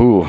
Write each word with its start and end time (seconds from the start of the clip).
Puh, 0.00 0.24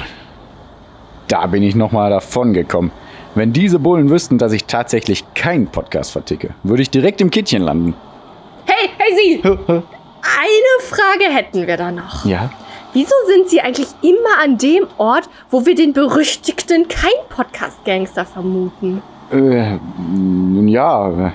da 1.30 1.48
bin 1.48 1.64
ich 1.64 1.75
nochmal 1.75 2.10
davon 2.10 2.52
gekommen. 2.52 2.91
Wenn 3.35 3.54
diese 3.54 3.80
Bullen 3.80 4.09
wüssten, 4.09 4.38
dass 4.38 4.51
ich 4.51 4.65
tatsächlich 4.65 5.23
keinen 5.33 5.67
Podcast 5.67 6.12
verticke, 6.12 6.54
würde 6.63 6.81
ich 6.81 6.89
direkt 6.89 7.21
im 7.21 7.31
Kittchen 7.31 7.62
landen. 7.62 7.94
Hey, 8.65 8.89
hey 8.97 9.15
Sie! 9.15 9.42
Eine 9.42 10.81
Frage 10.81 11.34
hätten 11.34 11.68
wir 11.68 11.78
da 11.78 11.89
noch. 11.89 12.26
Ja? 12.26 12.49
Wieso 12.92 13.13
sind 13.28 13.47
Sie 13.47 13.62
eigentlich 13.62 13.88
immer 14.02 14.43
an 14.43 14.57
dem 14.57 14.88
Ort, 14.97 15.29
wo 15.49 15.65
wir 15.65 15.73
den 15.73 15.93
berüchtigten 15.93 16.89
Kein-Podcast-Gangster 16.89 18.25
vermuten? 18.25 19.01
Äh, 19.31 19.77
nun 19.97 20.67
ja. 20.67 21.27
äh, 21.27 21.31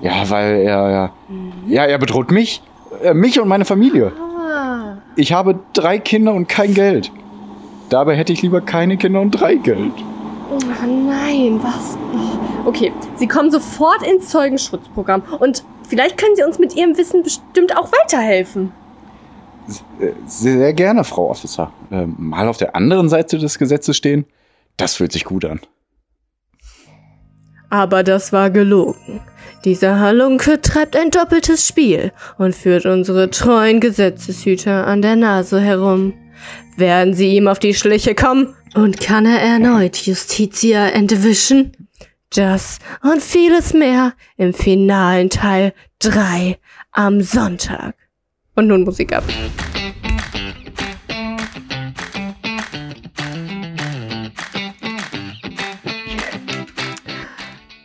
Ja, 0.00 0.28
weil 0.28 0.56
er, 0.56 0.90
ja, 0.90 1.10
ja, 1.68 1.84
er 1.84 1.98
bedroht 1.98 2.32
mich. 2.32 2.62
Äh, 3.00 3.14
mich 3.14 3.38
und 3.38 3.46
meine 3.46 3.64
Familie. 3.64 4.10
Ah. 4.18 4.96
Ich 5.14 5.32
habe 5.32 5.60
drei 5.72 6.00
Kinder 6.00 6.34
und 6.34 6.48
kein 6.48 6.74
Geld. 6.74 7.12
Dabei 7.94 8.16
hätte 8.16 8.32
ich 8.32 8.42
lieber 8.42 8.60
keine 8.60 8.96
Kinder 8.96 9.20
und 9.20 9.30
drei 9.30 9.54
Geld. 9.54 9.92
Oh 10.50 10.58
nein, 10.84 11.60
was? 11.62 11.96
Oh. 12.12 12.68
Okay, 12.68 12.92
Sie 13.14 13.28
kommen 13.28 13.52
sofort 13.52 14.02
ins 14.02 14.30
Zeugenschutzprogramm 14.30 15.22
und 15.38 15.62
vielleicht 15.88 16.18
können 16.18 16.34
Sie 16.34 16.42
uns 16.42 16.58
mit 16.58 16.74
Ihrem 16.74 16.98
Wissen 16.98 17.22
bestimmt 17.22 17.76
auch 17.76 17.92
weiterhelfen. 17.92 18.72
Äh, 20.00 20.10
Sehr 20.26 20.72
gerne, 20.72 21.04
Frau 21.04 21.30
Officer. 21.30 21.72
Äh, 21.92 22.06
mal 22.06 22.48
auf 22.48 22.56
der 22.56 22.74
anderen 22.74 23.08
Seite 23.08 23.38
des 23.38 23.60
Gesetzes 23.60 23.96
stehen, 23.96 24.24
das 24.76 24.96
fühlt 24.96 25.12
sich 25.12 25.24
gut 25.24 25.44
an. 25.44 25.60
Aber 27.70 28.02
das 28.02 28.32
war 28.32 28.50
gelogen. 28.50 29.20
Dieser 29.64 30.00
Halunke 30.00 30.60
treibt 30.60 30.96
ein 30.96 31.12
doppeltes 31.12 31.68
Spiel 31.68 32.10
und 32.38 32.56
führt 32.56 32.86
unsere 32.86 33.30
treuen 33.30 33.78
Gesetzeshüter 33.78 34.84
an 34.84 35.00
der 35.00 35.14
Nase 35.14 35.60
herum. 35.60 36.14
Werden 36.76 37.14
sie 37.14 37.36
ihm 37.36 37.48
auf 37.48 37.58
die 37.58 37.74
Schliche 37.74 38.14
kommen? 38.14 38.54
Und 38.74 39.00
kann 39.00 39.26
er 39.26 39.40
erneut 39.40 39.96
Justitia 39.96 40.88
entwischen? 40.88 41.88
Das 42.30 42.78
und 43.02 43.22
vieles 43.22 43.74
mehr 43.74 44.14
im 44.36 44.52
finalen 44.52 45.30
Teil 45.30 45.72
3 46.00 46.58
am 46.90 47.20
Sonntag. 47.20 47.94
Und 48.56 48.66
nun 48.66 48.82
Musik 48.82 49.12
ab. 49.12 49.24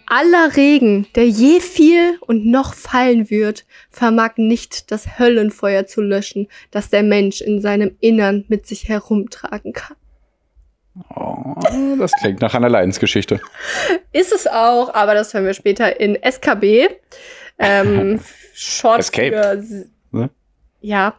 Aller 0.09 0.55
Regen, 0.55 1.07
der 1.15 1.27
je 1.27 1.59
fiel 1.59 2.17
und 2.21 2.45
noch 2.45 2.73
fallen 2.73 3.29
wird, 3.29 3.65
vermag 3.91 4.37
nicht 4.37 4.91
das 4.91 5.19
Höllenfeuer 5.19 5.85
zu 5.85 6.01
löschen, 6.01 6.47
das 6.71 6.89
der 6.89 7.03
Mensch 7.03 7.41
in 7.41 7.61
seinem 7.61 7.95
Innern 7.99 8.43
mit 8.47 8.65
sich 8.65 8.89
herumtragen 8.89 9.73
kann. 9.73 9.95
Oh, 11.15 11.55
das 11.97 12.11
klingt 12.19 12.41
nach 12.41 12.55
einer 12.55 12.69
Leidensgeschichte. 12.69 13.39
Ist 14.11 14.33
es 14.33 14.47
auch, 14.47 14.93
aber 14.93 15.13
das 15.13 15.33
hören 15.33 15.45
wir 15.45 15.53
später 15.53 15.99
in 15.99 16.17
SKB. 16.21 16.89
Ähm, 17.59 18.19
Short 18.53 18.99
Escape. 18.99 19.31
für 19.31 19.85
Ne? 20.11 20.29
ja, 20.81 21.13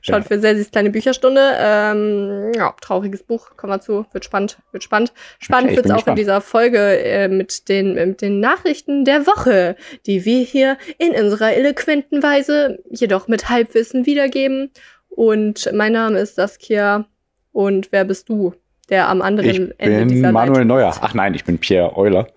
Schaut 0.00 0.22
Ja. 0.22 0.22
für 0.22 0.38
Selsis 0.38 0.70
kleine 0.70 0.90
Bücherstunde. 0.90 1.40
Ähm, 1.58 2.52
ja, 2.54 2.74
trauriges 2.80 3.22
Buch, 3.22 3.56
kommen 3.56 3.72
wir 3.72 3.80
zu. 3.80 4.06
Wird 4.12 4.24
spannend, 4.24 4.58
wird 4.72 4.82
spannend. 4.84 5.12
Spannend 5.38 5.68
Okay, 5.70 5.76
wird's 5.76 5.84
bin 5.88 5.92
auch 5.92 5.96
in 5.96 5.98
gespannt. 5.98 6.18
dieser 6.18 6.40
Folge 6.40 6.78
äh, 7.02 7.28
mit, 7.28 7.68
den, 7.68 7.94
mit 7.94 8.22
den 8.22 8.40
Nachrichten 8.40 9.04
der 9.04 9.26
Woche, 9.26 9.76
die 10.06 10.24
wir 10.24 10.40
hier 10.42 10.76
in 10.98 11.12
unserer 11.12 11.54
eloquenten 11.54 12.22
Weise, 12.22 12.78
jedoch 12.90 13.28
mit 13.28 13.48
Halbwissen 13.48 14.06
wiedergeben. 14.06 14.70
Und 15.08 15.70
mein 15.72 15.92
Name 15.92 16.18
ist 16.18 16.34
Saskia. 16.36 17.06
Und 17.52 17.90
wer 17.90 18.04
bist 18.04 18.28
du, 18.28 18.52
der 18.90 19.08
am 19.08 19.22
anderen 19.22 19.50
Ich 19.50 19.58
Ende 19.78 19.98
bin 20.00 20.08
dieser 20.08 20.32
Manuel 20.32 20.58
Leitung 20.58 20.68
Neuer. 20.68 20.94
Ach 21.00 21.14
nein, 21.14 21.34
ich 21.34 21.44
bin 21.44 21.58
Pierre 21.58 21.96
Euler. 21.96 22.28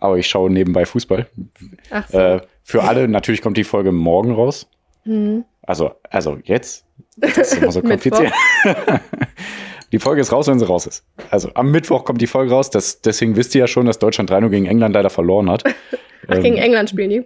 Aber 0.00 0.18
ich 0.18 0.26
schaue 0.26 0.50
nebenbei 0.50 0.84
Fußball. 0.84 1.26
Ach 1.90 2.08
so. 2.08 2.18
Äh, 2.18 2.40
für 2.62 2.82
alle, 2.82 3.06
natürlich 3.08 3.40
kommt 3.40 3.56
die 3.56 3.64
Folge 3.64 3.92
morgen 3.92 4.32
raus. 4.32 4.66
Hm. 5.04 5.44
Also, 5.66 5.92
also 6.10 6.38
jetzt. 6.44 6.84
Das 7.16 7.36
ist 7.38 7.58
immer 7.58 7.72
so 7.72 7.80
kompliziert. 7.82 8.32
die 9.92 9.98
Folge 9.98 10.20
ist 10.20 10.32
raus, 10.32 10.46
wenn 10.48 10.58
sie 10.58 10.66
raus 10.66 10.86
ist. 10.86 11.04
Also 11.30 11.50
am 11.54 11.70
Mittwoch 11.70 12.04
kommt 12.04 12.20
die 12.20 12.26
Folge 12.26 12.52
raus. 12.52 12.70
Das, 12.70 13.00
deswegen 13.00 13.36
wisst 13.36 13.54
ihr 13.54 13.60
ja 13.60 13.66
schon, 13.66 13.86
dass 13.86 13.98
Deutschland 13.98 14.30
3 14.30 14.48
gegen 14.48 14.66
England 14.66 14.94
leider 14.94 15.10
verloren 15.10 15.50
hat. 15.50 15.64
Ach, 16.28 16.36
Ähm, 16.36 16.42
gegen 16.42 16.56
England 16.56 16.90
spielen 16.90 17.10
die. 17.10 17.24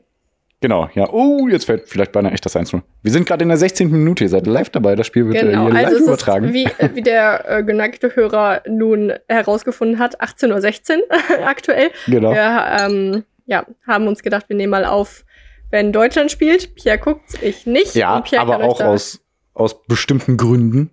Genau, 0.60 0.88
ja. 0.94 1.08
Oh, 1.12 1.46
jetzt 1.48 1.66
fällt 1.66 1.88
vielleicht 1.88 2.10
beinahe 2.10 2.32
echt 2.32 2.44
das 2.44 2.56
1-0. 2.56 2.82
Wir 3.02 3.12
sind 3.12 3.26
gerade 3.26 3.44
in 3.44 3.48
der 3.48 3.58
16. 3.58 3.92
Minute. 3.92 4.24
Ihr 4.24 4.30
seid 4.30 4.48
live 4.48 4.70
dabei. 4.70 4.96
Das 4.96 5.06
Spiel 5.06 5.26
wird 5.26 5.36
äh, 5.36 5.46
Genau, 5.46 5.66
hier 5.66 5.74
live 5.74 5.84
also 5.86 5.96
es 5.98 6.02
übertragen. 6.02 6.46
ist, 6.46 6.52
wie, 6.54 6.64
äh, 6.64 6.90
wie 6.94 7.02
der 7.02 7.44
äh, 7.48 7.62
geneigte 7.62 8.14
Hörer 8.16 8.62
nun 8.68 9.12
herausgefunden 9.28 10.00
hat, 10.00 10.20
18.16 10.20 10.96
Uhr 10.98 11.46
aktuell. 11.46 11.90
genau. 12.08 12.32
Wir 12.32 12.66
ähm, 12.80 13.24
ja, 13.46 13.66
haben 13.86 14.08
uns 14.08 14.20
gedacht, 14.22 14.48
wir 14.48 14.56
nehmen 14.56 14.72
mal 14.72 14.84
auf, 14.84 15.24
wenn 15.70 15.92
Deutschland 15.92 16.30
spielt. 16.30 16.74
Pierre 16.74 16.98
guckt, 16.98 17.42
ich 17.42 17.66
nicht. 17.66 17.94
Ja, 17.94 18.22
aber 18.36 18.62
auch 18.64 18.80
aus, 18.80 19.20
aus 19.54 19.84
bestimmten 19.86 20.36
Gründen, 20.36 20.90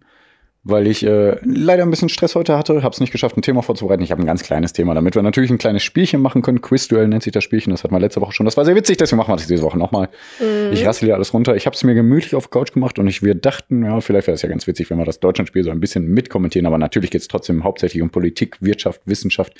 weil 0.63 0.87
ich 0.87 1.05
äh, 1.05 1.37
leider 1.43 1.83
ein 1.83 1.91
bisschen 1.91 2.09
Stress 2.09 2.35
heute 2.35 2.57
hatte, 2.57 2.81
habe 2.81 2.91
es 2.91 2.99
nicht 2.99 3.11
geschafft, 3.11 3.37
ein 3.37 3.43
Thema 3.43 3.61
vorzubereiten. 3.61 4.03
Ich 4.03 4.11
habe 4.11 4.23
ein 4.23 4.25
ganz 4.25 4.43
kleines 4.43 4.73
Thema, 4.73 4.95
damit 4.95 5.13
wir 5.15 5.21
natürlich 5.21 5.51
ein 5.51 5.59
kleines 5.59 5.83
Spielchen 5.83 6.21
machen 6.21 6.41
können. 6.41 6.61
Quizduell 6.61 7.07
nennt 7.07 7.23
sich 7.23 7.31
das 7.31 7.43
Spielchen, 7.43 7.69
das 7.69 7.83
hatten 7.83 7.93
wir 7.93 7.99
letzte 7.99 8.19
Woche 8.19 8.33
schon. 8.33 8.45
Das 8.45 8.57
war 8.57 8.65
sehr 8.65 8.75
witzig, 8.75 8.97
deswegen 8.97 9.17
machen 9.17 9.29
wir 9.29 9.35
das 9.35 9.47
diese 9.47 9.61
Woche 9.61 9.77
nochmal. 9.77 10.09
Mhm. 10.39 10.73
Ich 10.73 10.85
rassel 10.85 11.05
hier 11.05 11.15
alles 11.15 11.33
runter. 11.33 11.55
Ich 11.55 11.67
habe 11.67 11.75
es 11.75 11.83
mir 11.83 11.93
gemütlich 11.93 12.35
auf 12.35 12.49
Couch 12.49 12.73
gemacht 12.73 12.97
und 12.97 13.07
ich, 13.07 13.21
wir 13.21 13.35
dachten, 13.35 13.85
ja, 13.85 14.01
vielleicht 14.01 14.27
wäre 14.27 14.35
es 14.35 14.41
ja 14.41 14.49
ganz 14.49 14.65
witzig, 14.65 14.89
wenn 14.89 14.97
wir 14.97 15.05
das 15.05 15.19
Deutschlandspiel 15.19 15.63
so 15.63 15.69
ein 15.69 15.79
bisschen 15.79 16.07
mitkommentieren. 16.07 16.65
Aber 16.65 16.79
natürlich 16.79 17.11
geht 17.11 17.21
es 17.21 17.27
trotzdem 17.27 17.63
hauptsächlich 17.63 18.01
um 18.01 18.09
Politik, 18.09 18.57
Wirtschaft, 18.59 19.01
Wissenschaft, 19.05 19.53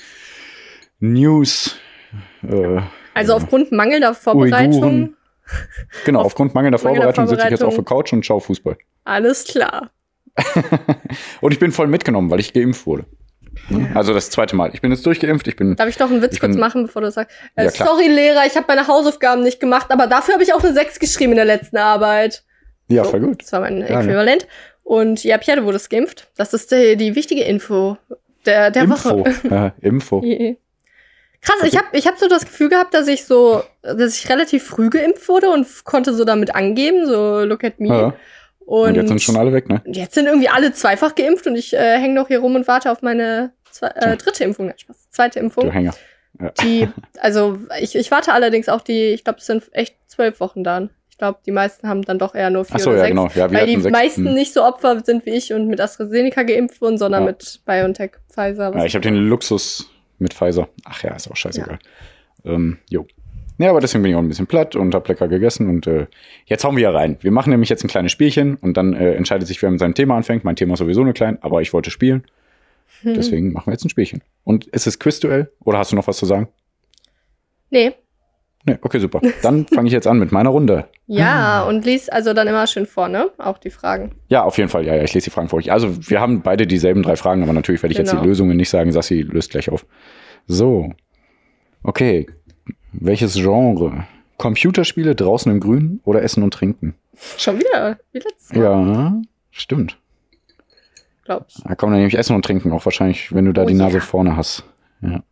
News. 1.00 1.78
Äh, 2.42 2.82
Also 3.16 3.34
aufgrund 3.34 3.72
mangelnder 3.72 4.14
Vorbereitung. 4.14 4.74
Uiguren. 4.84 5.18
genau, 6.06 6.20
Auf 6.20 6.28
aufgrund 6.28 6.54
mangelnder 6.54 6.78
mangelnder 6.78 7.02
Vorbereitung 7.14 7.28
sitze 7.28 7.46
ich 7.46 7.52
jetzt 7.52 7.64
auf 7.64 7.70
der 7.76 7.84
Vorbereitung. 7.84 7.98
Couch 8.04 8.14
und 8.14 8.26
schaue 8.26 8.42
Fußball. 8.42 8.78
Alles 9.04 9.44
klar. 9.46 9.92
Und 11.42 11.54
ich 11.54 11.60
bin 11.60 11.72
voll 11.72 11.88
mitgenommen, 11.88 12.30
weil 12.30 12.40
ich 12.42 12.52
geimpft 12.54 12.86
wurde. 12.86 13.06
Also 13.94 14.14
das 14.14 14.30
zweite 14.32 14.56
Mal. 14.56 14.72
Ich 14.74 14.82
bin 14.82 14.92
jetzt 14.92 15.06
durchgeimpft. 15.06 15.48
Ich 15.48 15.56
bin. 15.56 15.76
Darf 15.78 15.88
ich 15.88 15.98
noch 15.98 16.12
einen 16.12 16.22
Witz 16.22 16.34
Ich 16.34 16.40
kurz 16.42 16.52
bin- 16.54 16.60
machen, 16.60 16.88
bevor 16.88 17.02
du 17.02 17.10
sagst? 17.10 17.34
Äh, 17.56 17.64
Ja, 17.66 17.72
sorry, 17.72 18.08
Lehrer, 18.08 18.46
ich 18.46 18.56
habe 18.56 18.66
meine 18.68 18.86
Hausaufgaben 18.88 19.44
nicht 19.44 19.60
gemacht, 19.62 19.88
aber 19.92 20.08
dafür 20.08 20.34
habe 20.34 20.44
ich 20.44 20.54
auch 20.54 20.62
eine 20.64 20.74
6 20.74 21.00
geschrieben 21.00 21.32
in 21.32 21.38
der 21.38 21.46
letzten 21.46 21.78
Arbeit. 21.78 22.44
Ja, 22.90 23.06
So, 23.06 23.12
voll 23.12 23.22
gut. 23.22 23.44
Das 23.44 23.54
war 23.54 23.62
mein 23.62 23.78
Ja, 23.80 24.02
Äquivalent. 24.02 24.46
Und 24.84 25.24
ja, 25.24 25.38
Pierre, 25.38 25.62
du 25.62 25.66
wurdest 25.66 25.90
geimpft. 25.90 26.28
Das 26.36 26.54
ist 26.54 26.72
die, 26.72 26.98
die 26.98 27.16
wichtige 27.16 27.44
Info 27.44 27.98
der, 28.46 28.72
der 28.72 28.84
Info. 28.84 29.20
Woche. 29.20 29.34
Ja, 29.50 29.74
Info. 29.82 30.22
Krass, 31.46 31.64
ich 31.64 31.78
habe 31.78 31.88
ich 31.94 32.08
hab 32.08 32.18
so 32.18 32.28
das 32.28 32.44
Gefühl 32.46 32.70
gehabt, 32.70 32.94
dass 32.94 33.08
ich 33.08 33.26
so, 33.26 33.62
dass 33.84 34.16
ich 34.18 34.30
relativ 34.30 34.64
früh 34.66 34.90
geimpft 34.90 35.28
wurde 35.30 35.50
und 35.50 35.68
konnte 35.86 36.14
so 36.14 36.26
damit 36.26 36.56
angeben, 36.56 37.06
so 37.06 37.44
look 37.46 37.64
at 37.64 37.80
me. 37.80 37.88
Ja. 37.88 38.14
Und, 38.66 38.90
Und 38.90 38.96
jetzt 38.96 39.08
sind 39.10 39.22
schon 39.22 39.38
alle 39.38 39.54
weg, 39.54 39.70
ne? 39.70 39.82
jetzt 39.86 40.16
sind 40.16 40.26
irgendwie 40.26 40.50
alle 40.50 40.74
zweifach 40.74 41.14
geimpft 41.14 41.46
und 41.46 41.56
ich 41.56 41.74
äh, 41.76 42.00
hänge 42.00 42.16
noch 42.16 42.28
hier 42.30 42.40
rum 42.40 42.56
und 42.56 42.68
warte 42.68 42.92
auf 42.92 43.04
meine 43.04 43.54
zwe 43.70 43.92
Tja. 43.94 44.12
äh, 44.14 44.18
dritte 44.18 44.44
Impfung. 44.44 44.66
Nein, 44.68 44.80
Spaß. 44.80 45.10
Zweite 45.12 45.40
Du 45.40 45.46
Impfung. 45.46 45.70
Hänger. 45.72 45.94
Ja. 46.42 46.52
Die, 46.64 46.90
also 47.20 47.60
ich, 47.80 47.96
ich 47.96 48.10
warte 48.10 48.34
allerdings 48.34 48.68
auch 48.68 48.82
die, 48.82 49.10
ich 49.14 49.24
glaube, 49.24 49.38
es 49.40 49.46
sind 49.46 49.64
echt 49.72 49.96
zwölf 50.08 50.40
Wochen 50.40 50.64
dann. 50.64 50.90
Ich 51.12 51.20
glaube, 51.20 51.40
die 51.46 51.52
meisten 51.52 51.88
haben 51.88 52.02
dann 52.02 52.18
doch 52.20 52.34
eher 52.36 52.50
nur 52.50 52.66
vier 52.66 52.76
Ach 52.76 52.80
so, 52.80 52.90
oder 52.90 52.98
ja, 52.98 53.04
sechs. 53.06 53.12
genau. 53.12 53.28
Ja, 53.36 53.52
wir 53.52 53.60
weil 53.60 53.68
die 53.68 53.80
sechs. 53.80 53.92
meisten 53.94 54.26
Hm. 54.26 54.34
nicht 54.34 54.52
so 54.52 54.64
Opfer 54.66 55.00
sind 55.06 55.26
wie 55.28 55.30
ich 55.30 55.54
und 55.54 55.68
mit 55.68 55.80
AstraZeneca 55.80 56.42
geimpft 56.44 56.82
wurden, 56.82 56.98
sondern 56.98 57.22
Ja. 57.22 57.28
mit 57.28 57.62
BioNTech, 57.66 58.12
Pfizer. 58.30 58.74
Ja, 58.76 58.84
ich 58.84 58.96
habe 58.96 59.04
den 59.04 59.16
Luxus 59.16 59.90
mit 60.20 60.34
Pfizer. 60.34 60.70
Ach 60.86 61.04
ja, 61.04 61.16
ist 61.16 61.30
auch 61.30 61.36
scheißegal. 61.36 61.80
Ähm, 62.44 62.80
jo. 62.90 63.06
Ja, 63.58 63.70
aber 63.70 63.80
deswegen 63.80 64.02
bin 64.02 64.12
ich 64.12 64.18
auch 64.18 64.22
ein 64.22 64.28
bisschen 64.28 64.48
platt 64.48 64.76
und 64.76 64.94
habe 64.94 65.08
lecker 65.08 65.28
gegessen 65.28 65.70
und 65.70 65.88
äh, 65.88 66.08
jetzt 66.46 66.66
hauen 66.66 66.76
wir 66.76 66.90
hier 66.90 66.98
rein. 66.98 67.18
Wir 67.22 67.32
machen 67.32 67.52
nämlich 67.52 67.70
jetzt 67.70 67.84
ein 67.84 67.88
kleines 67.88 68.12
Spielchen 68.12 68.56
und 68.56 68.76
dann 68.76 68.94
äh, 68.94 69.14
entscheidet 69.14 69.48
sich, 69.48 69.62
wer 69.62 69.72
mit 69.72 69.80
seinem 69.80 69.94
Thema 69.94 70.18
anfängt. 70.18 70.44
Mein 70.44 70.58
Thema 70.58 70.74
ist 70.74 70.80
sowieso 70.80 71.04
nur 71.04 71.14
klein, 71.14 71.38
aber 71.42 71.62
ich 71.62 71.72
wollte 71.72 71.90
spielen. 71.90 72.26
Hm. 73.02 73.14
Deswegen 73.14 73.54
machen 73.54 73.68
wir 73.68 73.74
jetzt 73.74 73.86
ein 73.86 73.90
Spielchen. 73.90 74.22
Und 74.44 74.66
ist 74.68 74.88
es 74.88 75.00
Quizduell 75.00 75.52
oder 75.64 75.78
hast 75.78 75.92
du 75.92 75.96
noch 75.96 76.08
was 76.08 76.18
zu 76.18 76.26
sagen? 76.26 76.50
Nee. 77.70 77.94
Nee, 78.68 78.78
okay, 78.82 79.00
super. 79.00 79.22
Dann 79.44 79.68
fange 79.74 79.88
ich 79.88 79.94
jetzt 79.94 80.08
an 80.08 80.18
mit 80.18 80.32
meiner 80.32 80.50
Runde. 80.50 80.88
Ja, 81.08 81.64
und 81.64 81.86
lies 81.86 82.10
also 82.10 82.34
dann 82.34 82.48
immer 82.48 82.66
schön 82.68 82.86
vor, 82.88 83.08
ne? 83.08 83.30
Auch 83.38 83.58
die 83.60 83.70
Fragen. 83.70 84.16
Ja, 84.28 84.44
auf 84.44 84.58
jeden 84.58 84.70
Fall. 84.70 84.86
Ja, 84.86 84.96
ja, 84.96 85.04
ich 85.04 85.14
lese 85.14 85.26
die 85.26 85.30
Fragen 85.30 85.50
vor 85.50 85.60
euch. 85.60 85.72
Also, 85.72 86.10
wir 86.10 86.20
haben 86.20 86.42
beide 86.42 86.66
dieselben 86.66 87.04
drei 87.04 87.16
Fragen, 87.16 87.44
aber 87.44 87.54
natürlich 87.54 87.84
werde 87.84 87.92
ich 87.92 87.98
jetzt 88.00 88.10
Genau. 88.10 88.24
die 88.24 88.28
Lösungen 88.30 88.58
nicht 88.58 88.70
sagen. 88.70 88.92
Sassi 88.92 89.22
löst 89.22 89.52
gleich 89.52 89.70
auf. 89.70 89.86
So. 90.48 90.92
Okay. 91.84 92.28
Welches 92.92 93.36
Genre? 93.36 94.06
Computerspiele 94.38 95.16
draußen 95.16 95.52
im 95.52 95.60
Grün 95.60 96.00
oder 96.04 96.24
Essen 96.24 96.42
und 96.44 96.54
Trinken? 96.54 96.96
Schon 97.38 97.60
wieder, 97.60 97.98
wie 98.12 98.20
letztes 98.20 98.54
Mal, 98.54 98.64
Ja, 98.64 99.22
stimmt. 99.52 99.98
glaub 101.24 101.46
ich. 101.48 101.56
Da 101.64 101.76
kommen 101.76 101.92
dann 101.94 102.00
nämlich 102.02 102.18
Essen 102.18 102.36
und 102.36 102.44
Trinken 102.44 102.72
auch 102.72 102.84
wahrscheinlich, 102.86 103.34
wenn 103.34 103.46
du 103.46 103.54
da 103.54 103.64
Oh 103.64 103.66
die 103.66 103.74
Nase 103.74 103.98
ja. 103.98 104.04
vorne 104.04 104.36
hast. 104.36 104.64
Ja. 105.02 105.24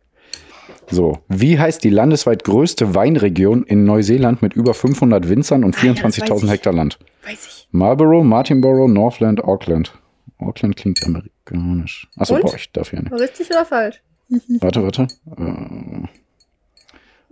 So, 0.90 1.18
wie 1.28 1.58
heißt 1.58 1.82
die 1.84 1.90
landesweit 1.90 2.44
größte 2.44 2.94
Weinregion 2.94 3.62
in 3.64 3.84
Neuseeland 3.84 4.42
mit 4.42 4.54
über 4.54 4.74
500 4.74 5.28
Winzern 5.28 5.64
und 5.64 5.76
Ah 5.78 5.86
ja, 5.86 5.92
das 5.94 6.04
weiß 6.04 6.22
24.000 6.28 6.44
ich. 6.44 6.50
Hektar 6.50 6.72
Land? 6.72 6.98
Weiß 7.24 7.46
ich. 7.46 7.68
Marlborough, 7.70 8.24
Martinborough, 8.24 8.88
Northland, 8.88 9.42
Auckland. 9.42 9.92
Auckland 10.38 10.76
klingt 10.76 11.02
amerikanisch. 11.04 12.08
Achso, 12.16 12.36
boah, 12.38 12.54
ich 12.54 12.70
darf 12.72 12.92
ja 12.92 13.00
nicht. 13.00 13.12
Richtig 13.12 13.50
oder 13.50 13.64
falsch? 13.64 14.00
Warte, 14.60 14.82
warte. 14.82 15.02
Äh, 15.38 16.06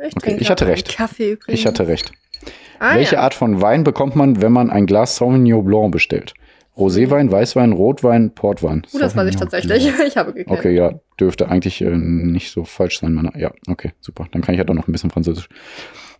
Ich, 0.06 0.16
Okay, 0.16 0.36
ich 0.40 0.50
hatte 0.50 0.66
recht. 0.66 0.96
Kaffee 0.96 1.32
übrigens. 1.32 1.60
ich 1.60 1.66
hatte 1.66 1.86
recht. 1.86 2.10
Ah, 2.80 2.96
Welche 2.96 3.16
ja. 3.16 3.20
Art 3.22 3.34
von 3.34 3.60
Wein 3.62 3.84
bekommt 3.84 4.16
man, 4.16 4.42
wenn 4.42 4.52
man 4.52 4.68
ein 4.70 4.86
Glas 4.86 5.16
Sauvignon 5.16 5.64
Blanc 5.64 5.92
bestellt? 5.92 6.34
Roséwein, 6.76 7.30
Weißwein, 7.30 7.72
Rotwein, 7.72 8.34
Portwein. 8.34 8.82
Uh, 8.92 8.98
das 8.98 9.14
weiß 9.14 9.28
ich 9.28 9.36
tatsächlich. 9.36 9.92
Ich 10.06 10.16
habe 10.16 10.32
geklärt. 10.32 10.58
Okay, 10.58 10.74
ja, 10.74 10.94
dürfte 11.20 11.48
eigentlich 11.48 11.82
äh, 11.82 11.90
nicht 11.90 12.50
so 12.50 12.64
falsch 12.64 13.00
sein. 13.00 13.12
Meine, 13.12 13.32
ja, 13.38 13.52
okay, 13.68 13.92
super. 14.00 14.26
Dann 14.32 14.40
kann 14.42 14.54
ich 14.54 14.58
ja 14.58 14.64
doch 14.64 14.74
noch 14.74 14.88
ein 14.88 14.92
bisschen 14.92 15.10
Französisch. 15.10 15.48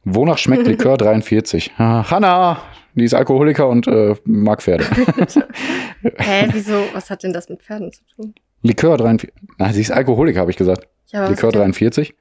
Wonach 0.05 0.37
schmeckt 0.39 0.67
Likör 0.67 0.97
43? 0.99 1.73
Ah, 1.79 2.11
Hanna, 2.11 2.61
die 2.95 3.05
ist 3.05 3.15
Alkoholiker 3.15 3.69
und 3.69 3.87
äh, 3.87 4.15
mag 4.25 4.61
Pferde. 4.63 4.85
Hä, 6.19 6.49
wieso? 6.53 6.85
Was 6.93 7.09
hat 7.09 7.23
denn 7.23 7.33
das 7.33 7.49
mit 7.49 7.63
Pferden 7.63 7.91
zu 7.93 8.03
tun? 8.17 8.35
Likör 8.63 8.97
43. 8.99 9.33
Na, 9.59 9.73
sie 9.73 9.81
ist 9.81 9.91
Alkoholiker, 9.91 10.41
habe 10.41 10.51
ich 10.51 10.57
gesagt. 10.57 10.87
Ja, 11.09 11.29
Likör 11.29 11.49
hat 11.49 11.55
denn- 11.55 11.63
43. 11.73 12.15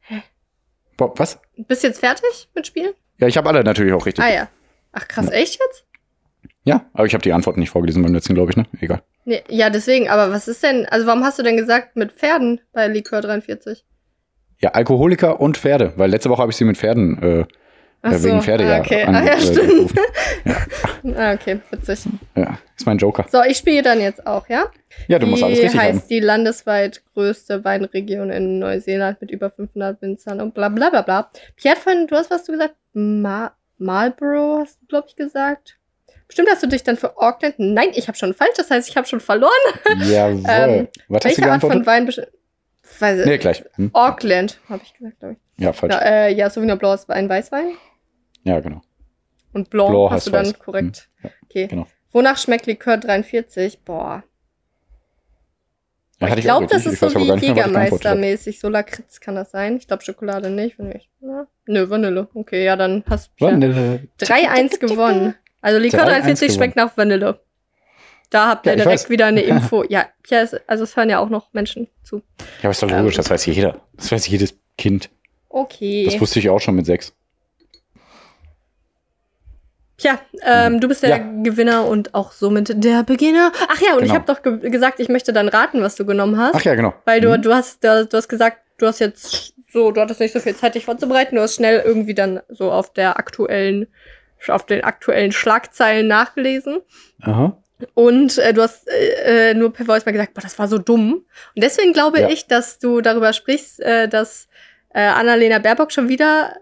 Hä? 0.00 0.22
Boah, 0.96 1.12
was? 1.16 1.38
Bist 1.56 1.82
du 1.82 1.86
jetzt 1.88 2.00
fertig 2.00 2.48
mit 2.54 2.66
Spielen? 2.66 2.92
Ja, 3.18 3.28
ich 3.28 3.36
habe 3.36 3.48
alle 3.48 3.64
natürlich 3.64 3.92
auch 3.94 4.04
richtig. 4.04 4.22
Ah 4.24 4.32
ja. 4.32 4.48
Ach 4.92 5.08
krass, 5.08 5.30
echt 5.30 5.58
jetzt? 5.60 5.84
Ja, 6.64 6.86
aber 6.94 7.06
ich 7.06 7.12
habe 7.14 7.22
die 7.22 7.32
Antworten 7.32 7.60
nicht 7.60 7.70
vorgelesen 7.70 8.02
beim 8.02 8.14
letzten, 8.14 8.34
glaube 8.34 8.50
ich, 8.50 8.56
ne? 8.56 8.64
Egal. 8.80 9.02
Ja, 9.26 9.70
deswegen, 9.70 10.08
aber 10.08 10.30
was 10.32 10.48
ist 10.48 10.62
denn, 10.62 10.86
also 10.86 11.06
warum 11.06 11.22
hast 11.24 11.38
du 11.38 11.42
denn 11.42 11.56
gesagt 11.56 11.94
mit 11.96 12.12
Pferden 12.12 12.60
bei 12.72 12.88
Likör 12.88 13.20
43? 13.20 13.84
Ja, 14.60 14.70
Alkoholiker 14.70 15.40
und 15.40 15.58
Pferde, 15.58 15.92
weil 15.96 16.10
letzte 16.10 16.30
Woche 16.30 16.40
habe 16.40 16.50
ich 16.52 16.56
sie 16.56 16.64
mit 16.64 16.76
Pferden 16.78 17.22
äh, 17.22 17.44
Ach 18.02 18.12
äh, 18.12 18.22
wegen 18.24 18.36
so, 18.36 18.42
Pferde 18.42 18.64
ah, 18.64 18.76
ja, 18.76 18.80
okay. 18.80 19.02
an- 19.04 19.14
Ah, 19.14 19.24
ja, 19.24 19.32
äh, 19.34 19.40
stimmt. 19.40 19.68
gerufen. 19.68 19.98
Ah, 21.16 21.34
okay, 21.34 21.60
witzig. 21.70 22.00
Ja, 22.34 22.58
ist 22.76 22.86
mein 22.86 22.96
Joker. 22.96 23.26
So, 23.30 23.42
ich 23.42 23.58
spiele 23.58 23.82
dann 23.82 24.00
jetzt 24.00 24.26
auch, 24.26 24.48
ja? 24.48 24.68
Ja, 25.06 25.18
du 25.18 25.26
musst 25.26 25.42
alles 25.42 25.58
die 25.58 25.64
richtig 25.64 25.80
heißt 25.80 26.00
haben. 26.00 26.08
die 26.08 26.20
landesweit 26.20 27.02
größte 27.12 27.62
Weinregion 27.62 28.30
in 28.30 28.58
Neuseeland 28.58 29.20
mit 29.20 29.30
über 29.30 29.50
500 29.50 30.00
Winzern 30.00 30.40
und 30.40 30.54
bla 30.54 30.70
bla 30.70 30.88
bla 30.88 31.02
bla. 31.02 31.30
Pierre, 31.56 31.76
von, 31.76 32.06
du 32.06 32.16
hast 32.16 32.30
was 32.30 32.44
du 32.44 32.52
gesagt? 32.52 32.74
Ma 32.94 33.52
Marlborough 33.76 34.60
hast 34.62 34.80
du, 34.80 34.86
glaube 34.86 35.08
ich, 35.10 35.16
gesagt. 35.16 35.78
Bestimmt 36.34 36.50
hast 36.50 36.64
du 36.64 36.66
dich 36.66 36.82
dann 36.82 36.96
für 36.96 37.16
Auckland. 37.16 37.54
Nein, 37.58 37.90
ich 37.94 38.08
habe 38.08 38.18
schon 38.18 38.34
falsch, 38.34 38.54
das 38.56 38.68
heißt, 38.68 38.88
ich 38.88 38.96
habe 38.96 39.06
schon 39.06 39.20
verloren. 39.20 39.52
Jawohl. 40.02 40.42
Ähm, 40.48 40.88
Was 41.06 41.24
hast 41.24 41.38
du 41.38 41.42
Welche 41.42 41.52
Art 41.52 41.60
von? 41.60 41.86
Wein 41.86 42.08
Weiß 42.08 43.24
Nee, 43.24 43.38
gleich. 43.38 43.62
Hm? 43.76 43.90
Auckland, 43.92 44.58
habe 44.68 44.82
ich 44.82 44.94
gesagt, 44.94 45.20
glaube 45.20 45.34
ich. 45.34 45.62
Ja, 45.62 45.72
falsch. 45.72 45.94
Ja, 45.94 46.00
äh, 46.00 46.34
ja, 46.34 46.50
Sauvignon 46.50 46.76
Blanc 46.76 46.98
ist 46.98 47.08
ein 47.08 47.28
Weißwein. 47.28 47.76
Ja, 48.42 48.58
genau. 48.58 48.80
Und 49.52 49.70
Blanc, 49.70 49.90
Blanc 49.90 50.10
hast 50.10 50.26
du 50.26 50.32
dann 50.32 50.46
weiß. 50.46 50.58
korrekt. 50.58 51.08
Hm, 51.20 51.30
ja, 51.30 51.30
okay. 51.44 51.66
genau. 51.68 51.86
Wonach 52.10 52.36
schmeckt 52.38 52.66
Likör 52.66 52.96
43? 52.96 53.84
Boah. 53.84 54.24
Ja, 56.20 56.36
Ich 56.36 56.42
glaube, 56.42 56.66
das 56.66 56.84
ist 56.84 56.98
so 56.98 57.14
weiß 57.14 57.40
wie. 57.40 57.46
Jägermeister-mäßig. 57.46 58.58
So 58.58 58.68
Lakritz 58.68 59.20
kann 59.20 59.36
das 59.36 59.52
sein. 59.52 59.76
Ich 59.76 59.86
glaube, 59.86 60.02
Schokolade 60.02 60.50
nicht. 60.50 60.78
Nö, 61.66 61.88
Vanille. 61.88 62.26
Okay, 62.34 62.64
ja, 62.64 62.74
dann 62.74 63.04
hast 63.08 63.30
du 63.38 63.44
ja, 63.44 63.52
Vanille. 63.52 64.08
3-1 64.18 64.80
gewonnen. 64.80 65.36
Also 65.64 65.78
Likör 65.78 66.00
3-1 66.04 66.06
43 66.08 66.52
schmeckt 66.54 66.76
nach 66.76 66.96
Vanille. 66.96 67.40
Da 68.30 68.48
habt 68.48 68.66
ihr 68.66 68.72
Ja, 68.72 68.76
ich 68.78 68.82
direkt 68.82 69.00
weiß. 69.04 69.10
wieder 69.10 69.26
eine 69.26 69.40
Info. 69.52 69.84
ja, 69.88 70.06
ja, 70.28 70.40
es- 70.42 70.56
also 70.66 70.84
es 70.84 70.96
hören 70.96 71.08
ja 71.10 71.18
auch 71.20 71.28
noch 71.30 71.52
Menschen 71.52 71.88
zu. 72.02 72.16
Ja, 72.16 72.64
aber 72.64 72.70
ist 72.70 72.82
doch 72.82 72.90
logisch, 72.90 73.16
das 73.16 73.30
weiß 73.30 73.46
jeder. 73.46 73.80
Das 73.96 74.12
weiß 74.12 74.26
jedes 74.28 74.58
Kind. 74.76 75.08
Okay. 75.48 76.04
Das 76.04 76.20
wusste 76.20 76.38
ich 76.40 76.50
auch 76.50 76.60
schon 76.60 76.74
mit 76.76 76.84
sechs. 76.86 77.14
Tja, 79.96 80.18
ähm, 80.42 80.80
du 80.80 80.88
bist 80.88 81.02
der 81.04 81.10
Ja. 81.10 81.18
Gewinner 81.18 81.86
und 81.86 82.14
auch 82.14 82.32
somit 82.32 82.72
der 82.84 83.04
Beginner. 83.04 83.52
Ach 83.68 83.80
ja, 83.80 83.92
und 83.94 84.00
ich 84.02 84.10
Genau. 84.10 84.14
habe 84.14 84.26
doch 84.26 84.42
ge 84.42 84.70
gesagt, 84.70 84.98
ich 84.98 85.08
möchte 85.08 85.32
dann 85.32 85.48
raten, 85.48 85.82
was 85.82 85.94
du 85.94 86.04
genommen 86.04 86.36
hast. 86.36 86.56
Ach 86.56 86.62
ja, 86.62 86.74
genau. 86.74 86.92
Weil 87.04 87.20
du, 87.20 87.28
Mhm. 87.30 87.42
du 87.42 87.54
hast, 87.54 87.84
du 87.84 88.08
hast 88.12 88.28
gesagt, 88.28 88.58
du 88.78 88.86
hast 88.86 88.98
jetzt 88.98 89.54
so, 89.72 89.92
du 89.92 90.00
hattest 90.00 90.18
nicht 90.20 90.32
so 90.32 90.40
viel 90.40 90.56
Zeit, 90.56 90.74
dich 90.74 90.84
vorzubereiten. 90.84 91.36
Du 91.36 91.42
hast 91.42 91.54
schnell 91.54 91.80
irgendwie 91.86 92.14
dann 92.14 92.40
so 92.48 92.72
auf 92.72 92.92
der 92.92 93.18
aktuellen, 93.18 93.86
auf 94.50 94.66
den 94.66 94.84
aktuellen 94.84 95.32
Schlagzeilen 95.32 96.06
nachgelesen. 96.08 96.80
Aha. 97.22 97.56
Und 97.94 98.38
äh, 98.38 98.52
du 98.54 98.62
hast 98.62 98.88
äh, 98.88 99.50
äh, 99.50 99.54
nur 99.54 99.72
per 99.72 99.84
Voice 99.84 100.06
mal 100.06 100.12
gesagt, 100.12 100.34
boah, 100.34 100.40
das 100.40 100.58
war 100.58 100.68
so 100.68 100.78
dumm. 100.78 101.12
Und 101.54 101.62
deswegen 101.64 101.92
glaube 101.92 102.20
Ja. 102.20 102.28
ich, 102.28 102.46
dass 102.46 102.78
du 102.78 103.00
darüber 103.00 103.32
sprichst, 103.32 103.80
äh, 103.80 104.08
dass 104.08 104.48
äh, 104.94 105.00
Annalena 105.02 105.58
Baerbock 105.58 105.90
schon 105.92 106.08
wieder 106.08 106.56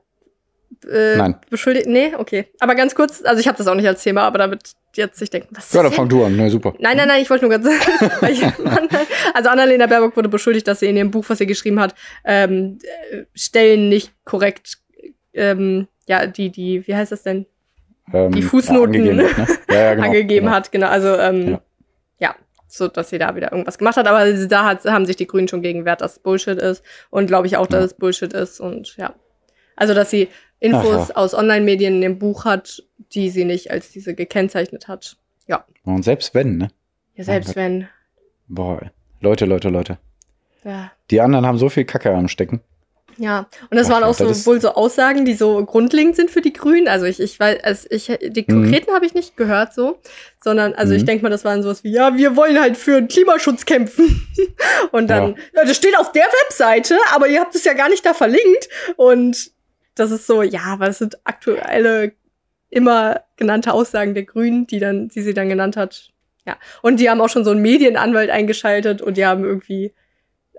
äh, 0.91 1.17
Nein. 1.17 1.37
beschuldigt. 1.51 1.87
Nee, 1.87 2.15
okay. 2.17 2.49
Aber 2.61 2.75
ganz 2.75 2.95
kurz, 2.95 3.23
also 3.25 3.41
ich 3.41 3.47
habe 3.47 3.59
das 3.59 3.67
auch 3.69 3.75
nicht 3.75 3.87
als 3.87 4.03
Thema, 4.03 4.23
aber 4.23 4.39
damit 4.39 4.73
jetzt 4.95 5.19
sich 5.19 5.31
denken, 5.31 5.49
was 5.55 5.73
Ja, 5.73 5.83
dann 5.83 5.93
fang 5.93 6.09
du 6.09 6.25
an. 6.25 6.35
Ne, 6.37 6.51
super. 6.51 6.75
Nein, 6.79 6.97
nein, 6.97 7.09
nein, 7.09 7.23
ich 7.23 7.31
wollte 7.31 7.47
nur 7.47 7.57
ganz 7.57 7.67
Also 9.35 9.49
Annalena 9.51 9.87
Baerbock 9.87 10.17
wurde 10.17 10.29
beschuldigt, 10.29 10.67
dass 10.67 10.81
sie 10.81 10.87
in 10.87 10.97
ihrem 10.97 11.11
Buch, 11.11 11.25
was 11.29 11.39
sie 11.39 11.47
geschrieben 11.47 11.79
hat, 11.79 11.95
ähm, 12.25 12.79
äh, 13.11 13.25
Stellen 13.35 13.89
nicht 13.91 14.13
korrekt, 14.25 14.79
ähm, 15.35 15.89
ja, 16.07 16.27
die, 16.27 16.51
die, 16.51 16.87
wie 16.87 16.95
heißt 16.97 17.13
das 17.13 17.23
denn, 17.23 17.47
Ähm, 18.13 18.33
die 18.33 18.43
Fußnoten 18.43 18.95
Ja, 18.95 19.11
angegeben, 19.11 19.37
hat, 19.37 19.49
ne? 19.49 19.57
ja, 19.69 19.75
ja, 19.75 19.95
genau, 19.95 20.07
angegeben 20.07 20.47
genau. 20.47 20.57
hat. 20.57 20.73
Genau, 20.73 20.87
also, 20.89 21.17
ähm, 21.17 21.49
ja. 21.49 21.61
Ja. 22.19 22.35
so, 22.67 22.89
dass 22.89 23.11
sie 23.11 23.19
da 23.19 23.35
wieder 23.37 23.53
irgendwas 23.53 23.79
gemacht 23.79 23.97
hat. 23.97 24.07
Aber 24.07 24.31
da 24.33 24.65
hat, 24.65 24.85
haben 24.85 25.07
sich 25.07 25.17
die 25.17 25.27
Grünen 25.27 25.49
schon 25.49 25.63
gegen 25.63 25.85
wehrt, 25.85 26.01
dass 26.01 26.13
es 26.13 26.19
Bullshit 26.19 26.59
ist. 26.59 26.83
Und 27.11 27.27
glaube 27.27 27.47
ich 27.47 27.57
auch, 27.57 27.67
dass 27.67 27.81
Ja. 27.81 27.87
es 27.87 27.95
Bullshit 27.95 28.33
ist. 28.33 28.61
Und 28.61 28.97
ja. 28.97 29.15
Also, 29.77 29.95
dass 29.95 30.11
sie 30.11 30.29
Infos 30.61 31.11
Ach 31.13 31.17
aus 31.17 31.35
Online-Medien 31.35 31.95
in 31.97 32.01
dem 32.03 32.19
Buch 32.19 32.45
hat, 32.45 32.83
die 33.15 33.31
sie 33.31 33.45
nicht 33.45 33.71
als 33.71 33.91
diese 33.91 34.15
gekennzeichnet 34.15 34.89
hat. 34.89 35.17
Und 35.85 36.05
selbst 36.05 36.33
wenn, 36.35 36.59
ne? 36.59 36.69
Ja, 37.17 37.25
selbst 37.25 37.57
wenn. 37.57 37.89
Boah. 38.47 38.93
Leute, 39.21 39.47
Leute, 39.47 39.69
Leute. 39.69 39.99
Ja. 40.65 40.93
Die 41.11 41.21
anderen 41.21 41.45
haben 41.45 41.59
so 41.59 41.69
viel 41.69 41.85
Kacke 41.85 42.15
am 42.15 42.29
Stecken. 42.29 42.61
Ja, 43.19 43.47
und 43.71 43.77
das 43.77 43.89
Ach 43.89 43.93
waren 43.93 44.03
ja, 44.03 44.09
auch 44.09 44.15
so 44.15 44.47
wohl 44.47 44.61
so 44.61 44.71
Aussagen, 44.75 45.25
die 45.25 45.35
so 45.35 45.65
grundlegend 45.65 46.17
sind 46.17 46.31
für 46.31 46.41
die 46.41 46.53
Grünen. 46.53 46.89
Also 46.89 47.07
ich, 47.07 47.21
ich 47.21 47.39
weiß, 47.39 47.63
also 47.63 47.87
ich, 47.91 48.07
die 48.07 48.43
Mhm. 48.43 48.47
konkreten 48.47 48.93
habe 48.93 49.05
ich 49.07 49.15
nicht 49.15 49.37
gehört 49.37 49.75
so, 49.75 50.01
sondern 50.43 50.75
also 50.75 50.95
ich 50.95 51.03
Mhm. 51.03 51.07
denke 51.07 51.23
mal, 51.25 51.31
das 51.31 51.45
waren 51.45 51.63
sowas 51.63 51.85
wie, 51.85 51.93
ja, 51.93 52.17
wir 52.17 52.37
wollen 52.37 52.61
halt 52.61 52.77
für 52.77 53.01
den 53.01 53.09
Klimaschutz 53.09 53.65
kämpfen. 53.67 54.27
und 54.93 55.09
dann, 55.09 55.37
ja. 55.55 55.65
das 55.65 55.77
steht 55.77 55.99
auf 55.99 56.13
der 56.13 56.25
Webseite, 56.45 56.97
aber 57.15 57.29
ihr 57.29 57.41
habt 57.41 57.55
es 57.55 57.65
ja 57.65 57.75
gar 57.75 57.89
nicht 57.89 58.05
da 58.05 58.15
verlinkt. 58.15 58.69
Und 58.97 59.51
das 59.95 60.11
ist 60.11 60.27
so, 60.27 60.43
ja, 60.43 60.77
weil 60.79 60.91
es 60.91 60.99
sind 60.99 61.19
aktuelle, 61.25 62.13
immer 62.71 63.21
genannte 63.37 63.75
Aussagen 63.75 64.15
der 64.15 64.25
Grünen, 64.25 64.67
die 64.67 64.79
dann, 64.79 65.09
die 65.09 65.21
sie 65.21 65.35
dann 65.35 65.51
genannt 65.51 65.77
hat. 65.77 66.09
Ja. 66.47 66.57
Und 66.81 66.99
die 66.99 67.11
haben 67.11 67.21
auch 67.21 67.29
schon 67.29 67.45
so 67.45 67.51
einen 67.51 67.61
Medienanwalt 67.63 68.31
eingeschaltet 68.31 69.03
und 69.03 69.17
die 69.19 69.27
haben 69.27 69.45
irgendwie, 69.45 69.93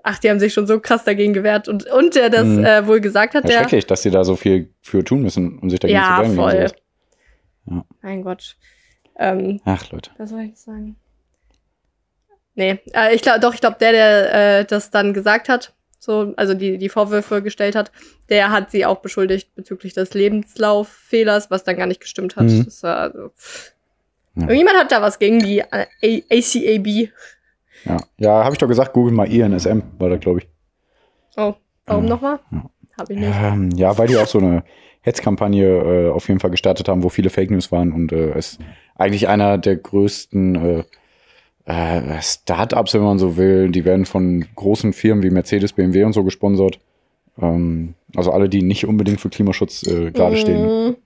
ach, 0.06 0.18
die 0.20 0.30
haben 0.30 0.38
sich 0.38 0.52
schon 0.52 0.66
so 0.68 0.78
krass 0.78 1.02
dagegen 1.02 1.32
gewehrt 1.32 1.66
und, 1.66 1.86
und 1.86 2.14
der 2.14 2.30
das 2.30 2.44
Mhm. 2.46 2.64
äh, 2.64 2.86
wohl 2.86 3.00
gesagt 3.00 3.34
hat, 3.34 3.44
Ja, 3.44 3.50
der. 3.50 3.58
schrecklich, 3.60 3.86
dass 3.86 4.02
sie 4.02 4.10
da 4.10 4.22
so 4.22 4.36
viel 4.36 4.70
für 4.82 5.02
tun 5.02 5.22
müssen, 5.22 5.58
um 5.58 5.68
sich 5.70 5.80
dagegen 5.80 5.98
Ja, 5.98 6.16
zu 6.18 6.22
wehren. 6.22 6.36
voll. 6.36 6.68
sowas. 7.66 7.84
Mein 8.02 8.22
Gott. 8.22 8.56
Ähm, 9.18 9.60
Ach, 9.64 9.90
Leute. 9.90 10.10
was 10.18 10.30
soll 10.30 10.42
ich 10.42 10.56
sagen? 10.58 10.96
Nee, 12.54 12.78
äh, 12.92 13.14
ich 13.14 13.22
glaube, 13.22 13.40
doch, 13.40 13.54
ich 13.54 13.60
glaube, 13.60 13.76
der, 13.80 13.92
der 13.92 14.58
äh, 14.60 14.64
das 14.64 14.90
dann 14.90 15.12
gesagt 15.14 15.48
hat, 15.48 15.72
so, 15.98 16.34
also 16.36 16.52
die, 16.54 16.76
die 16.76 16.88
Vorwürfe 16.90 17.42
gestellt 17.42 17.74
hat, 17.74 17.90
der 18.28 18.50
hat 18.50 18.70
sie 18.70 18.84
auch 18.84 18.98
beschuldigt 19.00 19.54
bezüglich 19.54 19.94
des 19.94 20.12
Lebenslauffehlers, 20.14 21.50
was 21.50 21.64
dann 21.64 21.76
gar 21.76 21.86
nicht 21.86 22.00
gestimmt 22.00 22.36
hat. 22.36 22.44
Mhm. 22.44 22.64
Das 22.66 22.82
war 22.82 22.96
also. 22.98 23.30
Ja. 24.36 24.42
Irgendjemand 24.42 24.76
hat 24.76 24.92
da 24.92 25.00
was 25.00 25.18
gegen 25.18 25.38
die 25.38 25.62
ACAB. 25.64 27.10
Ja, 27.84 27.98
ja 28.18 28.44
habe 28.44 28.54
ich 28.54 28.58
doch 28.58 28.68
gesagt, 28.68 28.92
google 28.92 29.12
mal 29.12 29.30
INSM, 29.30 29.80
war 29.98 30.08
da, 30.08 30.16
glaube 30.16 30.40
ich. 30.40 30.48
Oh, 31.36 31.54
warum 31.86 32.04
Ja. 32.04 32.10
nochmal? 32.10 32.38
Ja. 32.50 32.64
Hab 32.98 33.10
ich 33.10 33.18
nicht. 33.18 33.32
Ähm, 33.34 33.70
ja, 33.76 33.96
weil 33.98 34.06
die 34.06 34.16
auch 34.16 34.26
so 34.26 34.38
eine 34.38 34.62
Hetzkampagne 35.00 35.66
äh, 35.66 36.10
auf 36.10 36.28
jeden 36.28 36.40
Fall 36.40 36.50
gestartet 36.50 36.88
haben, 36.88 37.02
wo 37.02 37.08
viele 37.08 37.30
Fake 37.30 37.50
News 37.50 37.72
waren 37.72 37.92
und 37.92 38.12
äh, 38.12 38.30
es 38.30 38.58
eigentlich 38.94 39.28
einer 39.28 39.58
der 39.58 39.76
größten 39.76 40.54
äh, 40.54 40.84
äh, 41.66 42.22
Startups, 42.22 42.94
wenn 42.94 43.02
man 43.02 43.18
so 43.18 43.36
will, 43.36 43.70
die 43.70 43.84
werden 43.84 44.06
von 44.06 44.44
großen 44.54 44.92
Firmen 44.92 45.22
wie 45.24 45.30
Mercedes, 45.30 45.72
BMW 45.72 46.04
und 46.04 46.12
so 46.12 46.24
gesponsert. 46.24 46.78
Ähm, 47.40 47.94
also 48.14 48.30
alle, 48.32 48.48
die 48.48 48.62
nicht 48.62 48.86
unbedingt 48.86 49.20
für 49.20 49.28
Klimaschutz 49.28 49.82
äh, 49.84 50.10
gerade 50.12 50.36
stehen, 50.36 50.62
Mm, 50.90 50.96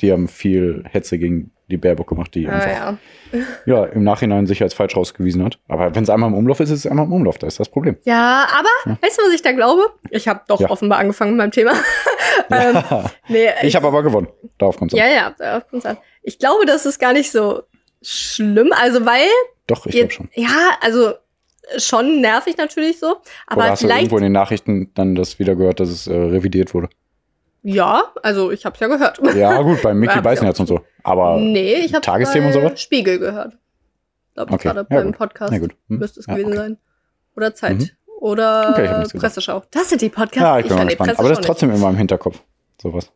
die 0.00 0.12
haben 0.12 0.28
viel 0.28 0.84
Hetze 0.90 1.18
gegen 1.18 1.50
die 1.68 1.76
Baerbock 1.78 2.08
gemacht, 2.08 2.32
die 2.34 2.46
ah, 2.46 2.52
einfach 2.52 2.98
ja. 3.32 3.38
ja, 3.66 3.84
im 3.86 4.04
Nachhinein 4.04 4.46
sich 4.46 4.62
als 4.62 4.72
falsch 4.72 4.96
rausgewiesen 4.96 5.44
hat. 5.44 5.58
Aber 5.66 5.94
wenn 5.96 6.04
es 6.04 6.10
einmal 6.10 6.28
im 6.30 6.34
Umlauf 6.36 6.60
ist, 6.60 6.70
ist 6.70 6.80
es 6.80 6.86
einmal 6.86 7.06
im 7.06 7.12
Umlauf, 7.12 7.38
da 7.38 7.46
ist 7.48 7.58
das 7.58 7.68
Problem. 7.68 7.96
ja, 8.04 8.46
aber 8.52 8.98
weißt 9.00 9.18
du, 9.18 9.22
was 9.26 9.34
ich 9.34 9.42
da 9.42 9.50
glaube? 9.52 9.82
Ich 10.10 10.28
habe 10.28 10.42
doch 10.46 10.60
Ja. 10.60 10.70
offenbar 10.70 10.98
angefangen 11.00 11.32
mit 11.32 11.38
meinem 11.38 11.50
Thema. 11.50 11.72
ähm, 12.50 12.74
Ja. 12.74 13.10
nee, 13.28 13.48
Ich 13.62 13.74
habe 13.74 13.86
aber 13.88 14.02
gewonnen. 14.02 14.28
Darauf 14.58 14.76
kommt 14.76 14.92
es 14.92 14.98
Ja, 14.98 15.06
ja, 15.06 15.34
darauf 15.38 15.68
kommt's 15.68 15.86
an. 15.86 15.96
Ich 16.22 16.38
glaube, 16.38 16.66
das 16.66 16.86
ist 16.86 16.98
gar 17.00 17.12
nicht 17.12 17.32
so 17.32 17.62
schlimm. 18.02 18.70
Also, 18.80 19.04
weil. 19.04 19.26
Doch, 19.66 19.86
ich 19.86 19.92
glaube 19.96 20.12
schon. 20.12 20.28
Ja, 20.34 20.76
also 20.80 21.14
schon 21.78 22.20
nervig 22.20 22.56
natürlich 22.58 23.00
so. 23.00 23.16
Aber 23.48 23.62
Oder 23.62 23.70
hast 23.70 23.82
du 23.82 23.86
vielleicht. 23.86 24.02
irgendwo 24.02 24.18
in 24.18 24.22
den 24.22 24.32
Nachrichten 24.32 24.92
dann 24.94 25.16
das 25.16 25.38
wieder 25.40 25.56
gehört, 25.56 25.80
dass 25.80 25.88
es 25.88 26.06
äh, 26.06 26.14
revidiert 26.14 26.74
wurde? 26.74 26.88
Ja, 27.68 28.12
also 28.22 28.52
ich 28.52 28.64
hab's 28.64 28.78
ja 28.78 28.86
gehört. 28.86 29.20
Ja, 29.34 29.60
gut, 29.60 29.82
beim 29.82 29.98
Mickey 29.98 30.12
ich 30.14 30.18
auch 30.20 30.22
Beisenherz 30.22 30.60
und 30.60 30.68
so. 30.68 30.82
Aber 31.02 31.38
nee, 31.38 31.74
ich 31.74 31.92
hab's 31.92 32.06
Tagesthemen 32.06 32.48
und 32.48 32.54
bei 32.54 32.60
sowas? 32.60 32.80
Spiegel 32.80 33.18
gehört. 33.18 33.58
glaube 34.34 34.50
ich, 34.50 34.54
Okay, 34.54 34.68
gerade 34.68 34.86
ja, 34.88 34.96
beim 34.98 35.06
gut. 35.08 35.18
Podcast. 35.18 35.52
Na 35.52 35.58
gut. 35.58 35.72
Hm. 35.88 35.98
Müsste 35.98 36.20
es 36.20 36.26
Ja, 36.26 36.34
gewesen 36.34 36.48
okay. 36.50 36.56
sein. 36.58 36.78
Oder 37.34 37.54
Zeit. 37.56 37.78
Mhm. 37.78 37.90
Oder 38.20 38.70
Okay, 38.70 39.04
ich. 39.12 39.20
Presseschau. 39.20 39.64
Das 39.72 39.88
sind 39.88 40.00
die 40.00 40.08
Podcasts. 40.10 40.40
Ja, 40.40 40.58
ich 40.60 40.68
bin 40.68 40.76
mal 40.76 40.82
höre 40.82 40.88
die 40.90 40.96
gespannt. 40.96 41.18
Aber 41.18 41.28
das 41.28 41.38
ist 41.40 41.44
trotzdem 41.44 41.70
immer 41.72 41.90
im 41.90 41.96
Hinterkopf. 41.96 42.40
Sowas. 42.80 43.10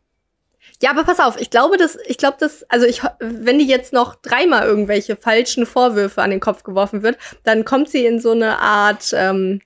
Ja, 0.82 0.90
aber 0.90 1.04
pass 1.04 1.20
auf, 1.20 1.40
ich 1.40 1.50
glaube, 1.50 1.76
dass, 1.76 1.96
ich 2.06 2.18
glaube, 2.18 2.38
dass, 2.40 2.64
also 2.70 2.86
ich, 2.86 3.02
wenn 3.20 3.58
die 3.60 3.66
jetzt 3.68 3.92
noch 3.92 4.16
dreimal 4.16 4.66
irgendwelche 4.66 5.14
falschen 5.14 5.64
Vorwürfe 5.64 6.22
an 6.22 6.30
den 6.30 6.40
Kopf 6.40 6.64
geworfen 6.64 7.02
wird, 7.02 7.18
dann 7.44 7.64
kommt 7.64 7.88
sie 7.88 8.04
in 8.04 8.18
so 8.18 8.32
eine 8.32 8.58
Art 8.58 9.12
ähm, 9.14 9.60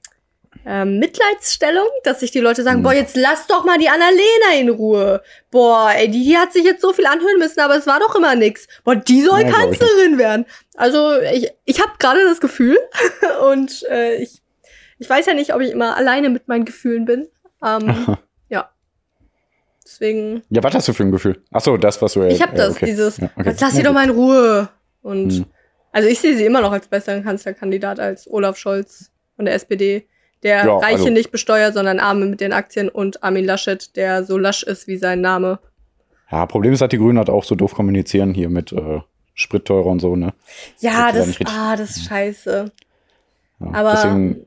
ähm, 0.67 0.99
Mitleidsstellung, 0.99 1.87
dass 2.05 2.21
sich 2.21 2.31
die 2.31 2.41
Leute 2.41 2.63
sagen, 2.63 2.79
Hm. 2.79 2.83
boah, 2.85 2.93
jetzt 2.95 3.17
lass 3.17 3.47
doch 3.47 3.65
mal 3.65 3.79
die 3.79 3.89
Annalena 3.89 4.59
in 4.59 4.69
Ruhe. 4.71 5.23
Boah, 5.51 5.93
ey, 5.95 6.09
die, 6.11 6.25
die 6.25 6.39
hat 6.39 6.53
sich 6.53 6.65
jetzt 6.65 6.81
so 6.81 6.93
viel 6.93 7.07
anhören 7.07 7.39
müssen, 7.39 7.61
aber 7.61 7.77
es 7.77 7.87
war 7.87 8.01
doch 8.01 8.15
immer 8.17 8.35
nix. 8.35 8.67
Boah, 8.85 8.97
die 8.97 9.23
soll 9.23 9.43
Ja, 9.43 9.51
Kanzlerin 9.51 10.17
werden. 10.19 10.47
Also 10.77 11.19
ich, 11.21 11.51
ich 11.65 11.81
habe 11.81 11.93
gerade 11.99 12.25
das 12.25 12.41
Gefühl 12.41 12.79
und 13.51 13.83
äh, 13.91 14.17
ich, 14.17 14.41
ich 14.99 15.09
weiß 15.11 15.27
ja 15.27 15.35
nicht, 15.35 15.55
ob 15.55 15.61
ich 15.61 15.71
immer 15.71 15.97
alleine 15.97 16.31
mit 16.31 16.49
meinen 16.49 16.65
Gefühlen 16.65 17.05
bin. 17.05 17.29
Ähm, 17.63 18.17
ja. 18.49 18.71
Deswegen, 19.85 20.43
Ja, 20.49 20.63
was 20.63 20.75
hast 20.75 20.89
du 20.89 20.93
für 20.95 21.03
ein 21.03 21.13
Gefühl? 21.13 21.43
Ach 21.53 21.61
so, 21.61 21.77
das, 21.77 22.01
was 22.01 22.15
du 22.15 22.23
ich 22.25 22.41
habe 22.41 22.57
das, 22.57 22.71
okay. 22.77 22.87
dieses, 22.87 23.19
Ja, 23.19 23.29
okay. 23.37 23.51
jetzt 23.51 23.61
lass 23.61 23.75
sie 23.75 23.83
doch 23.83 23.93
mal 23.93 24.05
in 24.05 24.11
Ruhe. 24.11 24.69
Und 25.03 25.31
Hm. 25.33 25.45
also 25.93 26.09
ich 26.09 26.19
sehe 26.21 26.35
sie 26.37 26.47
immer 26.47 26.63
noch 26.63 26.73
als 26.73 26.89
besseren 26.89 27.23
Kanzlerkandidat 27.23 28.01
als 28.01 28.27
Olaf 28.31 28.57
Scholz 28.57 29.11
von 29.37 29.45
der 29.45 29.55
SPD, 29.55 30.09
der 30.45 30.65
Ja, 30.65 30.77
Reiche 30.77 30.95
also- 30.99 31.11
nicht 31.11 31.31
besteuert, 31.33 31.75
sondern 31.75 31.99
Arme 31.99 32.27
mit 32.27 32.41
den 32.41 32.53
Aktien 32.53 32.89
und 32.89 33.23
Armin 33.25 33.45
Laschet, 33.45 33.97
der 33.97 34.23
so 34.25 34.39
lasch 34.39 34.63
ist 34.63 34.87
wie 34.87 34.97
sein 34.97 35.21
Name. 35.21 35.59
Ja, 36.31 36.47
Problem 36.47 36.73
ist, 36.73 36.81
dass 36.83 36.89
die 36.91 36.99
Grünen 36.99 37.19
halt 37.19 37.31
auch 37.31 37.45
so 37.45 37.55
doof 37.55 37.75
kommunizieren 37.75 38.33
hier 38.35 38.49
mit 38.51 38.73
äh, 38.73 39.01
Spritteurer 39.35 39.87
und 39.87 40.01
so, 40.01 40.15
ne? 40.17 40.33
Ja, 40.79 41.11
Das 41.13 41.37
das, 41.39 41.47
ah, 41.53 41.77
das 41.77 41.97
ist 41.97 42.05
scheiße. 42.07 42.71
Ja, 43.61 43.67
Aber 43.73 43.93
Deswegen, 43.93 44.47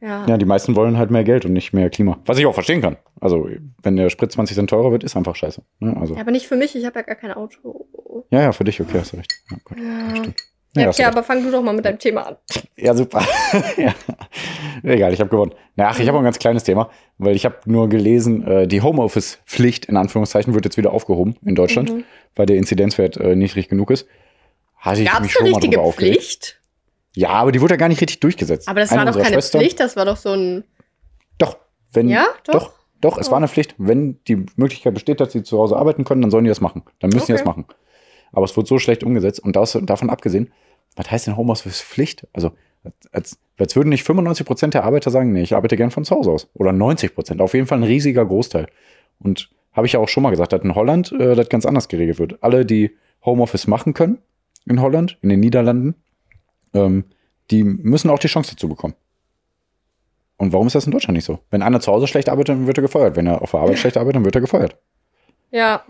ja. 0.00 0.26
ja, 0.26 0.36
die 0.36 0.44
meisten 0.44 0.76
wollen 0.76 0.96
halt 0.98 1.10
mehr 1.10 1.24
Geld 1.24 1.44
und 1.44 1.52
nicht 1.52 1.72
mehr 1.72 1.90
Klima. 1.90 2.18
Was 2.26 2.38
ich 2.38 2.46
auch 2.46 2.54
verstehen 2.54 2.80
kann. 2.80 2.96
Also, 3.20 3.48
wenn 3.82 3.96
der 3.96 4.10
Sprit 4.10 4.30
20 4.32 4.54
Cent 4.56 4.70
teurer 4.70 4.92
wird, 4.92 5.02
ist 5.04 5.16
einfach 5.16 5.34
scheiße. 5.36 5.62
Ne? 5.80 5.96
Also, 6.00 6.14
Ja, 6.14 6.20
aber 6.20 6.30
nicht 6.30 6.46
für 6.46 6.56
mich, 6.56 6.74
ich 6.76 6.84
habe 6.84 7.00
ja 7.00 7.02
gar 7.04 7.16
kein 7.16 7.32
Auto. 7.32 7.86
ja, 8.30 8.42
ja, 8.42 8.52
für 8.52 8.64
dich, 8.64 8.80
okay, 8.80 8.98
hast 9.00 9.12
du 9.12 9.16
recht. 9.16 9.32
Ja, 9.50 9.56
gut, 9.64 9.78
Ja. 9.78 10.16
stimmt. 10.16 10.36
Ja, 10.76 10.88
okay, 10.88 11.02
recht. 11.02 11.04
aber 11.06 11.22
fang 11.22 11.42
du 11.42 11.50
doch 11.50 11.62
mal 11.62 11.72
mit 11.74 11.84
deinem 11.84 11.98
Thema 11.98 12.26
an. 12.28 12.36
Ja, 12.80 12.94
super. 12.94 13.24
ja. 13.76 13.92
Egal, 14.84 15.12
ich 15.12 15.18
habe 15.18 15.30
gewonnen. 15.30 15.52
Na, 15.74 15.88
ach, 15.88 15.98
ich 15.98 16.06
habe 16.06 16.16
ein 16.18 16.22
ganz 16.24 16.38
kleines 16.38 16.62
Thema, 16.62 16.90
weil 17.18 17.34
ich 17.34 17.44
habe 17.44 17.56
nur 17.64 17.88
gelesen, 17.88 18.46
äh, 18.46 18.68
die 18.68 18.82
Homeoffice-Pflicht 18.82 19.86
in 19.86 19.96
Anführungszeichen 19.96 20.54
wird 20.54 20.64
jetzt 20.64 20.76
wieder 20.76 20.92
aufgehoben 20.92 21.34
in 21.44 21.56
Deutschland, 21.56 21.92
Mhm. 21.92 22.04
weil 22.36 22.46
der 22.46 22.56
Inzidenzwert 22.56 23.16
äh, 23.16 23.34
niedrig 23.34 23.68
genug 23.68 23.90
ist. 23.90 24.06
Hatte 24.76 25.02
ich 25.02 25.08
Gab 25.10 25.22
mich 25.22 25.32
schon 25.32 25.42
mal 25.42 25.48
richtige 25.54 25.76
drüber 25.76 25.88
aufgeregt. 25.88 26.16
Pflicht? 26.22 26.60
Ja, 27.16 27.30
aber 27.30 27.50
die 27.50 27.60
wurde 27.60 27.74
ja 27.74 27.78
gar 27.78 27.88
nicht 27.88 28.00
richtig 28.00 28.20
durchgesetzt. 28.20 28.68
Aber 28.68 28.78
das 28.78 28.92
Eine 28.92 29.06
war 29.06 29.12
doch 29.12 29.18
keine 29.20 29.34
Schwestern- 29.34 29.60
Pflicht, 29.60 29.80
das 29.80 29.96
war 29.96 30.04
doch 30.04 30.16
so 30.16 30.30
ein. 30.32 30.62
Doch, 31.38 31.56
wenn. 31.92 32.08
Ja, 32.08 32.26
doch. 32.44 32.52
doch? 32.52 32.72
Doch, 33.00 33.18
es 33.18 33.26
Oh. 33.28 33.30
war 33.32 33.38
eine 33.38 33.48
Pflicht. 33.48 33.74
Wenn 33.78 34.20
die 34.28 34.44
Möglichkeit 34.56 34.94
besteht, 34.94 35.20
dass 35.20 35.32
sie 35.32 35.42
zu 35.42 35.58
Hause 35.58 35.76
arbeiten 35.76 36.04
können, 36.04 36.20
dann 36.22 36.30
sollen 36.30 36.44
die 36.44 36.48
das 36.50 36.60
machen. 36.60 36.82
Dann 37.00 37.10
müssen 37.10 37.26
die 37.26 37.32
Okay. 37.32 37.42
das 37.42 37.44
machen. 37.44 37.64
Aber 38.32 38.44
es 38.44 38.56
wurde 38.56 38.68
so 38.68 38.78
schlecht 38.78 39.04
umgesetzt. 39.04 39.40
Und 39.40 39.56
das, 39.56 39.78
davon 39.82 40.10
abgesehen, 40.10 40.52
was 40.96 41.10
heißt 41.10 41.26
denn 41.26 41.36
Homeoffice 41.36 41.80
Pflicht? 41.80 42.26
Also, 42.32 42.52
als, 43.12 43.38
als 43.58 43.76
würden 43.76 43.88
nicht 43.88 44.04
95 44.04 44.46
Prozent 44.46 44.74
der 44.74 44.84
Arbeiter 44.84 45.10
sagen, 45.10 45.32
nee, 45.32 45.42
ich 45.42 45.54
arbeite 45.54 45.76
gern 45.76 45.90
von 45.90 46.04
zu 46.04 46.14
Hause 46.14 46.30
aus. 46.30 46.48
Oder 46.54 46.72
90 46.72 47.14
Prozent. 47.14 47.40
Auf 47.40 47.54
jeden 47.54 47.66
Fall 47.66 47.78
ein 47.78 47.84
riesiger 47.84 48.24
Großteil. 48.24 48.66
Und 49.20 49.50
habe 49.72 49.86
ich 49.86 49.92
ja 49.92 50.00
auch 50.00 50.08
schon 50.08 50.22
mal 50.22 50.30
gesagt, 50.30 50.52
dass 50.52 50.62
in 50.62 50.74
Holland 50.74 51.12
äh, 51.12 51.34
das 51.34 51.48
ganz 51.48 51.66
anders 51.66 51.88
geregelt 51.88 52.18
wird. 52.18 52.42
Alle, 52.42 52.64
die 52.64 52.96
Homeoffice 53.24 53.66
machen 53.66 53.94
können 53.94 54.18
in 54.68 54.80
Holland, 54.80 55.18
in 55.22 55.28
den 55.28 55.40
Niederlanden, 55.40 55.94
ähm, 56.74 57.04
die 57.50 57.64
müssen 57.64 58.10
auch 58.10 58.18
die 58.18 58.28
Chance 58.28 58.52
dazu 58.52 58.68
bekommen. 58.68 58.94
Und 60.36 60.52
warum 60.52 60.66
ist 60.66 60.74
das 60.74 60.86
in 60.86 60.92
Deutschland 60.92 61.16
nicht 61.16 61.24
so? 61.24 61.40
Wenn 61.50 61.62
einer 61.62 61.80
zu 61.80 61.90
Hause 61.90 62.06
schlecht 62.06 62.28
arbeitet, 62.28 62.50
dann 62.50 62.66
wird 62.66 62.78
er 62.78 62.82
gefeuert. 62.82 63.16
Wenn 63.16 63.26
er 63.26 63.42
auf 63.42 63.50
der 63.50 63.60
Arbeit 63.60 63.78
schlecht 63.78 63.96
arbeitet, 63.96 64.16
dann 64.16 64.24
wird 64.24 64.34
er 64.34 64.40
gefeuert. 64.40 64.76
Ja. 65.50 65.82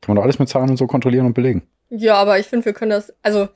Kann 0.00 0.14
man 0.14 0.16
doch 0.16 0.22
alles 0.24 0.38
mit 0.38 0.48
Zahlen 0.48 0.70
und 0.70 0.76
so 0.76 0.86
kontrollieren 0.86 1.26
und 1.26 1.34
belegen. 1.34 1.66
Ja, 1.90 2.14
aber 2.14 2.38
ich 2.38 2.46
finde, 2.46 2.66
wir 2.66 2.72
können 2.72 2.90
das. 2.90 3.12
Also, 3.22 3.48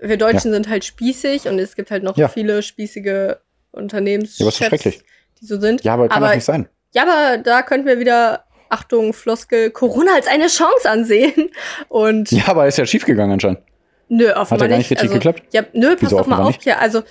wir 0.00 0.16
Deutschen 0.16 0.52
sind 0.52 0.68
halt 0.68 0.84
spießig 0.84 1.48
und 1.48 1.58
es 1.58 1.74
gibt 1.76 1.90
halt 1.90 2.02
noch 2.02 2.16
Ja. 2.16 2.28
viele 2.28 2.62
spießige 2.62 3.38
Unternehmenschefs, 3.72 4.38
Ja, 4.38 4.44
aber 4.46 4.48
ist 4.50 4.56
schrecklich. 4.84 5.02
die 5.40 5.46
so 5.46 5.60
sind. 5.60 5.82
Ja, 5.84 5.94
aber 5.94 6.08
kann 6.08 6.18
Aber- 6.18 6.28
doch 6.28 6.34
nicht 6.36 6.44
sein. 6.44 6.68
Ja, 6.92 7.02
aber 7.02 7.38
da 7.38 7.62
könnten 7.62 7.86
wir 7.86 7.98
wieder, 7.98 8.44
Achtung, 8.68 9.12
Floskel, 9.12 9.70
Corona 9.70 10.14
als 10.14 10.28
eine 10.28 10.46
Chance 10.46 10.88
ansehen. 10.88 11.50
Und 11.88 12.30
Ja, 12.30 12.44
aber 12.48 12.66
ist 12.68 12.78
ja 12.78 12.86
schiefgegangen 12.86 13.32
anscheinend. 13.32 13.60
nö, 14.08 14.26
offenbar 14.32 14.44
Hat 14.50 14.60
ja 14.60 14.66
gar 14.68 14.78
nicht 14.78 14.90
richtig 14.90 15.08
also, 15.08 15.14
geklappt? 15.14 15.42
Ja, 15.52 15.62
nö, 15.72 15.90
pass 15.96 16.02
Wieso 16.02 16.18
doch 16.18 16.26
mal 16.28 16.40
auf, 16.40 16.48
nicht? 16.48 16.60
Pia. 16.62 16.76
Also, 16.78 17.02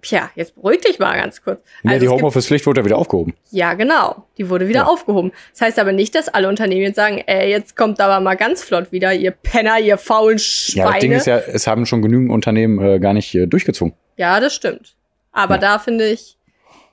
Pia, 0.00 0.30
jetzt 0.34 0.54
beruhig 0.54 0.80
dich 0.80 0.98
mal 0.98 1.16
ganz 1.20 1.42
kurz. 1.42 1.60
Ja, 1.82 1.90
Also 1.92 2.00
die 2.00 2.08
Homeoffice-Pflicht 2.08 2.66
wurde 2.66 2.80
ja 2.80 2.84
wieder 2.84 2.98
aufgehoben. 2.98 3.34
Ja, 3.50 3.74
genau. 3.74 4.26
Die 4.38 4.48
wurde 4.48 4.68
wieder 4.68 4.80
Ja. 4.80 4.86
aufgehoben. 4.86 5.32
Das 5.52 5.60
heißt 5.62 5.78
aber 5.78 5.92
nicht, 5.92 6.14
dass 6.14 6.28
alle 6.28 6.48
Unternehmen 6.48 6.82
jetzt 6.82 6.96
sagen, 6.96 7.18
ey, 7.26 7.50
jetzt 7.50 7.76
kommt 7.76 8.00
aber 8.00 8.20
mal 8.20 8.36
ganz 8.36 8.62
flott 8.62 8.92
wieder, 8.92 9.12
ihr 9.14 9.30
Penner, 9.30 9.78
ihr 9.80 9.98
faulen 9.98 10.38
Ja, 10.38 10.84
das 10.90 10.98
Ding 11.00 11.10
Schweine. 11.10 11.16
ist 11.16 11.26
ja, 11.26 11.38
es 11.38 11.66
haben 11.66 11.86
schon 11.86 12.02
genügend 12.02 12.30
Unternehmen 12.30 12.78
äh, 12.84 12.98
gar 12.98 13.12
nicht 13.12 13.34
äh, 13.34 13.46
durchgezogen. 13.46 13.94
Ja, 14.16 14.40
das 14.40 14.54
stimmt. 14.54 14.96
Aber 15.32 15.54
Ja. 15.54 15.60
da 15.60 15.78
finde 15.78 16.06
ich, 16.08 16.36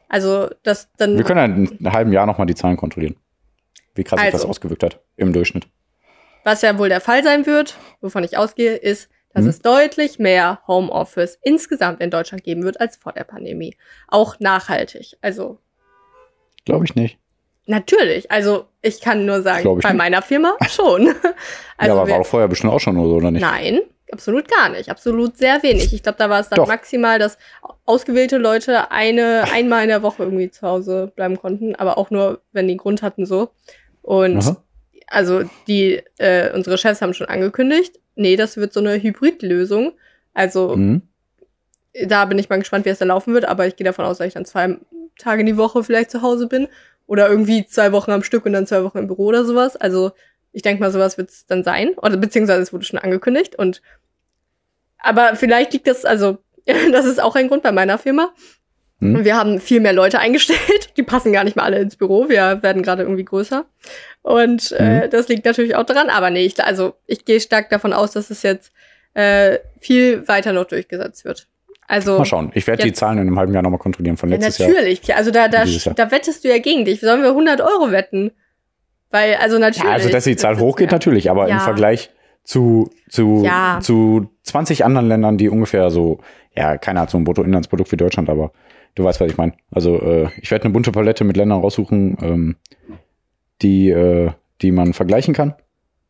also 0.09 0.50
das 0.63 0.89
dann. 0.97 1.17
Wir 1.17 1.23
können 1.23 1.39
ja 1.39 1.45
in 1.45 1.77
einem 1.79 1.93
halben 1.93 2.12
Jahr 2.13 2.25
nochmal 2.25 2.45
die 2.47 2.55
Zahlen 2.55 2.77
kontrollieren. 2.77 3.15
Wie 3.95 4.03
krass 4.03 4.19
sich 4.19 4.29
das 4.31 4.41
Also. 4.41 4.50
ausgewirkt 4.50 4.83
hat 4.83 5.00
im 5.17 5.33
Durchschnitt. 5.33 5.67
Was 6.43 6.62
ja 6.62 6.77
wohl 6.77 6.89
der 6.89 7.00
Fall 7.00 7.23
sein 7.23 7.45
wird, 7.45 7.77
wovon 8.01 8.23
ich 8.23 8.38
ausgehe, 8.38 8.75
ist, 8.75 9.09
dass 9.33 9.43
Mhm. 9.43 9.49
es 9.49 9.59
deutlich 9.61 10.19
mehr 10.19 10.59
Homeoffice 10.67 11.37
insgesamt 11.41 12.01
in 12.01 12.09
Deutschland 12.11 12.43
geben 12.43 12.63
wird 12.63 12.79
als 12.79 12.97
vor 12.97 13.13
der 13.13 13.23
Pandemie. 13.23 13.75
Auch 14.07 14.39
nachhaltig. 14.39 15.17
Also 15.21 15.59
Glaube 16.65 16.85
ich 16.85 16.95
nicht. 16.95 17.17
natürlich. 17.65 18.31
Also 18.31 18.65
ich 18.81 19.01
kann 19.01 19.25
nur 19.25 19.41
sagen, 19.41 19.63
bei 19.81 19.89
nicht. 19.89 19.97
meiner 19.97 20.21
Firma 20.21 20.55
schon. 20.69 21.07
ja, 21.07 21.13
Also 21.77 21.93
aber 21.97 22.07
wir- 22.07 22.13
war 22.13 22.21
auch 22.21 22.25
vorher 22.25 22.47
bestimmt 22.47 22.73
auch 22.73 22.79
schon 22.79 22.95
so, 22.95 23.01
oder 23.15 23.31
nicht? 23.31 23.41
Nein, 23.41 23.81
absolut 24.11 24.47
gar 24.49 24.69
nicht. 24.69 24.89
Absolut 24.89 25.37
sehr 25.37 25.63
wenig. 25.63 25.93
Ich 25.93 26.03
glaube, 26.03 26.17
da 26.17 26.29
war 26.29 26.39
es 26.39 26.49
dann 26.49 26.57
Doch. 26.57 26.67
maximal, 26.67 27.19
dass 27.19 27.37
ausgewählte 27.85 28.37
Leute 28.37 28.91
eine 28.91 29.45
einmal 29.51 29.83
in 29.83 29.89
der 29.89 30.03
Woche 30.03 30.23
irgendwie 30.23 30.51
zu 30.51 30.67
Hause 30.67 31.11
bleiben 31.15 31.37
konnten, 31.37 31.75
aber 31.75 31.97
auch 31.97 32.09
nur, 32.11 32.41
wenn 32.51 32.67
die 32.67 32.77
Grund 32.77 33.01
hatten 33.01 33.25
so. 33.25 33.49
Und 34.01 34.37
Aha. 34.37 34.57
Also 35.07 35.43
die 35.67 36.01
äh, 36.17 36.51
unsere 36.53 36.77
Chefs 36.77 37.01
haben 37.01 37.13
schon 37.13 37.27
angekündigt, 37.27 38.00
nee, 38.15 38.36
das 38.36 38.57
wird 38.57 38.74
so 38.74 38.79
eine 38.79 39.01
Hybridlösung. 39.01 39.93
Also 40.33 40.75
Mhm. 40.75 41.01
da 42.05 42.25
bin 42.25 42.39
ich 42.39 42.50
mal 42.50 42.60
gespannt, 42.60 42.86
wie 42.86 42.89
es 42.89 43.00
dann 43.00 43.10
laufen 43.10 43.33
wird, 43.33 43.45
aber 43.45 43.67
ich 43.67 43.75
gehe 43.75 43.86
davon 43.86 44.05
aus, 44.05 44.17
dass 44.17 44.27
ich 44.27 44.33
dann 44.33 44.45
zwei 44.45 44.77
Tage 45.17 45.41
in 45.41 45.45
die 45.48 45.57
Woche 45.57 45.83
vielleicht 45.83 46.12
zu 46.12 46.22
Hause 46.22 46.48
bin 46.48 46.67
oder 47.05 47.29
irgendwie 47.29 47.65
zwei 47.65 47.91
Wochen 47.91 48.12
am 48.12 48.24
Stück 48.24 48.45
und 48.45 48.53
dann 48.53 48.65
zwei 48.65 48.83
Wochen 48.83 48.98
im 48.98 49.07
Büro 49.07 49.25
oder 49.25 49.45
sowas. 49.45 49.75
Also 49.75 50.12
ich 50.51 50.62
denke 50.62 50.81
mal, 50.81 50.91
sowas 50.91 51.17
wird 51.17 51.29
es 51.29 51.45
dann 51.45 51.63
sein 51.63 51.89
oder 51.98 52.17
beziehungsweise 52.17 52.62
es 52.62 52.74
wurde 52.74 52.86
schon 52.86 53.00
angekündigt 53.00 53.55
und 53.55 53.81
aber 54.98 55.36
vielleicht 55.36 55.74
liegt 55.74 55.88
das, 55.88 56.05
also 56.05 56.38
das 56.91 57.05
ist 57.05 57.22
auch 57.22 57.36
ein 57.36 57.48
Grund 57.50 57.63
bei 57.63 57.72
meiner 57.72 57.98
Firma. 57.98 58.33
Hm. 59.03 59.15
Und 59.15 59.25
Wir 59.25 59.38
haben 59.38 59.60
viel 59.60 59.79
mehr 59.79 59.93
Leute 59.93 60.19
eingestellt. 60.25 60.89
Die 60.98 61.03
passen 61.03 61.33
gar 61.33 61.43
nicht 61.43 61.55
mehr 61.55 61.65
alle 61.65 61.79
ins 61.79 61.95
Büro. 61.95 62.29
Wir 62.29 62.62
werden 62.62 62.83
gerade 62.83 63.03
irgendwie 63.03 63.25
größer. 63.25 63.65
Und 64.22 64.72
äh, 64.74 65.10
das 65.10 65.27
liegt 65.27 65.45
natürlich 65.45 65.75
auch 65.75 65.86
dran. 65.86 66.10
Aber 66.10 66.29
nee, 66.29 66.45
ich, 66.45 66.63
also 66.63 66.93
ich 67.07 67.25
gehe 67.25 67.39
stark 67.39 67.69
davon 67.69 67.93
aus, 67.93 68.12
dass 68.12 68.29
es 68.29 68.41
jetzt 68.43 68.72
äh, 69.13 69.60
viel 69.79 70.27
weiter 70.27 70.53
noch 70.53 70.65
durchgesetzt 70.65 71.25
wird. 71.25 71.48
Also 71.88 72.17
Mal 72.17 72.25
schauen. 72.25 72.51
Ich 72.55 72.65
werde 72.65 72.83
die 72.83 72.93
Zahlen 72.93 73.17
in 73.17 73.27
einem 73.27 73.38
halben 73.38 73.53
Jahr 73.53 73.62
nochmal 73.62 73.79
kontrollieren 73.79 74.17
von 74.17 74.29
ja, 74.29 74.38
letztes 74.38 74.60
Jahr. 74.60 74.69
natürlich. 74.69 75.15
Also 75.15 75.31
da, 75.31 75.48
da, 75.48 75.65
da 75.65 76.12
wettest 76.12 76.43
du 76.43 76.50
ja 76.50 76.57
gegen 76.60 76.86
dich. 76.86 77.01
Sollen 77.01 77.22
wir 77.22 77.29
100 77.29 77.62
Euro 77.62 77.91
wetten? 77.91 78.31
Weil, 79.12 79.36
also 79.36 79.60
natürlich. 79.60 79.83
Ja, 79.83 79.91
also 79.91 80.10
dass 80.10 80.24
die 80.24 80.36
Zahl 80.36 80.57
hochgeht, 80.57 80.88
ja. 80.88 80.95
natürlich, 80.95 81.29
aber 81.29 81.43
im 81.43 81.50
Ja. 81.57 81.60
Vergleich 81.60 82.10
zu, 82.43 82.89
zu, 83.10 83.48
zu 83.81 84.29
20 84.43 84.86
anderen 84.86 85.07
Ländern, 85.07 85.38
die 85.38 85.50
ungefähr 85.50 85.91
so, 85.91 86.19
ja, 86.55 86.77
keiner 86.77 87.01
hat 87.01 87.10
so 87.10 87.17
ein 87.17 87.24
Bruttoinlandsprodukt 87.24 87.91
wie 87.91 87.98
Deutschland, 87.98 88.29
aber 88.29 88.51
du 88.95 89.03
weißt, 89.03 89.19
was 89.19 89.31
ich 89.31 89.38
meine. 89.38 89.53
Also 89.71 90.00
äh, 90.01 90.29
ich 90.41 90.51
werde 90.51 90.65
eine 90.65 90.73
bunte 90.73 90.91
Palette 90.91 91.23
mit 91.23 91.38
Ländern 91.38 91.62
raussuchen, 91.62 92.17
ähm, 92.21 92.55
die, 93.62 93.89
äh, 93.89 94.31
die 94.62 94.71
man 94.71 94.93
vergleichen 94.93 95.33
kann. 95.33 95.55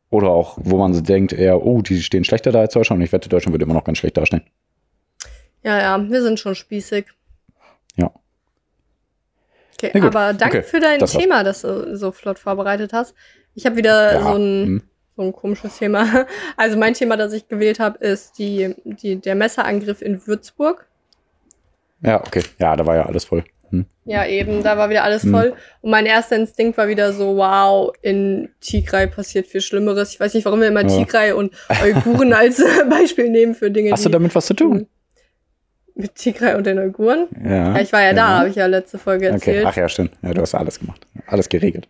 Oder 0.10 0.30
auch, 0.30 0.58
wo 0.62 0.78
man 0.78 1.04
denkt, 1.04 1.34
eher, 1.34 1.66
oh, 1.66 1.82
die 1.82 2.02
stehen 2.02 2.24
schlechter 2.24 2.52
da 2.52 2.60
als 2.60 2.74
Deutschland. 2.74 3.00
Und 3.00 3.06
ich 3.06 3.12
wette, 3.12 3.30
Deutschland 3.30 3.54
wird 3.54 3.63
immer 3.63 3.74
noch 3.74 3.84
ganz 3.84 3.98
schlecht 3.98 4.18
dastehen. 4.18 4.44
Ja, 5.63 5.80
ja, 5.80 6.10
wir 6.10 6.22
sind 6.22 6.40
schon 6.40 6.54
spießig. 6.56 7.06
Ja. 7.96 8.12
Okay, 9.75 9.92
gut, 10.00 10.16
aber 10.16 10.34
danke 10.34 10.60
okay, 10.60 10.68
für 10.68 10.80
dein 10.80 11.00
das 11.00 11.16
war's. 11.16 11.24
Thema, 11.24 11.44
das 11.44 11.62
du 11.62 11.98
so 11.98 12.12
flott 12.12 12.38
vorbereitet 12.38 12.94
hast. 12.94 13.16
Ich 13.56 13.66
habe 13.66 13.75
wieder 13.78 14.13
Ja, 14.13 14.22
so, 14.22 14.34
ein, 14.34 14.66
hm. 14.66 14.84
so 15.16 15.22
ein 15.24 15.34
komisches 15.34 15.78
Thema. 15.78 16.28
Also 16.58 16.78
mein 16.78 16.94
Thema, 16.94 17.18
das 17.18 17.34
ich 17.34 17.48
gewählt 17.48 17.80
habe, 17.80 17.98
ist 17.98 18.38
die, 18.38 18.75
die, 18.86 19.16
der 19.16 19.36
Messerangriff 19.36 20.02
in 20.02 20.25
Würzburg. 20.28 20.88
Ja, 22.04 22.22
okay. 22.26 22.44
Ja, 22.60 22.76
da 22.76 22.86
war 22.86 22.96
ja 22.96 23.06
alles 23.06 23.26
voll. 23.26 23.44
Hm. 23.70 23.86
Ja, 24.06 24.26
eben, 24.26 24.62
da 24.62 24.78
war 24.78 24.90
wieder 24.90 25.04
alles 25.04 25.24
Hm. 25.24 25.32
voll. 25.32 25.54
Und 25.82 25.92
mein 25.92 26.06
erster 26.06 26.36
Instinkt 26.36 26.78
war 26.78 26.88
wieder 26.88 27.14
so, 27.14 27.38
wow, 27.38 27.94
in 28.02 28.50
Tigray 28.62 29.08
passiert 29.08 29.48
viel 29.48 29.62
Schlimmeres. 29.62 30.12
Ich 30.14 30.20
weiß 30.20 30.34
nicht, 30.34 30.46
warum 30.46 30.60
wir 30.62 30.68
immer 30.68 30.82
Ja. 30.82 30.88
Tigray 30.98 31.32
und 31.32 31.54
Uiguren 31.84 32.34
als 32.34 32.60
äh, 32.60 32.86
Beispiel 32.90 33.30
nehmen 33.30 33.56
für 33.56 33.72
Dinge, 33.72 33.92
Hast 33.92 34.06
du 34.06 34.10
damit 34.10 34.36
was 34.36 34.46
zu 34.46 34.54
tun? 34.54 34.88
mit 35.96 36.16
Tigray 36.16 36.56
und 36.56 36.66
den 36.66 36.80
Uiguren. 36.80 37.28
Ja, 37.44 37.76
Ja, 37.76 37.80
ich 37.80 37.94
war 37.94 38.02
ja, 38.02 38.14
da, 38.14 38.40
habe 38.40 38.50
ich 38.50 38.56
ja 38.56 38.66
letzte 38.66 38.98
Folge 38.98 39.28
Okay, 39.28 39.34
erzählt. 39.36 39.66
ach 39.68 39.76
ja, 39.76 39.88
stimmt. 39.88 40.12
Ja, 40.24 40.34
du 40.34 40.42
hast 40.42 40.56
alles 40.56 40.80
gemacht. 40.80 41.06
Alles 41.28 41.48
geregelt. 41.50 41.88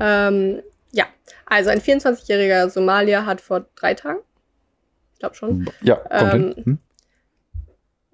Ähm, 0.00 0.62
ja, 0.92 1.04
also 1.44 1.68
ein 1.70 1.80
24-jähriger 1.80 2.70
Somalier 2.70 3.26
hat 3.26 3.40
vor 3.42 3.66
drei 3.76 3.92
Tagen, 3.94 4.20
ich 5.12 5.18
glaube 5.20 5.34
schon, 5.34 5.68
Ja, 5.82 6.00
Ähm. 6.10 6.54
Hm? 6.64 6.78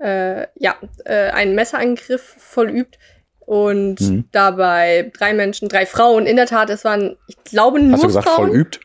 Äh, 0.03 0.47
ja, 0.57 0.75
äh, 1.05 1.31
einen 1.31 1.55
Messerangriff 1.55 2.23
vollübt 2.39 2.99
und 3.41 4.01
Mhm. 4.01 4.25
dabei 4.33 5.11
drei 5.17 5.33
Menschen, 5.35 5.69
drei 5.69 5.87
Frauen, 5.87 6.27
in 6.27 6.37
der 6.37 6.47
Tat, 6.47 6.71
es 6.71 6.85
waren, 6.85 7.17
ich 7.29 7.37
glaube, 7.45 7.81
nur 7.81 7.93
Hast 7.93 8.03
du 8.03 8.07
gesagt, 8.09 8.29
Frauen. 8.29 8.49
voll 8.49 8.57
übt? 8.57 8.81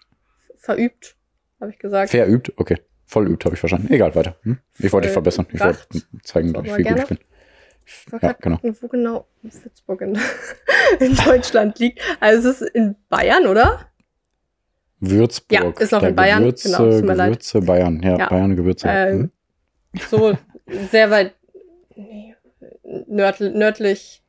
Verübt, 0.57 1.15
habe 1.61 1.71
ich 1.71 1.79
gesagt. 1.79 2.09
Verübt? 2.11 2.51
Okay. 2.57 2.77
Voll 3.05 3.27
übt, 3.31 3.45
habe 3.45 3.55
ich 3.55 3.59
verstanden. 3.59 3.91
Egal, 3.93 4.13
weiter. 4.15 4.35
Hm? 4.43 4.57
Ich 4.79 4.91
wollte 4.91 5.07
dich 5.07 5.13
verbessern. 5.13 5.47
Ich 5.53 5.59
wollte 5.61 5.79
zeigen, 6.23 6.51
Das 6.53 6.63
wie 6.65 6.69
gut 6.69 6.79
ich 6.79 6.85
gerne. 6.85 7.05
bin. 7.05 7.19
Ich 7.85 8.11
war 8.11 8.21
Ja, 8.21 8.33
genau. 8.33 8.59
Wo 8.61 8.87
genau 8.89 9.25
Würzburg 9.43 10.01
in, 10.01 10.19
in 10.99 11.15
Deutschland 11.15 11.79
liegt. 11.79 12.01
Also 12.19 12.49
es 12.49 12.61
ist 12.61 12.71
in 12.75 12.95
Bayern, 13.07 13.47
oder? 13.47 13.87
Würzburg. 14.99 15.75
Ja, 15.77 15.81
ist 15.83 15.91
noch 15.91 16.03
in 16.03 16.15
Bayern. 16.15 16.39
Gewürze, 16.39 16.69
Genau, 16.69 16.83
mir 17.07 17.13
leid. 17.15 17.29
Gewürze 17.29 17.61
Bayern. 17.61 18.01
Ja, 18.01 18.17
Ja. 18.17 18.29
Bayern 18.29 18.55
Gewürze. 18.55 18.87
Ähm, 18.89 19.31
Hm? 19.93 20.01
So 20.09 20.37
sehr 20.91 21.09
weit 21.11 21.33
nee, 21.95 22.35
nörd, 23.07 23.39
nördlich, 23.39 24.21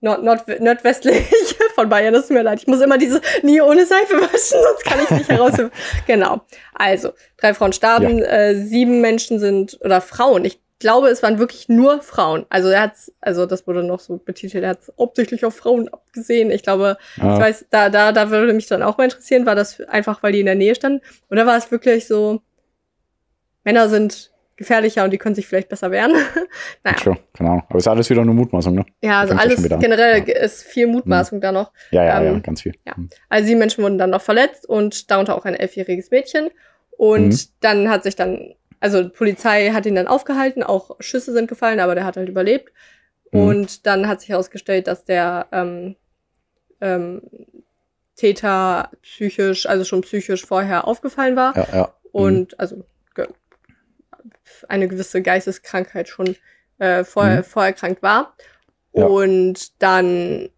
nord, 0.00 0.22
nord, 0.22 0.60
nordwestlich 0.60 1.26
von 1.74 1.88
Bayern. 1.88 2.14
Das 2.14 2.28
tut 2.28 2.36
mir 2.36 2.42
leid. 2.42 2.60
Ich 2.60 2.66
muss 2.66 2.80
immer 2.80 2.98
diese 2.98 3.20
nie 3.42 3.60
ohne 3.60 3.86
Seife 3.86 4.16
waschen, 4.20 4.60
sonst 4.62 4.84
kann 4.84 5.00
ich 5.02 5.10
nicht 5.10 5.30
heraus. 5.30 5.52
genau. 6.06 6.42
Also, 6.74 7.12
drei 7.36 7.54
Frauen 7.54 7.72
starben, 7.72 8.22
äh, 8.22 8.54
sieben 8.54 9.00
Menschen 9.00 9.38
sind, 9.38 9.78
oder 9.82 10.00
Frauen. 10.00 10.44
Ich 10.44 10.60
glaube, 10.78 11.08
es 11.08 11.22
waren 11.22 11.38
wirklich 11.38 11.68
nur 11.68 12.02
Frauen. 12.02 12.44
Also 12.50 12.68
er 12.68 12.82
hat's, 12.82 13.10
also 13.20 13.46
das 13.46 13.66
wurde 13.66 13.82
noch 13.82 14.00
so 14.00 14.18
betitelt, 14.18 14.64
er 14.64 14.70
hat 14.70 14.80
es 14.82 14.92
hauptsächlich 14.98 15.44
auf 15.44 15.56
Frauen 15.56 15.88
abgesehen. 15.88 16.50
Ich 16.50 16.62
glaube, 16.62 16.98
Ah, 17.18 17.34
ich 17.34 17.40
weiß, 17.40 17.66
da, 17.70 17.88
da, 17.88 18.12
da 18.12 18.30
würde 18.30 18.52
mich 18.52 18.66
dann 18.66 18.82
auch 18.82 18.98
mal 18.98 19.04
interessieren, 19.04 19.46
war 19.46 19.54
das 19.54 19.80
einfach, 19.82 20.22
weil 20.22 20.32
die 20.32 20.40
in 20.40 20.46
der 20.46 20.56
Nähe 20.56 20.74
standen? 20.74 21.00
Oder 21.30 21.46
war 21.46 21.56
es 21.56 21.70
wirklich 21.70 22.06
so, 22.06 22.42
Männer 23.62 23.88
sind 23.88 24.33
gefährlicher 24.56 25.04
und 25.04 25.10
die 25.12 25.18
können 25.18 25.34
sich 25.34 25.46
vielleicht 25.46 25.68
besser 25.68 25.90
wehren? 25.90 26.12
naja. 26.84 26.96
Keine 27.32 27.50
Ahnung. 27.50 27.62
Aber 27.68 27.78
ist 27.78 27.88
alles 27.88 28.08
wieder 28.10 28.24
nur 28.24 28.34
Mutmaßung, 28.34 28.74
ne? 28.74 28.84
Ja, 29.02 29.20
also 29.20 29.34
ja 29.34 29.40
alles 29.40 29.62
generell 29.62 30.28
Ja. 30.28 30.36
ist 30.38 30.62
viel 30.64 30.86
Mutmaßung 30.86 31.40
da 31.40 31.52
noch. 31.52 31.72
Ja, 31.90 32.04
ja, 32.04 32.22
ja, 32.22 32.30
Ähm, 32.32 32.42
ganz 32.42 32.62
viel. 32.62 32.74
ja. 32.86 32.96
Hm. 32.96 33.08
Also 33.28 33.46
sieben 33.46 33.58
Menschen 33.58 33.82
wurden 33.82 33.98
dann 33.98 34.10
noch 34.10 34.22
verletzt 34.22 34.68
und 34.68 35.10
darunter 35.10 35.34
auch 35.36 35.44
ein 35.44 35.54
elfjähriges 35.54 36.10
Mädchen. 36.10 36.50
Und 36.96 37.28
Mhm. 37.28 37.38
dann 37.60 37.90
hat 37.90 38.04
sich 38.04 38.14
dann, 38.16 38.54
also 38.80 39.02
die 39.02 39.08
Polizei 39.08 39.70
hat 39.70 39.86
ihn 39.86 39.96
dann 39.96 40.06
aufgehalten, 40.06 40.62
auch 40.62 40.96
Schüsse 41.00 41.32
sind 41.32 41.48
gefallen, 41.48 41.80
aber 41.80 41.94
der 41.96 42.04
hat 42.04 42.16
halt 42.16 42.28
überlebt. 42.28 42.72
Mhm. 43.32 43.40
Und 43.40 43.86
dann 43.86 44.06
hat 44.06 44.20
sich 44.20 44.28
herausgestellt, 44.30 44.86
dass 44.86 45.04
der 45.04 45.48
ähm, 45.50 45.96
ähm, 46.80 47.22
Täter 48.16 48.90
psychisch, 49.02 49.66
also 49.66 49.84
schon 49.84 50.02
psychisch 50.02 50.46
vorher 50.46 50.86
aufgefallen 50.86 51.34
war 51.34 51.56
Ja, 51.56 51.66
ja. 51.72 51.94
und 52.12 52.58
also 52.60 52.84
eine 54.68 54.88
gewisse 54.88 55.22
Geisteskrankheit 55.22 56.08
schon 56.08 56.36
äh, 56.78 57.04
vorher, 57.04 57.38
Mhm. 57.38 57.44
vorerkrankt 57.44 58.02
war. 58.02 58.36
Ja. 58.92 59.06
Und 59.06 59.80
dann 59.82 60.48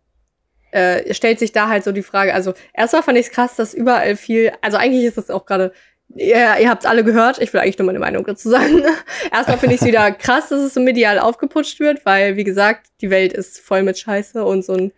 äh, 0.73 1.15
stellt 1.15 1.39
sich 1.39 1.53
da 1.53 1.69
halt 1.69 1.85
so 1.85 1.93
die 1.93 2.03
Frage, 2.03 2.35
also 2.35 2.53
erstmal 2.75 3.03
fand 3.03 3.19
ich 3.19 3.27
es 3.27 3.33
krass, 3.33 3.57
dass 3.57 3.73
überall 3.75 4.17
viel, 4.17 4.53
also 4.61 4.77
eigentlich 4.77 5.05
ist 5.05 5.17
das 5.17 5.31
auch 5.31 5.47
gerade, 5.47 5.73
ihr, 6.15 6.59
ihr 6.61 6.69
habt 6.69 6.85
es 6.85 6.91
alle 6.91 7.03
gehört, 7.05 7.39
ich 7.41 7.53
will 7.53 7.61
eigentlich 7.61 7.79
nur 7.79 7.87
meine 7.87 7.99
Meinung 7.99 8.25
dazu 8.27 8.51
sagen. 8.51 8.83
erstmal 9.33 9.59
finde 9.59 9.75
ich 9.77 9.81
es 9.81 9.87
wieder 9.87 10.11
krass, 10.13 10.49
dass 10.51 10.61
es 10.61 10.75
so 10.75 10.81
medial 10.81 11.19
aufgeputscht 11.19 11.81
wird, 11.81 12.05
weil, 12.05 12.37
wie 12.37 12.45
gesagt, 12.45 12.89
die 13.01 13.11
Welt 13.11 13.33
ist 13.33 13.61
voll 13.61 13.83
mit 13.83 13.99
Scheiße 13.99 14.45
und 14.45 14.65
so 14.65 14.75
ein, 14.75 14.93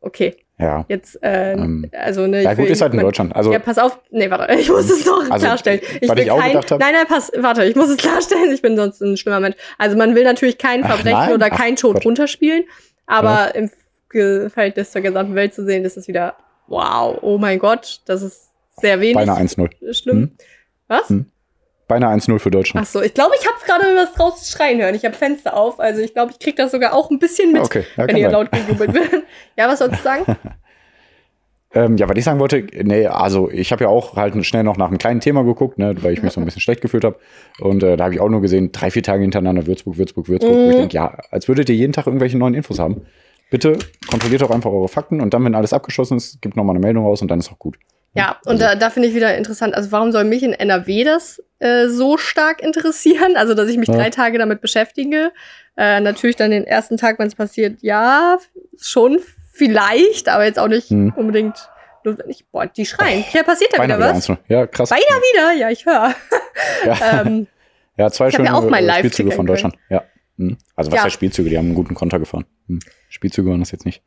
okay, 0.00 0.36
Ja. 0.60 0.84
jetzt, 0.88 1.22
äh, 1.22 1.52
Ähm, 1.52 1.88
also 1.92 2.26
ne, 2.26 2.42
Ja, 2.42 2.54
gut, 2.54 2.64
will- 2.64 2.72
ist 2.72 2.80
halt 2.80 2.92
in 2.92 2.96
man- 2.96 3.04
Deutschland. 3.06 3.34
Also, 3.36 3.52
ja, 3.52 3.58
pass 3.60 3.78
auf. 3.78 4.00
Nee, 4.10 4.28
warte, 4.30 4.52
ich 4.58 4.68
muss 4.68 4.90
es 4.90 5.06
noch 5.06 5.30
Also, 5.30 5.46
klarstellen. 5.46 5.80
Ich 6.00 6.08
will 6.10 6.18
ich 6.18 6.30
auch 6.30 6.38
kein, 6.40 6.48
gedacht 6.52 6.70
hab- 6.72 6.80
nein, 6.80 6.94
nein, 6.94 7.06
pass, 7.08 7.30
warte, 7.36 7.64
ich 7.64 7.76
muss 7.76 7.88
es 7.90 7.96
klarstellen, 7.98 8.50
ich 8.52 8.60
bin 8.62 8.76
sonst 8.76 9.00
ein 9.00 9.16
schlimmer 9.16 9.38
Mensch. 9.40 9.56
Also 9.78 9.96
man 9.96 10.14
will 10.14 10.24
natürlich 10.24 10.58
kein 10.58 10.84
Verbrechen 10.84 11.32
oder 11.34 11.48
kein 11.50 11.76
Tod 11.76 11.94
Gott. 11.94 12.04
runterspielen, 12.06 12.64
aber 13.06 13.54
im 13.54 13.70
Ge- 14.10 14.48
Verhältnis 14.50 14.90
zur 14.90 15.02
gesamten 15.02 15.34
Welt 15.34 15.54
zu 15.54 15.64
sehen, 15.64 15.84
ist 15.84 15.96
es 15.96 16.08
wieder, 16.08 16.34
wow, 16.66 17.18
oh 17.22 17.38
mein 17.38 17.58
Gott, 17.58 18.00
das 18.06 18.22
ist 18.22 18.48
sehr 18.80 19.00
wenig 19.00 19.14
beinahe 19.16 19.38
1-0. 19.40 19.68
schlimm. 19.94 20.16
Hm? 20.16 20.30
Was? 20.88 21.08
Hm. 21.10 21.26
Beinahe 21.88 22.14
1-0 22.14 22.38
für 22.38 22.50
Deutschland. 22.50 22.86
Ach 22.86 22.90
so, 22.92 23.02
ich 23.02 23.14
glaube, 23.14 23.32
ich 23.40 23.46
habe 23.46 23.56
gerade 23.66 23.84
was 23.96 24.12
draußen 24.12 24.46
schreien 24.46 24.80
hören. 24.80 24.94
Ich 24.94 25.04
habe 25.04 25.14
Fenster 25.16 25.56
auf, 25.56 25.80
also 25.80 26.00
ich 26.02 26.12
glaube, 26.14 26.32
ich 26.32 26.38
kriege 26.38 26.56
das 26.56 26.70
sogar 26.70 26.92
auch 26.94 27.10
ein 27.10 27.18
bisschen 27.18 27.52
mit, 27.52 27.62
okay, 27.62 27.84
ja, 27.96 28.06
wenn 28.06 28.20
sein. 28.22 28.30
laut 28.30 28.52
gejubelt 28.52 28.92
wird. 28.94 29.24
ja, 29.56 29.66
was 29.68 29.78
sollst 29.80 29.98
du 29.98 30.02
sagen? 30.02 30.24
Ähm, 31.74 31.98
ja, 31.98 32.08
was 32.08 32.16
ich 32.16 32.24
sagen 32.24 32.40
wollte, 32.40 32.66
nee, 32.82 33.06
also 33.06 33.50
ich 33.50 33.72
habe 33.72 33.84
ja 33.84 33.90
auch 33.90 34.16
halt 34.16 34.42
schnell 34.46 34.62
noch 34.62 34.78
nach 34.78 34.88
einem 34.88 34.96
kleinen 34.96 35.20
Thema 35.20 35.42
geguckt, 35.44 35.78
ne, 35.78 35.94
weil 36.02 36.14
ich 36.14 36.22
mich 36.22 36.32
so 36.32 36.40
ein 36.40 36.46
bisschen 36.46 36.62
schlecht 36.62 36.80
gefühlt 36.80 37.04
habe. 37.04 37.16
Und 37.60 37.82
äh, 37.82 37.98
da 37.98 38.04
habe 38.04 38.14
ich 38.14 38.20
auch 38.20 38.30
nur 38.30 38.40
gesehen, 38.40 38.72
drei, 38.72 38.90
vier 38.90 39.02
Tage 39.02 39.20
hintereinander 39.20 39.66
Würzburg, 39.66 39.98
Würzburg, 39.98 40.28
Würzburg. 40.30 40.56
Wo 40.64 40.70
ich 40.70 40.76
Mhm. 40.76 40.80
denke, 40.80 40.94
ja, 40.96 41.18
als 41.30 41.46
würdet 41.46 41.68
ihr 41.68 41.74
jeden 41.74 41.92
Tag 41.92 42.06
irgendwelche 42.06 42.38
neuen 42.38 42.54
Infos 42.54 42.78
haben. 42.78 43.02
Bitte 43.50 43.78
kontrolliert 44.10 44.40
doch 44.40 44.50
einfach 44.50 44.70
eure 44.70 44.88
Fakten 44.88 45.20
und 45.20 45.34
dann, 45.34 45.44
wenn 45.44 45.54
alles 45.54 45.74
abgeschlossen 45.74 46.16
ist, 46.16 46.40
gibt 46.40 46.56
nochmal 46.56 46.74
eine 46.74 46.82
Meldung 46.84 47.04
raus 47.04 47.20
und 47.20 47.30
dann 47.30 47.38
ist 47.38 47.52
auch 47.52 47.58
gut. 47.58 47.76
Ja, 48.18 48.36
und 48.44 48.62
Also- 48.62 48.64
da, 48.64 48.74
da 48.74 48.90
finde 48.90 49.08
ich 49.08 49.14
wieder 49.14 49.36
interessant, 49.36 49.74
also 49.74 49.90
warum 49.92 50.12
soll 50.12 50.24
mich 50.24 50.42
in 50.42 50.52
NRW 50.52 51.04
das 51.04 51.42
äh, 51.60 51.88
so 51.88 52.16
stark 52.18 52.62
interessieren? 52.62 53.36
Also, 53.36 53.54
dass 53.54 53.68
ich 53.68 53.78
mich 53.78 53.88
Ja. 53.88 53.94
drei 53.96 54.10
Tage 54.10 54.38
damit 54.38 54.60
beschäftige. 54.60 55.32
Äh, 55.76 56.00
natürlich 56.00 56.36
dann 56.36 56.50
den 56.50 56.64
ersten 56.64 56.96
Tag, 56.96 57.18
wenn 57.18 57.26
es 57.28 57.34
passiert, 57.34 57.82
ja, 57.82 58.38
schon 58.80 59.18
vielleicht, 59.52 60.28
aber 60.28 60.44
jetzt 60.44 60.58
auch 60.58 60.68
nicht 60.68 60.90
Hm. 60.90 61.12
unbedingt 61.16 61.68
notwendig. 62.04 62.44
Boah, 62.52 62.66
die 62.66 62.86
schreien. 62.86 63.24
Ja, 63.32 63.42
passiert 63.42 63.72
da 63.72 63.82
wieder 63.82 63.96
wieder 63.98 64.10
was? 64.14 64.28
1-0. 64.28 64.38
Ja, 64.48 64.66
krass. 64.68 64.90
Beinahe 64.90 65.02
wieder? 65.32 65.52
Ja, 65.54 65.70
ich 65.70 65.84
höre. 65.84 66.14
Ja. 66.84 66.98
ähm, 67.26 67.46
Ja, 67.96 68.08
zwei 68.10 68.30
schöne 68.30 68.46
ja 68.46 68.54
auch 68.54 68.64
äh, 68.64 68.68
Live-Ticker 68.68 68.98
Spielzüge 68.98 69.30
von. 69.32 69.46
Deutschland. 69.46 69.74
Ja. 69.90 70.04
Hm. 70.36 70.56
Also 70.76 70.92
was 70.92 70.98
Ja. 70.98 71.04
heißt 71.04 71.14
Spielzüge? 71.14 71.50
Die 71.50 71.58
haben 71.58 71.66
einen 71.66 71.74
guten 71.74 71.94
Konter 71.94 72.20
gefahren. 72.20 72.44
Hm. 72.68 72.78
Spielzüge 73.08 73.50
waren 73.50 73.58
das 73.60 73.72
jetzt 73.72 73.84
nicht. 73.84 74.02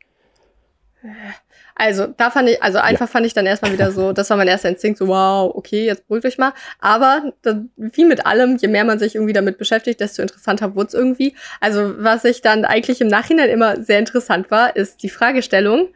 Also, 1.74 2.06
da 2.06 2.30
fand 2.30 2.48
ich, 2.48 2.62
also 2.62 2.78
einfach 2.78 3.08
fand 3.08 3.26
ich 3.26 3.34
dann 3.34 3.46
erstmal 3.46 3.72
wieder 3.72 3.90
so, 3.92 4.12
das 4.12 4.28
war 4.30 4.36
mein 4.36 4.48
erster 4.48 4.68
Instinkt, 4.68 4.98
so 4.98 5.08
wow, 5.08 5.52
okay, 5.54 5.86
jetzt 5.86 6.06
beruhigt 6.06 6.26
euch 6.26 6.38
mal. 6.38 6.52
Aber 6.80 7.32
da, 7.42 7.62
wie 7.76 8.04
mit 8.04 8.26
allem, 8.26 8.56
je 8.56 8.68
mehr 8.68 8.84
man 8.84 8.98
sich 8.98 9.14
irgendwie 9.14 9.32
damit 9.32 9.58
beschäftigt, 9.58 10.00
desto 10.00 10.22
interessanter 10.22 10.74
wurde 10.74 10.88
es 10.88 10.94
irgendwie. 10.94 11.34
Also, 11.60 11.94
was 11.98 12.24
ich 12.24 12.42
dann 12.42 12.64
eigentlich 12.64 13.00
im 13.00 13.08
Nachhinein 13.08 13.48
immer 13.48 13.82
sehr 13.82 13.98
interessant 13.98 14.50
war, 14.50 14.76
ist 14.76 15.02
die 15.02 15.08
Fragestellung, 15.08 15.88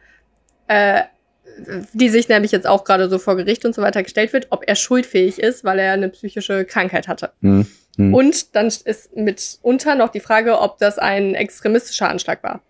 äh, 0.67 1.03
die 1.93 2.09
sich 2.09 2.29
nämlich 2.29 2.51
jetzt 2.51 2.67
auch 2.67 2.83
gerade 2.83 3.09
so 3.09 3.17
vor 3.17 3.35
Gericht 3.35 3.65
und 3.65 3.73
so 3.73 3.81
weiter 3.81 4.03
gestellt 4.03 4.33
wird, 4.33 4.47
ob 4.49 4.63
er 4.67 4.75
schuldfähig 4.75 5.39
ist, 5.39 5.63
weil 5.63 5.79
er 5.79 5.93
eine 5.93 6.09
psychische 6.09 6.65
Krankheit 6.65 7.07
hatte. 7.07 7.31
Hm. 7.41 7.65
Hm. 7.97 8.13
Und 8.13 8.55
dann 8.55 8.67
ist 8.67 9.15
mitunter 9.15 9.95
noch 9.95 10.09
die 10.09 10.19
Frage, 10.19 10.59
ob 10.59 10.77
das 10.77 10.99
ein 10.99 11.33
extremistischer 11.33 12.09
Anschlag 12.09 12.43
war. 12.43 12.61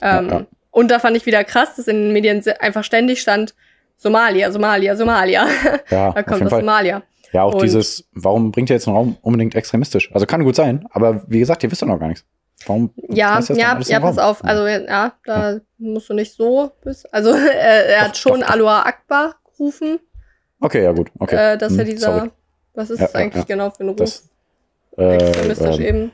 Ähm, 0.00 0.28
Ja, 0.28 0.38
ja. 0.38 0.46
Und 0.78 0.90
da 0.92 0.98
fand 1.00 1.16
ich 1.16 1.26
wieder 1.26 1.42
krass, 1.42 1.74
dass 1.76 1.88
in 1.88 1.96
den 1.96 2.12
Medien 2.12 2.42
einfach 2.60 2.84
ständig 2.84 3.20
stand, 3.20 3.54
Somalia, 3.96 4.52
Somalia, 4.52 4.94
Somalia. 4.94 5.46
ja, 5.90 6.12
da 6.12 6.22
kommt 6.22 6.42
aus 6.44 6.50
Fall. 6.50 6.60
Somalia. 6.60 7.02
Ja, 7.32 7.42
auch 7.42 7.54
Und- 7.54 7.62
dieses, 7.62 8.08
warum 8.12 8.52
bringt 8.52 8.70
ihr 8.70 8.76
jetzt 8.76 8.86
einen 8.86 8.96
Raum 8.96 9.16
unbedingt 9.22 9.54
extremistisch? 9.56 10.10
Also 10.14 10.24
kann 10.26 10.44
gut 10.44 10.54
sein, 10.54 10.86
aber 10.92 11.24
wie 11.26 11.40
gesagt, 11.40 11.64
ihr 11.64 11.70
wisst 11.72 11.82
doch 11.82 11.86
noch 11.88 11.98
gar 11.98 12.06
nichts. 12.08 12.24
Warum 12.66 12.90
Ja, 13.08 13.36
das 13.36 13.48
ja, 13.48 13.78
ja, 13.80 14.00
pass 14.00 14.18
auf. 14.18 14.44
Also 14.44 14.66
ja, 14.66 15.12
da 15.24 15.58
musst 15.78 16.08
du 16.10 16.14
nicht 16.14 16.32
so 16.34 16.70
bis. 16.84 17.04
Also 17.06 17.30
er, 17.30 17.86
er 17.88 18.00
hat 18.02 18.10
Doch, 18.12 18.14
schon 18.16 18.40
doch, 18.40 18.46
doch. 18.46 18.54
Aloha 18.54 18.82
Akbar 18.82 19.34
gerufen, 19.56 19.98
Okay, 20.60 20.82
ja 20.84 20.92
gut, 20.92 21.10
okay. 21.18 21.54
äh, 21.54 21.58
dass 21.58 21.72
Hm, 21.72 21.78
er 21.80 21.84
dieser, 21.84 22.12
sorry. 22.18 22.30
was 22.74 22.90
ist 22.90 22.98
Ja, 23.00 23.04
das 23.06 23.12
ja, 23.14 23.20
eigentlich 23.20 23.48
ja. 23.48 23.54
genau 23.56 23.70
für 23.70 23.82
ein 23.84 23.88
Ruf? 23.90 23.96
Das, 23.98 24.28
äh, 24.96 25.16
Extremistisch 25.16 25.78
ähm, 25.78 25.84
eben. 25.84 26.12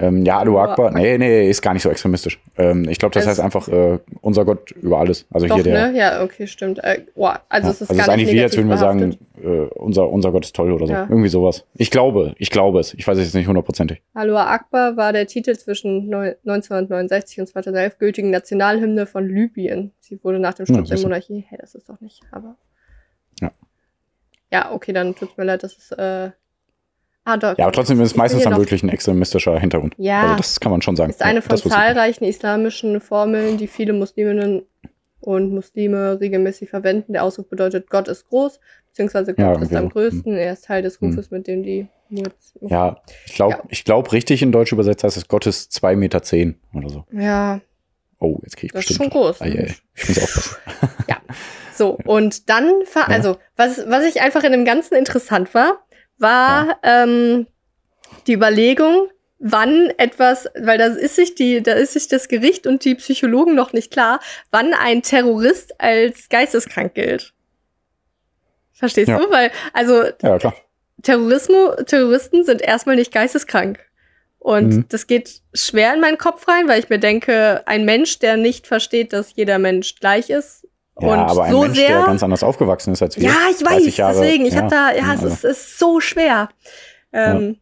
Ähm, 0.00 0.24
ja, 0.24 0.38
Alu 0.38 0.58
Akbar, 0.58 0.90
nee, 0.92 1.16
nee, 1.18 1.48
ist 1.48 1.60
gar 1.62 1.72
nicht 1.74 1.82
so 1.82 1.90
extremistisch. 1.90 2.40
Ähm, 2.56 2.88
ich 2.88 2.98
glaube, 2.98 3.12
das 3.12 3.24
Es- 3.24 3.28
heißt 3.30 3.40
einfach 3.40 3.68
äh, 3.68 3.98
unser 4.20 4.44
Gott 4.44 4.70
über 4.72 4.98
alles. 4.98 5.26
Also 5.30 5.46
Doch, 5.46 5.54
hier 5.56 5.64
der. 5.64 5.90
ne? 5.92 5.98
Ja, 5.98 6.22
okay, 6.22 6.46
stimmt. 6.46 6.82
Äh, 6.82 7.02
boah, 7.14 7.40
also 7.48 7.66
Ja, 7.68 7.72
es 7.72 7.80
ist 7.80 7.90
also 7.90 7.92
es 7.92 7.98
gar 7.98 8.06
ist 8.06 8.08
eigentlich 8.12 8.28
wie, 8.30 8.34
negativ 8.36 8.58
würden 8.58 8.68
wir 8.68 8.78
sagen, 8.78 9.18
äh, 9.42 9.48
unser, 9.76 10.08
unser 10.08 10.32
Gott 10.32 10.44
ist 10.44 10.56
toll 10.56 10.72
oder 10.72 10.86
so. 10.86 10.92
Ja. 10.92 11.06
Irgendwie 11.08 11.28
sowas. 11.28 11.64
Ich 11.74 11.90
glaube, 11.90 12.34
ich 12.38 12.50
glaube 12.50 12.80
es. 12.80 12.94
Ich 12.94 13.06
weiß 13.06 13.18
es 13.18 13.24
jetzt 13.24 13.34
nicht 13.34 13.46
hundertprozentig. 13.48 14.02
Aloha 14.14 14.46
Akbar 14.50 14.96
war 14.96 15.12
der 15.12 15.26
Titel 15.26 15.54
zwischen 15.56 16.08
neu- 16.08 16.34
1969 16.44 17.40
und 17.40 17.46
2011 17.46 17.98
gültigen 17.98 18.30
Nationalhymne 18.30 19.06
von 19.06 19.28
Libyen. 19.28 19.92
Sie 20.00 20.18
wurde 20.24 20.38
nach 20.38 20.54
dem 20.54 20.66
Ja, 20.66 20.74
Sturz 20.74 20.88
der 20.88 20.96
siehst 20.96 21.04
du. 21.04 21.08
Monarchie. 21.08 21.44
Hey, 21.48 21.58
das 21.60 21.74
ist 21.74 21.88
doch 21.88 22.00
nicht, 22.00 22.20
aber. 22.32 22.56
Ja. 23.40 23.50
Ja, 24.52 24.72
okay, 24.72 24.92
dann 24.92 25.14
tut's 25.14 25.36
mir 25.36 25.44
leid, 25.44 25.62
das 25.62 25.74
ist. 25.76 25.92
Äh, 25.92 26.30
ah, 27.32 27.36
doch. 27.36 27.58
Ja, 27.58 27.64
aber 27.64 27.72
trotzdem 27.72 28.00
ist 28.00 28.10
es 28.12 28.16
meistens 28.16 28.44
noch. 28.44 28.56
wirklich 28.58 28.82
ein 28.82 28.88
extremistischer 28.88 29.58
Hintergrund. 29.58 29.94
Ja. 29.98 30.22
Also 30.22 30.36
das 30.36 30.60
kann 30.60 30.72
man 30.72 30.82
schon 30.82 30.96
sagen. 30.96 31.10
Ist 31.10 31.22
eine 31.22 31.36
Ja, 31.36 31.40
von 31.42 31.50
das 31.50 31.62
zahlreichen 31.62 32.24
islamischen 32.24 33.00
Formeln, 33.00 33.56
die 33.58 33.66
viele 33.66 33.92
Musliminnen 33.92 34.62
und 35.20 35.52
Muslime 35.52 36.18
regelmäßig 36.20 36.70
verwenden. 36.70 37.12
Der 37.12 37.24
Ausdruck 37.24 37.50
bedeutet, 37.50 37.90
Gott 37.90 38.08
ist 38.08 38.26
groß, 38.28 38.58
beziehungsweise 38.88 39.34
Gott 39.34 39.38
Ja, 39.56 39.60
ist 39.62 39.74
am 39.74 39.88
größten. 39.90 40.34
Er 40.36 40.52
ist 40.54 40.64
Teil 40.64 40.82
des 40.82 41.00
Hm. 41.00 41.08
Rufes, 41.10 41.30
mit 41.30 41.46
dem 41.46 41.62
die 41.62 41.88
Jetzt- 42.12 42.58
Ja, 42.60 43.00
ich 43.24 43.34
glaube, 43.34 43.52
Ja. 43.54 43.62
ich 43.68 43.84
glaube, 43.84 44.10
richtig 44.10 44.42
in 44.42 44.50
Deutsch 44.50 44.72
übersetzt 44.72 45.04
heißt 45.04 45.16
es 45.16 45.28
Gottes 45.28 45.70
2,10 45.70 45.94
Meter 46.00 46.22
zehn 46.24 46.56
oder 46.74 46.88
so. 46.88 47.04
Ja, 47.12 47.60
Oh, 48.18 48.38
jetzt 48.42 48.56
krieg 48.56 48.64
ich 48.64 48.72
das 48.72 48.82
ist 48.82 48.88
bestimmt. 48.98 49.12
schon 49.14 49.22
groß. 49.22 49.40
Ei, 49.42 49.74
ich 49.94 50.08
muss 50.08 50.18
aufpassen. 50.22 50.56
So, 51.74 51.90
und 52.04 52.50
dann, 52.50 52.68
Ja. 52.94 53.02
also, 53.06 53.36
was, 53.56 53.84
was 53.88 54.04
ich 54.04 54.20
einfach 54.20 54.42
in 54.42 54.52
dem 54.52 54.64
Ganzen 54.64 54.94
interessant 54.96 55.54
war, 55.54 55.78
war 56.20 56.78
ähm, 56.82 57.46
die 58.26 58.34
Überlegung, 58.34 59.08
wann 59.38 59.90
etwas, 59.96 60.46
weil 60.58 60.78
da 60.78 60.86
ist 60.86 61.16
sich 61.16 61.34
die, 61.34 61.62
da 61.62 61.72
ist 61.72 61.94
sich 61.94 62.08
das 62.08 62.28
Gericht 62.28 62.66
und 62.66 62.84
die 62.84 62.94
Psychologen 62.94 63.54
noch 63.54 63.72
nicht 63.72 63.90
klar, 63.90 64.20
wann 64.50 64.74
ein 64.74 65.02
Terrorist 65.02 65.80
als 65.80 66.28
geisteskrank 66.28 66.94
gilt. 66.94 67.32
Verstehst 68.72 69.08
Ja. 69.08 69.18
du? 69.18 69.30
Weil, 69.30 69.50
also 69.72 70.04
Ja. 70.22 70.38
Terrorismus, 71.02 71.76
Terroristen 71.86 72.44
sind 72.44 72.60
erstmal 72.60 72.96
nicht 72.96 73.12
geisteskrank. 73.12 73.78
Und 74.38 74.68
Mhm. 74.68 74.84
das 74.88 75.06
geht 75.06 75.40
schwer 75.54 75.92
in 75.94 76.00
meinen 76.00 76.18
Kopf 76.18 76.48
rein, 76.48 76.66
weil 76.68 76.80
ich 76.80 76.88
mir 76.88 76.98
denke, 76.98 77.62
ein 77.66 77.84
Mensch, 77.84 78.18
der 78.18 78.36
nicht 78.36 78.66
versteht, 78.66 79.12
dass 79.12 79.34
jeder 79.36 79.58
Mensch 79.58 79.96
gleich 79.96 80.30
ist 80.30 80.66
Ja, 81.00 81.08
und 81.08 81.18
aber 81.18 81.44
ein 81.44 81.52
so 81.52 81.62
Mensch, 81.62 81.78
sehr. 81.78 81.88
der 81.88 82.06
ganz 82.06 82.22
anders 82.22 82.42
aufgewachsen 82.42 82.92
ist 82.92 83.02
als 83.02 83.16
wir. 83.16 83.24
ja, 83.24 83.34
ich 83.50 83.58
30 83.58 83.86
weiß, 83.86 83.96
Jahre, 83.96 84.20
deswegen. 84.20 84.46
Ich 84.46 84.54
ja, 84.54 84.60
habe 84.62 84.70
da, 84.70 84.92
ja, 84.92 85.02
es 85.14 85.22
also. 85.22 85.26
ist, 85.28 85.44
ist 85.44 85.78
so 85.78 86.00
schwer. 86.00 86.48
Ähm, 87.12 87.58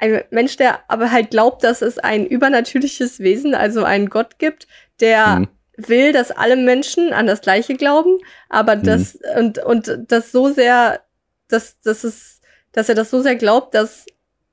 Ein 0.00 0.22
Mensch, 0.30 0.56
der 0.56 0.80
aber 0.88 1.10
halt 1.10 1.30
glaubt, 1.30 1.64
dass 1.64 1.82
es 1.82 1.98
ein 1.98 2.24
übernatürliches 2.26 3.18
Wesen, 3.18 3.54
also 3.54 3.82
einen 3.84 4.08
Gott 4.10 4.38
gibt, 4.38 4.68
der 5.00 5.40
Mhm. 5.40 5.48
will, 5.76 6.12
dass 6.12 6.30
alle 6.30 6.54
Menschen 6.56 7.12
an 7.12 7.26
das 7.26 7.40
Gleiche 7.40 7.74
glauben, 7.74 8.18
aber 8.48 8.76
Mhm. 8.76 8.82
das 8.84 9.18
und 9.36 9.58
und 9.58 9.98
das 10.06 10.30
so 10.30 10.52
sehr, 10.52 11.00
dass 11.48 11.80
dass 11.80 12.04
es, 12.04 12.40
dass 12.72 12.88
er 12.88 12.94
das 12.94 13.10
so 13.10 13.20
sehr 13.22 13.34
glaubt, 13.36 13.74
dass 13.74 14.06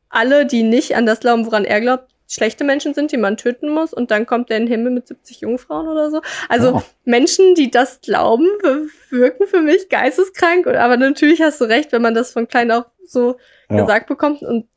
alle, 0.10 0.46
die 0.48 0.64
nicht 0.64 0.96
an 0.96 1.06
das 1.06 1.20
glauben, 1.20 1.46
woran 1.46 1.66
er 1.66 1.82
glaubt, 1.82 2.15
schlechte 2.28 2.64
Menschen 2.64 2.94
sind, 2.94 3.12
die 3.12 3.18
man 3.18 3.38
töten 3.38 3.70
muss 3.70 3.94
und 3.94 4.10
dann 4.12 4.26
kommt 4.26 4.50
er 4.50 4.58
in 4.58 4.64
den 4.66 4.72
Himmel 4.72 4.92
mit 4.92 5.08
70 5.08 5.42
Jungfrauen 5.42 5.88
oder 5.88 6.10
so. 6.10 6.22
Also 6.50 6.76
Oh. 6.78 6.82
Menschen, 7.04 7.54
die 7.56 7.70
das 7.72 8.02
glauben, 8.02 8.46
wir- 8.62 8.88
wirken 9.12 9.46
für 9.48 9.62
mich 9.62 9.90
geisteskrank. 9.90 10.68
Aber 10.68 10.98
natürlich 10.98 11.42
hast 11.42 11.62
du 11.62 11.66
recht, 11.66 11.92
wenn 11.92 12.02
man 12.02 12.16
das 12.16 12.32
von 12.34 12.48
klein 12.48 12.72
auf 12.72 12.86
so 13.06 13.38
Ja. 13.70 13.78
gesagt 13.82 14.08
bekommt 14.08 14.42
und 14.42 14.68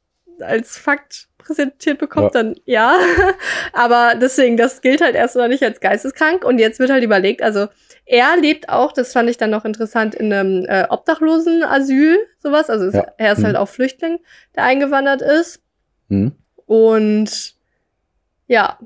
als 0.41 0.77
Fakt 0.77 1.27
präsentiert 1.39 1.99
bekommt, 1.99 2.35
Ja. 2.35 2.43
dann 2.43 2.55
ja. 2.67 2.97
Aber 3.73 4.15
deswegen, 4.21 4.57
das 4.57 4.83
gilt 4.83 5.01
halt 5.01 5.15
erstmal 5.17 5.49
nicht 5.49 5.63
als 5.65 5.81
geisteskrank. 5.81 6.45
Und 6.45 6.59
jetzt 6.59 6.79
wird 6.79 6.91
halt 6.91 7.03
überlegt, 7.03 7.43
also 7.43 7.67
er 8.05 8.37
lebt 8.37 8.69
auch, 8.69 8.93
das 8.93 9.13
fand 9.13 9.29
ich 9.31 9.37
dann 9.39 9.51
noch 9.51 9.65
interessant, 9.65 10.15
in 10.15 10.33
einem 10.33 10.65
äh, 10.67 10.87
Obdachlosenasyl, 10.91 12.19
sowas. 12.39 12.71
Also 12.71 12.97
Ja. 12.97 13.07
er 13.17 13.33
ist 13.33 13.39
Mhm. 13.41 13.45
halt 13.47 13.57
auch 13.57 13.69
Flüchtling, 13.69 14.19
der 14.55 14.65
eingewandert 14.65 15.23
ist. 15.23 15.61
Mhm. 16.09 16.33
Und 16.68 17.54
ja, 18.46 18.78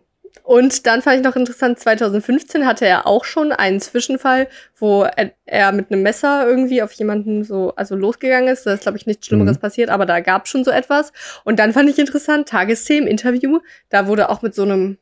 und 0.44 0.86
dann 0.86 1.02
fand 1.02 1.18
ich 1.18 1.22
noch 1.22 1.36
interessant, 1.36 1.78
2015 1.78 2.66
hatte 2.66 2.86
er 2.86 3.06
auch 3.06 3.24
schon 3.24 3.52
einen 3.52 3.80
Zwischenfall, 3.80 4.48
wo 4.76 5.02
er, 5.02 5.32
er 5.44 5.72
mit 5.72 5.92
einem 5.92 6.02
Messer 6.02 6.46
irgendwie 6.48 6.82
auf 6.82 6.92
jemanden 6.92 7.44
so, 7.44 7.74
also 7.76 7.94
losgegangen 7.94 8.48
ist. 8.48 8.64
Da 8.64 8.72
ist, 8.72 8.82
glaube 8.84 8.96
ich, 8.98 9.06
nichts 9.06 9.26
Schlimmeres 9.26 9.58
Mhm. 9.58 9.60
passiert, 9.60 9.90
aber 9.90 10.06
da 10.06 10.20
gab 10.20 10.48
schon 10.48 10.64
so 10.64 10.70
etwas. 10.70 11.12
Und 11.44 11.58
dann 11.58 11.72
fand 11.72 11.90
ich 11.90 11.98
interessant, 11.98 12.48
Tagesthemen, 12.48 13.08
Interview, 13.08 13.60
da 13.90 14.06
wurde 14.06 14.30
auch 14.30 14.42
mit 14.42 14.54
so 14.54 14.62
einem, 14.62 14.96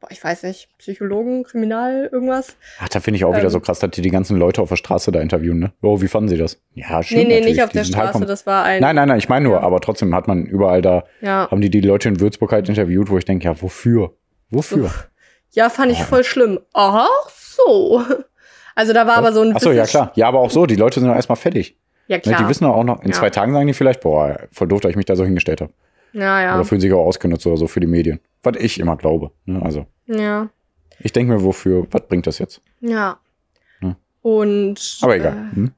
boah, 0.00 0.08
ich 0.10 0.22
weiß 0.22 0.42
nicht, 0.44 0.68
Psychologen, 0.78 1.44
Kriminal, 1.44 2.08
irgendwas. 2.12 2.56
Ach, 2.80 2.88
da 2.88 3.00
finde 3.00 3.16
ich 3.16 3.24
auch 3.24 3.32
wieder 3.32 3.44
Ähm. 3.44 3.50
so 3.50 3.60
krass, 3.60 3.78
dass 3.78 3.90
die 3.90 4.02
die 4.02 4.10
ganzen 4.10 4.36
Leute 4.36 4.60
auf 4.62 4.68
der 4.68 4.76
Straße 4.76 5.10
da 5.12 5.20
interviewen, 5.20 5.58
ne? 5.58 5.72
Oh, 5.82 6.00
wie 6.00 6.08
fanden 6.08 6.28
sie 6.28 6.36
das? 6.36 6.60
Ja, 6.74 6.98
Nee, 6.98 7.02
stimmt 7.04 7.18
nee, 7.22 7.24
natürlich. 7.34 7.46
nicht 7.46 7.62
auf 7.62 7.70
Die 7.70 7.74
der 7.74 7.82
halt 7.82 7.92
Straße, 7.94 8.12
vom- 8.18 8.26
das 8.26 8.46
war 8.46 8.64
ein. 8.64 8.80
Nein, 8.80 8.96
nein, 8.96 9.08
nein, 9.08 9.18
ich 9.18 9.28
meine 9.28 9.44
nur, 9.48 9.56
Ja. 9.56 9.62
aber 9.62 9.80
trotzdem 9.80 10.14
hat 10.14 10.28
man 10.28 10.44
überall 10.44 10.82
da, 10.82 11.04
Ja. 11.20 11.48
haben 11.50 11.60
die 11.60 11.70
die 11.70 11.80
Leute 11.80 12.08
in 12.08 12.20
Würzburg 12.20 12.52
halt 12.52 12.68
interviewt, 12.68 13.10
wo 13.10 13.18
ich 13.18 13.24
denke, 13.24 13.44
ja, 13.46 13.60
wofür? 13.62 14.12
Wofür? 14.50 14.90
Ja, 15.50 15.68
fand 15.70 15.90
ich 15.92 15.98
Ja. 16.00 16.04
voll 16.04 16.24
schlimm. 16.24 16.60
Ach 16.74 17.08
so. 17.30 18.02
Also 18.74 18.92
da 18.92 19.06
war 19.06 19.16
aber 19.16 19.32
so 19.32 19.40
ein 19.40 19.56
Achso, 19.56 19.70
ja 19.70 19.82
bisschen- 19.82 20.00
klar. 20.02 20.12
Ja, 20.16 20.28
aber 20.28 20.40
auch 20.40 20.50
so, 20.50 20.66
die 20.66 20.76
Leute 20.76 21.00
sind 21.00 21.08
doch 21.08 21.16
erstmal 21.16 21.36
fertig. 21.36 21.78
Ja, 22.08 22.16
Ne, 22.16 22.20
klar. 22.22 22.38
die 22.42 22.48
wissen 22.48 22.64
doch 22.64 22.74
auch 22.74 22.84
noch, 22.84 23.00
in 23.02 23.08
Ja. 23.10 23.14
zwei 23.14 23.30
Tagen 23.30 23.52
sagen 23.54 23.66
die 23.66 23.72
vielleicht, 23.72 24.00
boah, 24.02 24.38
voll 24.52 24.68
doof, 24.68 24.80
dass 24.80 24.90
ich 24.90 24.96
mich 24.96 25.06
da 25.06 25.16
so 25.16 25.24
hingestellt 25.24 25.60
habe. 25.62 25.72
ja, 26.12 26.40
ja. 26.42 26.54
Oder 26.54 26.64
fühlen 26.64 26.80
sich 26.80 26.92
auch 26.92 27.04
ausgenutzt 27.04 27.46
oder 27.46 27.56
so 27.56 27.66
für 27.66 27.80
die 27.80 27.86
Medien. 27.86 28.20
Was 28.46 28.56
ich 28.62 28.78
immer 28.78 28.96
glaube. 28.96 29.32
Ne? 29.44 29.60
Also, 29.62 29.86
Ja. 30.06 30.48
ich 31.00 31.12
denke 31.12 31.32
mir, 31.34 31.42
wofür, 31.42 31.86
was 31.90 32.06
bringt 32.06 32.26
das 32.26 32.38
jetzt? 32.38 32.62
Ja. 32.80 33.18
Hm. 33.80 33.96
Und. 34.22 34.98
Aber 35.02 35.16
egal. 35.16 35.32
Hm? 35.52 35.72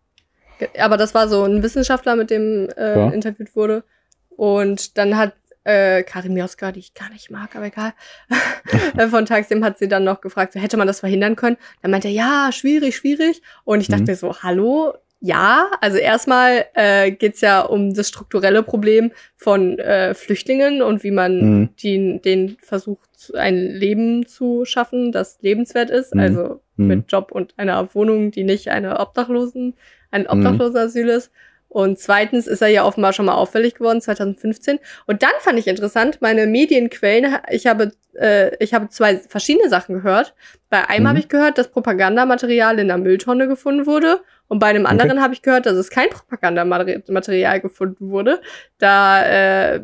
Äh, 0.61 0.81
aber 0.81 0.96
das 0.96 1.14
war 1.14 1.28
so 1.28 1.44
ein 1.44 1.62
Wissenschaftler, 1.62 2.14
mit 2.16 2.31
dem 2.31 2.68
äh, 2.76 2.96
Ja. 2.98 3.11
interviewt 3.11 3.57
wurde. 3.57 3.85
Und 4.28 4.98
dann 4.98 5.16
hat 5.16 5.33
äh, 5.64 6.02
Karin 6.02 6.33
Mioska, 6.35 6.72
die 6.72 6.81
ich 6.81 6.94
gar 6.94 7.11
nicht 7.11 7.31
mag, 7.31 7.54
aber 7.57 7.66
egal, 7.66 7.92
äh, 8.96 9.07
von 9.09 9.26
Tagsem 9.26 9.64
hat 9.64 9.76
sie 9.78 9.88
dann 9.88 10.04
noch 10.04 10.20
gefragt, 10.20 10.52
so, 10.52 10.61
hätte 10.61 10.76
man 10.76 10.87
das 10.87 11.00
verhindern 11.00 11.37
können? 11.37 11.57
Dann 11.83 11.90
meinte 11.90 12.09
er, 12.09 12.14
ja, 12.14 12.50
schwierig, 12.52 12.96
schwierig. 12.96 13.42
Und 13.64 13.81
ich 13.81 13.88
dachte 13.88 14.02
Mhm. 14.02 14.07
mir 14.09 14.16
so, 14.16 14.42
hallo, 14.42 14.94
ja, 15.20 15.70
also 15.81 15.98
erstmal 15.98 16.66
äh, 16.74 17.11
geht's 17.11 17.40
ja 17.40 17.61
um 17.62 17.92
das 17.94 18.09
strukturelle 18.09 18.62
Problem 18.62 19.11
von 19.37 19.78
äh, 19.78 20.14
Flüchtlingen 20.14 20.81
und 20.83 21.02
wie 21.02 21.11
man 21.11 21.40
Mhm. 21.61 21.68
die, 21.81 22.20
den 22.24 22.57
versucht, 22.62 23.09
ein 23.35 23.57
Leben 23.57 24.26
zu 24.26 24.64
schaffen, 24.64 25.11
das 25.11 25.38
lebenswert 25.40 25.90
ist, 25.90 26.14
Mhm. 26.14 26.20
also 26.20 26.61
Mhm. 26.76 26.87
mit 26.87 27.12
Job 27.12 27.33
und 27.33 27.54
einer 27.57 27.92
Wohnung, 27.94 28.31
die 28.31 28.44
nicht 28.44 28.68
eine 28.68 29.00
Obdachlosen, 29.00 29.74
ein 30.12 30.22
Mhm. 30.22 30.28
Obdachlosenasyl 30.28 31.09
ist. 31.09 31.33
Und 31.70 31.98
zweitens 31.98 32.46
ist 32.46 32.62
er 32.62 32.68
ja 32.68 32.85
offenbar 32.85 33.12
schon 33.12 33.26
mal 33.26 33.35
auffällig 33.35 33.74
geworden, 33.74 34.00
2015. 34.00 34.78
Und 35.07 35.22
dann 35.22 35.33
fand 35.40 35.59
ich 35.59 35.66
interessant, 35.66 36.18
meine 36.22 36.46
Medienquellen, 36.46 37.37
ich 37.50 37.66
habe, 37.66 37.90
äh, 38.14 38.52
ich 38.62 38.72
habe 38.72 38.88
zwei 38.88 39.16
verschiedene 39.18 39.68
Sachen 39.68 39.96
gehört. 39.96 40.35
Bei 40.70 40.88
einem 40.88 41.02
Mhm. 41.04 41.09
habe 41.09 41.18
ich 41.18 41.28
gehört, 41.28 41.59
dass 41.59 41.68
Propagandamaterial 41.68 42.78
in 42.78 42.88
der 42.88 42.96
Mülltonne 42.98 43.48
gefunden 43.48 43.85
wurde. 43.87 44.20
Und 44.48 44.58
bei 44.61 44.66
einem 44.68 44.84
Okay. 44.87 44.92
anderen 44.92 45.22
habe 45.22 45.34
ich 45.34 45.42
gehört, 45.42 45.66
dass 45.66 45.74
es 45.76 45.90
kein 45.90 46.08
Propagandamaterial 46.11 47.61
gefunden 47.61 48.11
wurde. 48.11 48.40
Da 48.78 49.22
äh, 49.24 49.82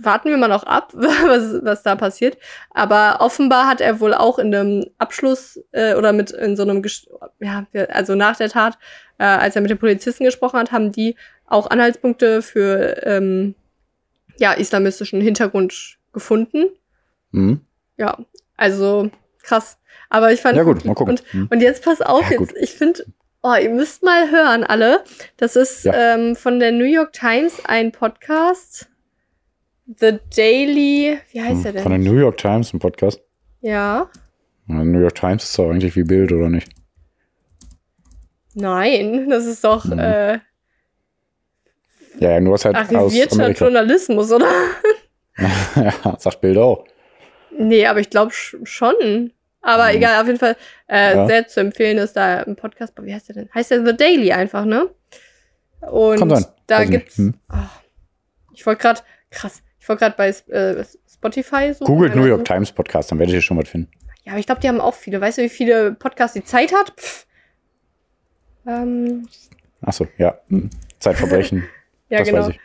warten 0.00 0.30
wir 0.30 0.36
mal 0.38 0.48
noch 0.48 0.64
ab, 0.64 0.92
was, 0.94 1.62
was 1.64 1.82
da 1.82 1.94
passiert. 1.94 2.38
Aber 2.70 3.18
offenbar 3.20 3.68
hat 3.68 3.80
er 3.80 4.00
wohl 4.00 4.14
auch 4.14 4.38
in 4.38 4.54
einem 4.54 4.86
Abschluss 4.98 5.60
äh, 5.72 5.94
oder 5.94 6.12
mit 6.12 6.30
in 6.30 6.56
so 6.56 6.62
einem, 6.62 6.82
Ges- 6.82 7.06
ja, 7.40 7.66
also 7.90 8.14
nach 8.14 8.36
der 8.36 8.48
Tat, 8.48 8.78
äh, 9.18 9.24
als 9.24 9.54
er 9.56 9.62
mit 9.62 9.70
den 9.70 9.78
Polizisten 9.78 10.24
gesprochen 10.24 10.58
hat, 10.58 10.72
haben 10.72 10.90
die 10.90 11.16
auch 11.46 11.68
Anhaltspunkte 11.68 12.40
für 12.42 13.02
ähm, 13.06 13.54
ja, 14.38 14.52
islamistischen 14.54 15.20
Hintergrund 15.20 15.98
gefunden. 16.14 16.64
Mhm. 17.30 17.60
Ja, 17.98 18.16
also 18.56 19.10
krass. 19.42 19.78
Aber 20.08 20.32
ich 20.32 20.40
fand 20.40 20.56
Ja, 20.56 20.62
gut, 20.62 20.84
mal 20.84 20.94
gucken. 20.94 21.10
Und, 21.12 21.34
Mhm. 21.34 21.48
und 21.50 21.60
jetzt 21.60 21.84
pass 21.84 22.00
auf, 22.00 22.28
Ja, 22.30 22.40
jetzt, 22.40 22.54
ich 22.56 22.72
finde, 22.72 23.04
oh, 23.42 23.54
ihr 23.60 23.70
müsst 23.70 24.02
mal 24.02 24.30
hören, 24.30 24.64
alle. 24.64 25.04
Das 25.36 25.56
ist 25.56 25.84
Ja. 25.84 26.14
ähm, 26.14 26.36
von 26.36 26.58
der 26.60 26.72
New 26.72 26.84
York 26.84 27.12
Times 27.12 27.60
ein 27.64 27.92
Podcast. 27.92 28.88
The 29.86 30.18
Daily, 30.34 31.18
wie 31.32 31.42
heißt 31.42 31.64
er 31.66 31.72
Hm. 31.74 31.82
Von 31.82 31.92
denn? 31.92 32.04
der 32.04 32.12
New 32.12 32.18
York 32.18 32.36
Times, 32.38 32.72
ein 32.72 32.78
Podcast. 32.78 33.20
Ja. 33.60 34.08
Ja, 34.68 34.84
New 34.84 35.00
York 35.00 35.14
Times 35.16 35.44
ist 35.44 35.58
doch 35.58 35.70
eigentlich 35.70 35.96
wie 35.96 36.04
Bild, 36.04 36.32
oder 36.32 36.48
nicht? 36.48 36.68
Nein, 38.54 39.28
das 39.30 39.46
ist 39.46 39.64
doch 39.64 39.84
Mhm. 39.84 39.98
äh, 39.98 40.38
Ja, 42.18 42.38
nur 42.40 42.54
was 42.54 42.64
halt 42.66 42.76
arrivierter. 42.76 43.50
Journalismus, 43.52 44.30
oder? 44.32 44.46
ja, 45.76 46.16
sagt 46.18 46.40
Bild 46.42 46.58
auch. 46.58 46.84
nee, 47.50 47.86
aber 47.86 48.00
ich 48.00 48.10
glaube 48.10 48.32
sch 48.32 48.56
schon. 48.64 49.32
Aber 49.62 49.84
Mhm. 49.90 49.96
egal, 49.96 50.20
auf 50.20 50.26
jeden 50.26 50.38
Fall 50.38 50.56
äh, 50.88 51.14
Ja. 51.14 51.26
sehr 51.26 51.46
zu 51.46 51.60
empfehlen 51.60 51.98
ist 51.98 52.14
da 52.14 52.42
ein 52.42 52.56
Podcast. 52.56 52.92
Wie 53.00 53.14
heißt 53.14 53.28
der 53.28 53.36
denn? 53.36 53.48
Heißt 53.54 53.70
der 53.70 53.84
The 53.86 53.96
Daily 53.96 54.32
einfach, 54.32 54.64
ne? 54.64 54.90
Und 55.80 56.18
sein. 56.28 56.44
da 56.66 56.80
nicht. 56.80 56.90
gibt's. 56.90 57.16
Hm. 57.18 57.34
Ah, 57.48 57.68
ich 58.52 58.64
wollte 58.66 58.82
gerade, 58.82 59.00
krass, 59.30 59.62
ich 59.80 59.88
wollte 59.88 60.00
gerade 60.00 60.16
bei 60.16 60.28
äh, 60.52 60.84
Spotify 61.12 61.72
so. 61.74 61.84
Googelt 61.84 62.14
New 62.16 62.24
York 62.24 62.44
Times 62.44 62.70
Podcast, 62.72 63.10
dann 63.10 63.18
werdet 63.18 63.34
ihr 63.34 63.40
schon 63.42 63.56
was 63.58 63.68
finden. 63.68 63.90
Ja, 64.24 64.32
aber 64.32 64.40
ich 64.40 64.46
glaube, 64.46 64.60
die 64.60 64.68
haben 64.68 64.80
auch 64.80 64.94
viele. 64.94 65.20
Weißt 65.20 65.38
du, 65.38 65.42
wie 65.42 65.48
viele 65.48 65.92
Podcasts 65.94 66.34
die 66.34 66.44
Zeit 66.44 66.72
hat? 66.72 66.92
Pff. 67.00 67.26
Ähm, 68.66 69.26
Achso, 69.80 70.06
ja. 70.18 70.38
Hm. 70.48 70.70
Zeitverbrechen, 71.00 71.64
ja, 72.08 72.18
das 72.18 72.28
genau. 72.28 72.40
weiß 72.42 72.48
ich. 72.50 72.60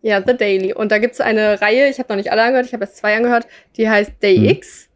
Ja, 0.00 0.22
The 0.26 0.36
Daily. 0.36 0.72
Und 0.74 0.90
da 0.92 0.98
gibt's 0.98 1.20
eine 1.20 1.60
Reihe, 1.60 1.88
ich 1.88 1.98
habe 1.98 2.10
noch 2.10 2.16
nicht 2.16 2.30
alle 2.32 2.42
angehört, 2.42 2.66
ich 2.66 2.72
habe 2.74 2.84
erst 2.84 2.96
zwei 2.98 3.16
angehört, 3.16 3.46
die 3.76 3.88
heißt 3.88 4.22
Day 4.22 4.38
Mhm. 4.38 4.44
X. 4.46 4.88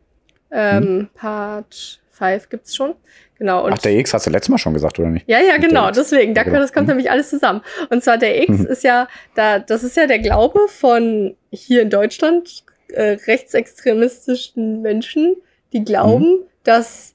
Ähm, 0.51 1.09
Part 1.15 2.01
5 2.11 2.49
gibt's 2.49 2.75
schon. 2.75 2.95
Genau. 3.39 3.67
Ach, 3.69 3.79
der 3.79 3.93
X 3.97 4.13
hast 4.15 4.27
du 4.27 4.31
letztes 4.31 4.49
Mal 4.49 4.59
schon 4.59 4.75
gesagt, 4.75 4.99
oder 4.99 5.09
nicht? 5.11 5.29
Ja, 5.29 5.39
ja, 5.39 5.59
genau, 5.59 5.91
deswegen, 5.93 6.35
da, 6.35 6.43
genau. 6.43 6.59
das 6.59 6.73
kommt 6.73 6.87
Mhm. 6.89 6.95
nämlich 6.95 7.11
alles 7.11 7.31
zusammen. 7.31 7.61
Und 7.91 8.03
zwar 8.03 8.19
der 8.19 8.43
X 8.43 8.59
Mhm. 8.61 8.67
ist 8.67 8.83
ja, 8.83 9.07
da, 9.37 9.59
das 9.61 9.85
ist 9.85 9.97
ja 9.97 10.07
der 10.09 10.19
Glaube 10.19 10.67
von 10.69 11.37
hier 11.53 11.83
in 11.83 11.91
Deutschland 11.91 12.65
äh, 12.91 13.19
rechtsextremistischen 13.27 14.81
Menschen, 14.83 15.37
die 15.73 15.85
glauben, 15.85 16.41
dass 16.65 17.15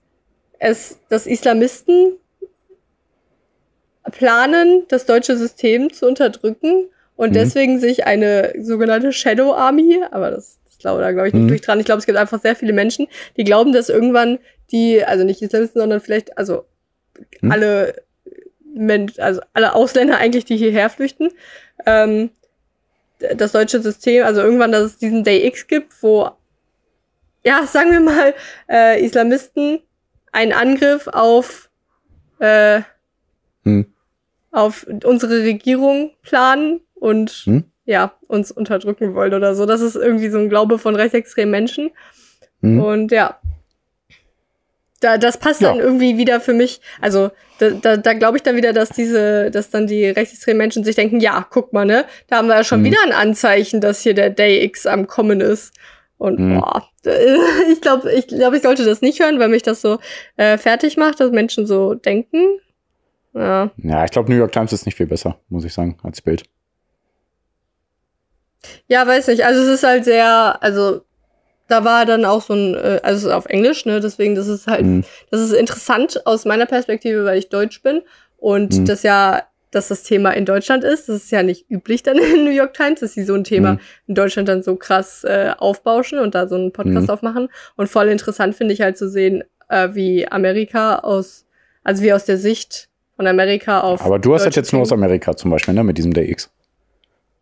es, 0.59 0.99
dass 1.09 1.25
Islamisten 1.27 2.13
planen, 4.11 4.83
das 4.89 5.05
deutsche 5.05 5.37
System 5.37 5.91
zu 5.91 6.05
unterdrücken 6.07 6.89
und 7.15 7.29
Mhm. 7.29 7.33
deswegen 7.33 7.79
sich 7.79 8.05
eine 8.05 8.53
sogenannte 8.59 9.11
Shadow 9.11 9.53
Army, 9.53 10.01
aber 10.11 10.31
das, 10.31 10.59
glaube 10.83 11.01
da 11.01 11.11
glaube 11.11 11.27
ich 11.29 11.33
nicht 11.33 11.43
Mhm. 11.43 11.47
durch 11.47 11.61
dran. 11.61 11.79
Ich 11.79 11.85
glaube, 11.85 11.99
es 11.99 12.05
gibt 12.05 12.17
einfach 12.17 12.41
sehr 12.41 12.55
viele 12.55 12.73
Menschen, 12.73 13.07
die 13.37 13.43
glauben, 13.43 13.73
dass 13.73 13.89
irgendwann 13.89 14.37
die, 14.71 15.03
also 15.03 15.23
nicht 15.23 15.41
Islamisten, 15.41 15.79
sondern 15.81 15.99
vielleicht, 15.99 16.37
also 16.37 16.65
Mhm. 17.41 17.51
alle 17.51 18.03
Mensch, 18.75 19.19
also 19.19 19.41
alle 19.53 19.73
Ausländer 19.75 20.17
eigentlich, 20.17 20.45
die 20.45 20.57
hierher 20.57 20.89
flüchten, 20.89 21.29
ähm, 21.85 22.29
das 23.35 23.51
deutsche 23.51 23.81
System, 23.81 24.25
also 24.25 24.41
irgendwann, 24.41 24.71
dass 24.71 24.83
es 24.83 24.97
diesen 24.97 25.23
Day 25.23 25.45
X 25.47 25.67
gibt, 25.67 25.93
wo, 26.01 26.29
ja, 27.43 27.65
sagen 27.67 27.91
wir 27.91 27.99
mal, 27.99 28.33
äh, 28.69 29.03
Islamisten 29.03 29.79
einen 30.31 30.53
Angriff 30.53 31.07
auf, 31.07 31.69
äh, 32.39 32.81
Hm. 33.63 33.85
auf 34.51 34.85
unsere 35.03 35.43
Regierung 35.43 36.11
planen 36.23 36.81
und 36.95 37.29
Hm. 37.45 37.63
Ja, 37.85 38.13
uns 38.27 38.51
unterdrücken 38.51 39.13
wollen 39.15 39.33
oder 39.33 39.55
so. 39.55 39.65
Das 39.65 39.81
ist 39.81 39.95
irgendwie 39.95 40.29
so 40.29 40.37
ein 40.39 40.49
Glaube 40.49 40.77
von 40.79 40.95
rechtsextremen 40.95 41.51
Menschen. 41.51 41.91
Hm. 42.61 42.79
Und 42.79 43.11
ja. 43.11 43.39
Da, 44.99 45.17
das 45.17 45.37
passt 45.37 45.59
Ja. 45.61 45.69
dann 45.69 45.79
irgendwie 45.79 46.17
wieder 46.17 46.39
für 46.39 46.53
mich. 46.53 46.79
Also, 47.01 47.31
da, 47.59 47.71
da, 47.71 47.97
da 47.97 48.13
glaube 48.13 48.37
ich 48.37 48.43
dann 48.43 48.55
wieder, 48.55 48.71
dass 48.71 48.89
diese, 48.89 49.51
dass 49.51 49.69
dann 49.69 49.85
die 49.85 50.05
rechtsextremen 50.05 50.57
Menschen 50.57 50.83
sich 50.85 50.95
denken, 50.95 51.19
ja, 51.19 51.45
guck 51.49 51.73
mal, 51.73 51.85
ne, 51.85 52.05
da 52.27 52.37
haben 52.37 52.47
wir 52.47 52.55
ja 52.55 52.63
schon 52.63 52.79
Mhm. 52.81 52.85
wieder 52.85 52.97
ein 53.05 53.11
Anzeichen, 53.11 53.81
dass 53.81 54.01
hier 54.01 54.13
der 54.13 54.29
Day 54.29 54.63
X 54.63 54.85
am 54.85 55.07
Kommen 55.07 55.41
ist. 55.41 55.73
Und 56.17 56.39
Mhm. 56.39 56.59
boah, 56.61 56.87
ich 57.71 57.81
glaube, 57.81 58.13
ich 58.13 58.27
glaube, 58.27 58.55
ich 58.55 58.63
sollte 58.63 58.85
das 58.85 59.01
nicht 59.01 59.19
hören, 59.21 59.39
weil 59.39 59.49
mich 59.49 59.63
das 59.63 59.81
so 59.81 59.99
äh, 60.37 60.57
fertig 60.57 60.95
macht, 60.95 61.19
dass 61.19 61.31
Menschen 61.31 61.67
so 61.67 61.95
denken. 61.95 62.59
Ja. 63.33 63.71
Ja, 63.77 64.05
ich 64.05 64.11
glaube, 64.11 64.31
New 64.31 64.37
York 64.37 64.53
Times 64.53 64.71
ist 64.71 64.85
nicht 64.85 64.95
viel 64.95 65.07
besser, 65.07 65.37
muss 65.49 65.65
ich 65.65 65.73
sagen, 65.73 65.97
als 66.03 66.21
Bild. 66.21 66.43
Ja, 68.87 69.05
weiß 69.07 69.27
nicht. 69.27 69.45
Also 69.45 69.61
es 69.61 69.67
ist 69.67 69.83
halt 69.83 70.05
sehr, 70.05 70.57
also 70.61 71.01
da 71.67 71.83
war 71.85 72.05
dann 72.05 72.25
auch 72.25 72.41
so 72.41 72.53
ein, 72.53 72.75
äh, 72.75 72.99
also 73.03 73.17
es 73.17 73.23
ist 73.25 73.31
auf 73.31 73.45
Englisch, 73.45 73.85
ne? 73.85 73.99
Deswegen, 73.99 74.35
das 74.35 74.47
ist 74.47 74.67
halt, 74.67 74.85
Mhm. 74.85 75.03
das 75.31 75.41
ist 75.41 75.53
interessant 75.53 76.25
aus 76.25 76.45
meiner 76.45 76.65
Perspektive, 76.65 77.25
weil 77.25 77.37
ich 77.39 77.49
Deutsch 77.49 77.81
bin 77.81 78.01
und 78.37 78.79
Mhm. 78.79 78.85
das 78.85 79.03
ja, 79.03 79.43
dass 79.71 79.87
das 79.87 80.03
Thema 80.03 80.31
in 80.31 80.45
Deutschland 80.45 80.83
ist. 80.83 81.09
Das 81.09 81.15
ist 81.15 81.31
ja 81.31 81.41
nicht 81.41 81.65
üblich 81.71 82.03
dann 82.03 82.17
in 82.35 82.43
New 82.43 82.51
York 82.51 82.73
Times, 82.73 82.99
dass 82.99 83.13
sie 83.13 83.23
so 83.23 83.33
ein 83.33 83.43
Thema 83.43 83.73
Mhm. 83.73 83.79
in 84.07 84.15
Deutschland 84.15 84.47
dann 84.49 84.61
so 84.61 84.75
krass 84.75 85.23
äh, 85.23 85.51
aufbauschen 85.57 86.19
und 86.19 86.35
da 86.35 86.47
so 86.47 86.55
einen 86.55 86.71
Podcast 86.71 87.07
Mhm. 87.07 87.13
aufmachen. 87.13 87.49
Und 87.75 87.87
voll 87.87 88.07
interessant 88.09 88.55
finde 88.55 88.73
ich 88.73 88.81
halt 88.81 88.97
zu 88.97 89.09
sehen, 89.09 89.43
äh, 89.69 89.89
wie 89.93 90.27
Amerika 90.29 90.99
aus, 90.99 91.45
also 91.83 92.03
wie 92.03 92.13
aus 92.13 92.25
der 92.25 92.37
Sicht 92.37 92.89
von 93.15 93.25
Amerika 93.25 93.79
auf. 93.81 94.01
Aber 94.05 94.19
du 94.19 94.35
hast 94.35 94.45
das 94.45 94.55
jetzt 94.55 94.73
nur 94.73 94.81
aus 94.83 94.91
Amerika 94.91 95.35
zum 95.35 95.49
Beispiel, 95.49 95.73
ne, 95.73 95.83
mit 95.83 95.97
diesem 95.97 96.13
Day 96.13 96.29
X. 96.29 96.51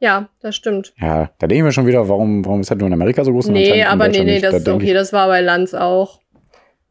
Ja, 0.01 0.29
das 0.41 0.55
stimmt. 0.55 0.93
Ja, 0.97 1.29
da 1.37 1.45
denke 1.47 1.57
ich 1.57 1.63
mir 1.63 1.71
schon 1.71 1.85
wieder, 1.85 2.09
warum, 2.09 2.43
warum 2.43 2.61
ist 2.61 2.71
das 2.71 2.77
nur 2.79 2.87
in 2.87 2.93
Amerika 2.93 3.23
so 3.23 3.31
groß? 3.31 3.49
Nee, 3.49 3.83
aber 3.83 4.07
nee, 4.07 4.23
nee, 4.23 4.31
nicht? 4.33 4.43
das 4.43 4.51
Da 4.51 4.57
ist 4.57 4.67
okay. 4.67 4.93
Das 4.93 5.13
war 5.13 5.27
bei 5.27 5.41
Lanz 5.41 5.75
auch. 5.75 6.21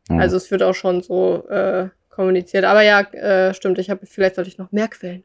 Ja. 0.09 0.19
Also 0.19 0.37
es 0.37 0.51
wird 0.53 0.63
auch 0.63 0.75
schon 0.77 1.03
so 1.03 1.45
äh, 1.49 1.89
kommuniziert. 2.09 2.65
Aber 2.65 2.83
ja, 2.83 3.01
äh, 3.01 3.53
stimmt, 3.53 3.81
ich 3.81 3.91
habe 3.91 4.07
vielleicht 4.07 4.37
sollte 4.37 4.49
ich 4.49 4.59
noch 4.59 4.71
mehr 4.71 4.87
Quellen 4.87 5.25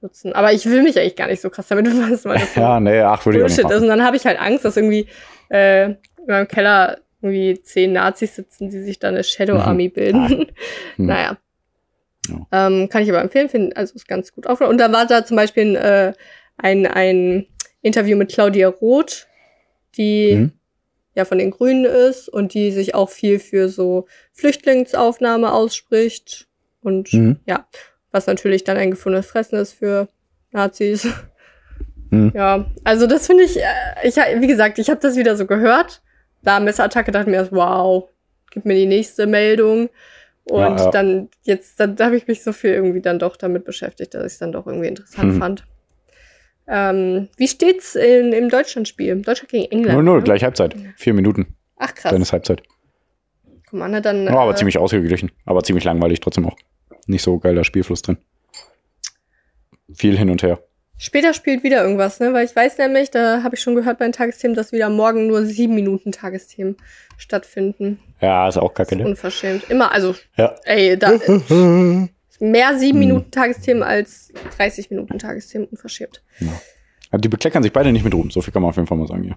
nutzen. 0.00 0.32
Aber 0.32 0.52
ich 0.54 0.64
will 0.64 0.82
mich 0.82 0.98
eigentlich 0.98 1.16
gar 1.16 1.26
nicht 1.28 1.42
so 1.42 1.50
krass 1.50 1.68
damit 1.68 1.84
befassen, 1.94 2.30
weil 2.30 2.38
das 2.38 2.54
Ja, 2.54 2.80
nee, 2.80 3.00
ach, 3.00 3.24
würde 3.26 3.38
ich 3.38 3.44
auch 3.44 3.48
nicht 3.48 3.56
Bullshit 3.60 3.76
ist. 3.76 3.82
Und 3.82 3.88
dann 3.88 4.02
habe 4.02 4.16
ich 4.16 4.24
halt 4.24 4.40
Angst, 4.40 4.64
dass 4.64 4.78
irgendwie 4.78 5.06
äh, 5.50 5.84
in 5.90 5.96
meinem 6.26 6.48
Keller 6.48 6.96
irgendwie 7.20 7.60
zehn 7.60 7.92
Nazis 7.92 8.34
sitzen, 8.34 8.70
die 8.70 8.80
sich 8.80 8.98
dann 8.98 9.12
eine 9.14 9.24
Shadow 9.24 9.54
Mhm. 9.56 9.60
Army 9.60 9.88
bilden. 9.90 10.46
Hm. 10.96 11.06
Naja. 11.06 11.36
Ja. 12.28 12.66
Ähm, 12.66 12.88
kann 12.88 13.02
ich 13.02 13.10
aber 13.10 13.20
empfehlen, 13.20 13.50
finden, 13.50 13.72
also 13.74 13.94
ist 13.94 14.08
ganz 14.08 14.32
gut 14.32 14.46
aufgenommen. 14.46 14.72
Und 14.74 14.78
da 14.80 14.90
war 14.90 15.06
da 15.06 15.24
zum 15.24 15.36
Beispiel 15.36 15.76
ein, 15.76 15.76
äh, 15.76 16.12
ein, 16.58 16.86
ein 16.86 17.46
Interview 17.82 18.16
mit 18.16 18.32
Claudia 18.32 18.68
Roth, 18.68 19.26
die 19.96 20.34
Mhm. 20.36 20.52
ja 21.14 21.24
von 21.24 21.38
den 21.38 21.50
Grünen 21.50 21.84
ist 21.84 22.28
und 22.28 22.54
die 22.54 22.70
sich 22.72 22.94
auch 22.94 23.10
viel 23.10 23.38
für 23.38 23.68
so 23.68 24.06
Flüchtlingsaufnahme 24.32 25.52
ausspricht. 25.52 26.46
Und 26.82 27.12
Mhm. 27.12 27.40
ja, 27.46 27.66
was 28.10 28.26
natürlich 28.26 28.64
dann 28.64 28.76
ein 28.76 28.90
gefundenes 28.92 29.26
Fressen 29.26 29.56
ist 29.58 29.72
für 29.72 30.08
Nazis. 30.52 31.06
Mhm. 32.10 32.32
Ja, 32.34 32.66
also 32.84 33.06
das 33.06 33.26
finde 33.26 33.44
ich, 33.44 33.58
äh, 33.58 33.64
ich, 34.04 34.16
wie 34.16 34.46
gesagt, 34.46 34.78
ich 34.78 34.88
habe 34.90 35.00
das 35.00 35.16
wieder 35.16 35.36
so 35.36 35.46
gehört. 35.46 36.02
Da 36.42 36.60
Messerattacke 36.60 37.10
dachte 37.10 37.30
mir, 37.30 37.48
wow, 37.50 38.08
gib 38.52 38.64
mir 38.64 38.74
die 38.74 38.86
nächste 38.86 39.26
Meldung. 39.26 39.88
Und 40.44 40.60
Ja, 40.60 40.76
ja. 40.76 40.90
dann, 40.90 41.28
jetzt, 41.42 41.80
dann 41.80 41.98
habe 41.98 42.16
ich 42.16 42.28
mich 42.28 42.44
so 42.44 42.52
viel 42.52 42.70
irgendwie 42.70 43.00
dann 43.00 43.18
doch 43.18 43.36
damit 43.36 43.64
beschäftigt, 43.64 44.14
dass 44.14 44.24
ich 44.24 44.32
es 44.34 44.38
dann 44.38 44.52
doch 44.52 44.66
irgendwie 44.66 44.86
interessant 44.86 45.34
Mhm. 45.34 45.38
fand. 45.38 45.66
Ähm, 46.68 47.28
wie 47.36 47.48
steht's 47.48 47.94
in, 47.94 48.32
im 48.32 48.48
Deutschlandspiel? 48.48 49.16
Deutschland 49.22 49.50
gegen 49.50 49.70
England. 49.70 49.98
0-0, 49.98 50.16
ne? 50.16 50.22
gleich 50.22 50.42
Halbzeit. 50.42 50.74
Vier 50.96 51.14
Minuten, 51.14 51.54
Ach 51.76 51.94
krass. 51.94 52.12
dann 52.12 52.22
ist 52.22 52.32
Halbzeit. 52.32 52.62
Guck 53.70 53.78
mal, 53.78 53.88
na 53.88 54.00
dann. 54.00 54.24
Ja, 54.24 54.36
aber 54.38 54.52
äh, 54.52 54.56
ziemlich 54.56 54.78
ausgeglichen. 54.78 55.30
Aber 55.44 55.62
ziemlich 55.62 55.84
langweilig 55.84 56.20
trotzdem 56.20 56.46
auch. 56.46 56.56
Nicht 57.06 57.22
so 57.22 57.38
geiler 57.38 57.64
Spielfluss 57.64 58.02
drin. 58.02 58.18
Viel 59.94 60.16
hin 60.18 60.30
und 60.30 60.42
her. 60.42 60.58
Später 60.98 61.34
spielt 61.34 61.62
wieder 61.62 61.82
irgendwas, 61.82 62.20
ne? 62.20 62.32
Weil 62.32 62.46
ich 62.46 62.56
weiß 62.56 62.78
nämlich, 62.78 63.10
da 63.10 63.42
habe 63.42 63.54
ich 63.54 63.60
schon 63.60 63.74
gehört 63.74 63.98
bei 63.98 64.06
den 64.06 64.12
Tagesthemen, 64.12 64.56
dass 64.56 64.72
wieder 64.72 64.88
morgen 64.88 65.26
nur 65.26 65.44
sieben 65.44 65.74
Minuten 65.74 66.10
Tagesthemen 66.10 66.76
stattfinden. 67.18 68.00
Ja, 68.20 68.48
ist 68.48 68.56
auch 68.56 68.72
kacke, 68.72 68.90
Das 68.90 68.98
ist 68.98 69.04
ne? 69.04 69.10
unverschämt. 69.10 69.68
Immer, 69.70 69.92
also, 69.92 70.14
Ja. 70.36 70.54
ey, 70.64 70.98
da 70.98 71.12
mehr 72.40 72.78
sieben 72.78 73.00
Hm. 73.00 73.08
Minuten 73.08 73.30
Tagesthemen 73.30 73.82
als 73.82 74.32
30 74.56 74.90
Minuten 74.90 75.18
Tagesthemen, 75.18 75.68
unverschämt. 75.68 76.22
Aber 77.10 77.20
die 77.20 77.28
bekleckern 77.28 77.62
sich 77.62 77.72
beide 77.72 77.92
nicht 77.92 78.04
mit 78.04 78.14
Ruhm. 78.14 78.30
So 78.30 78.40
viel 78.40 78.52
kann 78.52 78.62
man 78.62 78.70
auf 78.70 78.76
jeden 78.76 78.88
Fall 78.88 78.98
mal 78.98 79.06
sagen, 79.06 79.24
ja. 79.24 79.36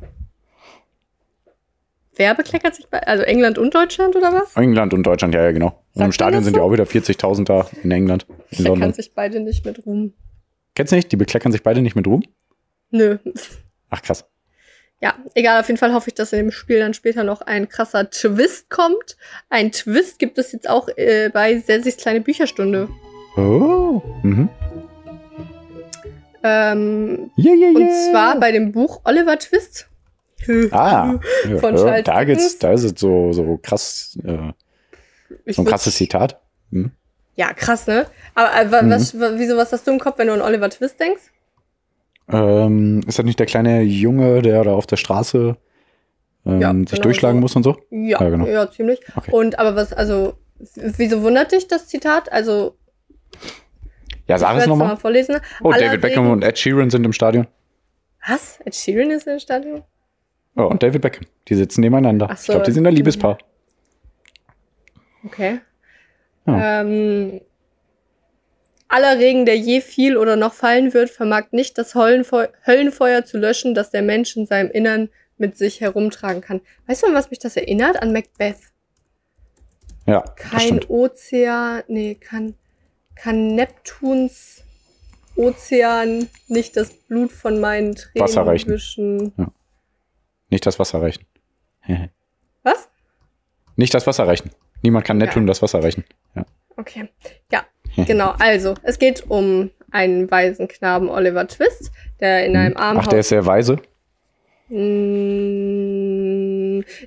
Wer 2.15 2.35
bekleckert 2.35 2.75
sich 2.75 2.87
bei, 2.89 3.01
also 3.07 3.23
England 3.23 3.57
und 3.57 3.73
Deutschland 3.73 4.13
oder 4.15 4.33
was? 4.33 4.53
England 4.57 4.93
und 4.93 5.03
Deutschland, 5.03 5.33
ja, 5.33 5.41
ja, 5.41 5.51
genau. 5.51 5.81
Und 5.93 6.03
im 6.03 6.11
Stadion 6.11 6.43
sind 6.43 6.55
so? 6.55 6.59
ja 6.59 6.65
auch 6.65 6.71
wieder 6.73 6.83
40.000 6.83 7.45
da 7.45 7.69
in 7.81 7.91
England, 7.91 8.25
in 8.49 8.65
Bekleckern 8.65 8.93
sich 8.93 9.13
beide 9.13 9.39
nicht 9.39 9.65
mit 9.65 9.85
Ruhm. 9.85 10.13
Kennst 10.75 10.91
du 10.91 10.97
nicht? 10.97 11.11
Die 11.11 11.15
bekleckern 11.15 11.53
sich 11.53 11.63
beide 11.63 11.81
nicht 11.81 11.95
mit 11.95 12.07
Ruhm? 12.07 12.23
Nö. 12.91 13.19
Ach, 13.89 14.01
krass. 14.01 14.25
Ja, 15.01 15.13
egal, 15.33 15.61
auf 15.61 15.67
jeden 15.67 15.77
Fall 15.77 15.93
hoffe 15.93 16.09
ich, 16.09 16.13
dass 16.15 16.33
in 16.33 16.39
dem 16.39 16.51
Spiel 16.51 16.79
dann 16.79 16.93
später 16.93 17.23
noch 17.23 17.39
ein 17.41 17.69
krasser 17.69 18.09
Twist 18.09 18.69
kommt. 18.69 19.15
Ein 19.49 19.71
Twist 19.71 20.19
gibt 20.19 20.37
es 20.37 20.51
jetzt 20.51 20.69
auch 20.69 20.89
äh, 20.97 21.29
bei 21.31 21.57
Selsis 21.59 21.95
kleine 21.97 22.19
Bücherstunde. 22.21 22.89
Oh. 23.37 24.01
Mhm. 24.23 24.49
Ähm, 26.43 27.31
Yeah, 27.37 27.53
yeah, 27.53 27.69
Und 27.69 27.81
yeah. 27.81 28.11
zwar 28.11 28.39
bei 28.39 28.51
dem 28.51 28.71
Buch 28.71 29.01
Oliver 29.05 29.37
Twist. 29.39 29.87
Ah, 30.71 31.19
Von 31.59 31.75
ja, 31.77 32.01
da 32.01 32.23
geht's, 32.23 32.57
da 32.59 32.71
ist 32.71 32.83
es 32.85 32.93
so, 32.97 33.33
so 33.33 33.59
krass, 33.61 34.17
äh, 34.23 34.53
so 35.51 35.61
ein 35.61 35.65
krasses 35.65 35.95
Zitat. 35.95 36.39
Hm? 36.71 36.91
Ja, 37.35 37.53
krass, 37.53 37.87
ne? 37.87 38.05
Aber 38.35 38.55
äh, 38.55 38.71
wa- 38.71 38.81
Mhm. 38.81 38.89
was, 38.91 39.13
wieso, 39.37 39.57
was 39.57 39.71
hast 39.73 39.85
du 39.85 39.91
im 39.91 39.99
Kopf, 39.99 40.17
wenn 40.17 40.27
du 40.27 40.33
an 40.33 40.41
Oliver 40.41 40.69
Twist 40.69 40.97
denkst? 40.99 41.23
Ähm, 42.31 43.01
ist 43.07 43.17
das 43.19 43.25
nicht 43.25 43.39
der 43.39 43.47
kleine 43.47 43.81
Junge, 43.81 44.41
der 44.41 44.63
da 44.63 44.73
auf 44.73 44.85
der 44.87 44.97
Straße 44.97 45.57
ähm, 46.45 46.61
Ja, 46.61 46.73
sich 46.73 46.91
genau 46.91 47.01
durchschlagen 47.03 47.37
so. 47.37 47.41
muss 47.41 47.55
und 47.55 47.63
so? 47.63 47.77
Ja, 47.89 48.21
Ja, 48.21 48.23
ja, 48.23 48.29
genau. 48.29 48.65
ziemlich. 48.67 48.99
Okay. 49.15 49.31
Und 49.31 49.57
aber 49.59 49.75
was, 49.75 49.93
also, 49.93 50.33
wieso 50.75 51.21
wundert 51.23 51.51
dich 51.51 51.67
das 51.67 51.87
Zitat? 51.87 52.31
Also, 52.31 52.75
Ja, 54.27 54.37
sag 54.37 54.57
es 54.57 54.67
nochmal. 54.67 54.95
vorlesen. 54.97 55.37
Oh, 55.63 55.71
Aller 55.71 55.85
David 55.87 56.01
Beckham 56.01 56.29
und 56.29 56.43
Ed 56.43 56.57
Sheeran 56.59 56.89
sind 56.89 57.03
im 57.03 57.13
Stadion. 57.13 57.47
Was? 58.27 58.59
Ed 58.65 58.75
Sheeran 58.75 59.09
ist 59.11 59.25
im 59.27 59.39
Stadion? 59.39 59.83
Oh, 60.55 60.63
und 60.63 60.83
David 60.83 61.01
Beckham. 61.01 61.25
Die 61.47 61.55
sitzen 61.55 61.81
nebeneinander. 61.81 62.27
Ach 62.29 62.35
ich 62.35 62.41
so. 62.41 62.53
glaube, 62.53 62.65
die 62.65 62.71
sind 62.73 62.85
ein 62.85 62.93
Liebespaar. 62.93 63.37
Okay. 65.25 65.59
Ja. 66.45 66.81
Ähm, 66.81 67.41
aller 68.89 69.17
Regen, 69.19 69.45
der 69.45 69.57
je 69.57 69.79
fiel 69.81 70.17
oder 70.17 70.35
noch 70.35 70.53
fallen 70.53 70.93
wird, 70.93 71.09
vermag 71.09 71.45
nicht 71.51 71.77
das 71.77 71.95
Höllenfeu 71.95 72.47
Höllenfeuer 72.65 73.23
zu 73.23 73.37
löschen, 73.37 73.73
das 73.73 73.91
der 73.91 74.01
Mensch 74.01 74.35
in 74.35 74.45
seinem 74.45 74.69
Innern 74.71 75.09
mit 75.37 75.57
sich 75.57 75.79
herumtragen 75.79 76.41
kann. 76.41 76.59
Weißt 76.87 77.03
du, 77.03 77.07
an 77.07 77.13
was 77.13 77.29
mich 77.29 77.39
das 77.39 77.55
erinnert? 77.55 78.01
An 78.01 78.11
Macbeth. 78.11 78.57
Ja, 80.05 80.21
Kein. 80.21 80.83
Ozean, 80.87 81.83
nee, 81.87 82.15
kann, 82.15 82.55
kann 83.15 83.55
Neptuns 83.55 84.63
Ozean 85.35 86.27
nicht 86.47 86.75
das 86.75 86.91
Blut 86.91 87.31
von 87.31 87.59
meinen 87.61 87.95
Tränen 87.95 88.27
Wasser 88.27 88.45
reichen. 88.45 88.69
wischen. 88.69 89.33
Nicht 90.49 90.65
das 90.65 90.79
Wasser 90.79 91.01
reichen. 91.01 91.25
Was? 92.63 92.89
Nicht 93.75 93.93
das 93.93 94.07
Wasser 94.07 94.27
reichen. 94.27 94.51
Niemand 94.81 95.05
kann 95.05 95.17
Neptun 95.17 95.45
das 95.47 95.61
Wasser 95.61 95.83
reichen. 95.83 96.03
Ja. 96.35 96.45
Okay. 96.75 97.09
Ja, 97.51 97.65
genau. 98.05 98.33
Also, 98.39 98.73
es 98.83 98.99
geht 98.99 99.29
um 99.29 99.71
einen 99.91 100.29
weisen 100.29 100.67
Knaben 100.67 101.09
Oliver 101.09 101.47
Twist, 101.47 101.91
der 102.19 102.45
in 102.45 102.55
einem 102.55 102.75
Hm. 102.75 102.81
Armenhaus 102.81 103.05
Ach, 103.07 103.09
der 103.09 103.19
ist 103.19 103.29
sehr 103.29 103.45
weise. 103.45 103.77
Mm, 104.69 104.79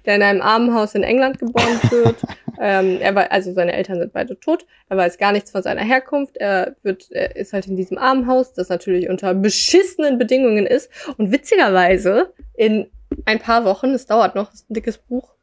der 0.05 0.17
in 0.17 0.23
einem 0.23 0.43
Armenhaus 0.43 0.95
in 0.97 1.05
England 1.05 1.39
geboren 1.39 1.81
wird 1.91 2.17
ähm, 2.65 2.99
er 3.01 3.15
war, 3.17 3.33
also 3.33 3.53
seine 3.53 3.73
Eltern 3.73 3.99
sind 3.99 4.13
beide 4.13 4.39
tot. 4.39 4.67
Er 4.89 4.97
weiß 4.97 5.19
gar 5.19 5.33
nichts 5.33 5.51
von 5.51 5.65
seiner 5.65 5.83
Herkunft. 5.83 6.37
Er 6.37 6.77
wird, 6.85 7.11
er 7.11 7.35
ist 7.35 7.53
halt 7.53 7.67
in 7.67 7.77
diesem 7.77 7.99
Armenhaus, 7.99 8.53
das 8.53 8.69
natürlich 8.69 9.09
unter 9.09 9.35
beschissenen 9.35 10.17
Bedingungen 10.17 10.65
ist. 10.67 10.89
Und 11.17 11.33
witzigerweise 11.33 12.33
in 12.55 12.89
ein 13.25 13.41
paar 13.41 13.65
Wochen, 13.65 13.89
es 13.91 14.07
dauert 14.07 14.37
noch, 14.37 14.53
ist 14.53 14.71
ein 14.71 14.75
dickes 14.75 14.99
Buch. 14.99 15.35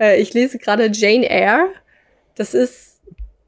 Äh, 0.00 0.20
ich 0.20 0.34
lese 0.34 0.58
gerade 0.58 0.90
Jane 0.92 1.30
Eyre. 1.30 1.68
Das 2.34 2.54
ist 2.54 3.00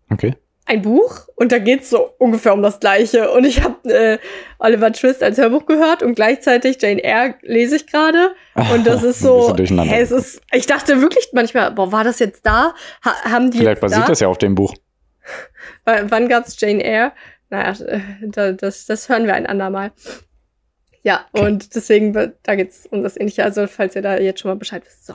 Okay. 0.09 0.37
Ein 0.67 0.83
Buch 0.83 1.29
und 1.37 1.53
da 1.53 1.59
geht's 1.59 1.91
so 1.91 2.11
ungefähr 2.19 2.53
um 2.53 2.63
das 2.63 2.81
Gleiche. 2.81 3.31
Und 3.31 3.45
ich 3.45 3.63
habe 3.63 3.89
äh, 3.89 4.19
Oliver 4.59 4.93
Twist 4.93 5.23
als 5.23 5.39
Hörbuch 5.39 5.65
gehört 5.67 6.03
und 6.03 6.15
gleichzeitig 6.17 6.83
Jane 6.83 7.03
Eyre 7.03 7.35
lese 7.43 7.77
ich 7.77 7.87
gerade. 7.87 8.35
Und 8.75 8.87
das 8.87 9.03
ist 9.05 9.21
so, 9.21 9.55
hä, 9.57 10.01
es 10.01 10.11
ist, 10.11 10.41
ich 10.53 10.67
dachte 10.67 11.01
wirklich 11.01 11.29
manchmal, 11.33 11.71
boah, 11.71 11.93
war 11.93 12.05
das 12.05 12.19
jetzt 12.19 12.45
da? 12.45 12.75
Ha 13.05 13.15
haben 13.31 13.51
die 13.51 13.59
Vielleicht 13.59 13.81
basiert 13.81 14.03
da? 14.03 14.09
das 14.09 14.21
ja 14.21 14.29
auf 14.29 14.39
dem 14.39 14.55
Buch. 14.55 14.75
W 15.85 16.03
wann 16.09 16.29
gab's 16.29 16.57
Jane 16.61 16.83
Eyre? 16.83 17.13
Naja, 17.49 17.77
äh, 17.87 18.01
da, 18.23 18.53
das, 18.53 18.87
das 18.87 19.09
hören 19.09 19.27
wir 19.27 19.35
ein 19.35 19.47
andermal. 19.47 19.93
Ja, 21.03 21.25
Okay. 21.33 21.47
und 21.47 21.77
deswegen, 21.77 22.13
da 22.43 22.55
geht's 22.57 22.89
um 22.91 23.05
das 23.05 23.17
Ähnliche. 23.17 23.45
Also, 23.45 23.69
falls 23.69 23.95
ihr 23.95 24.03
da 24.03 24.19
jetzt 24.19 24.41
schon 24.41 24.51
mal 24.51 24.57
Bescheid 24.57 24.83
wisst. 24.85 25.07
So. 25.07 25.15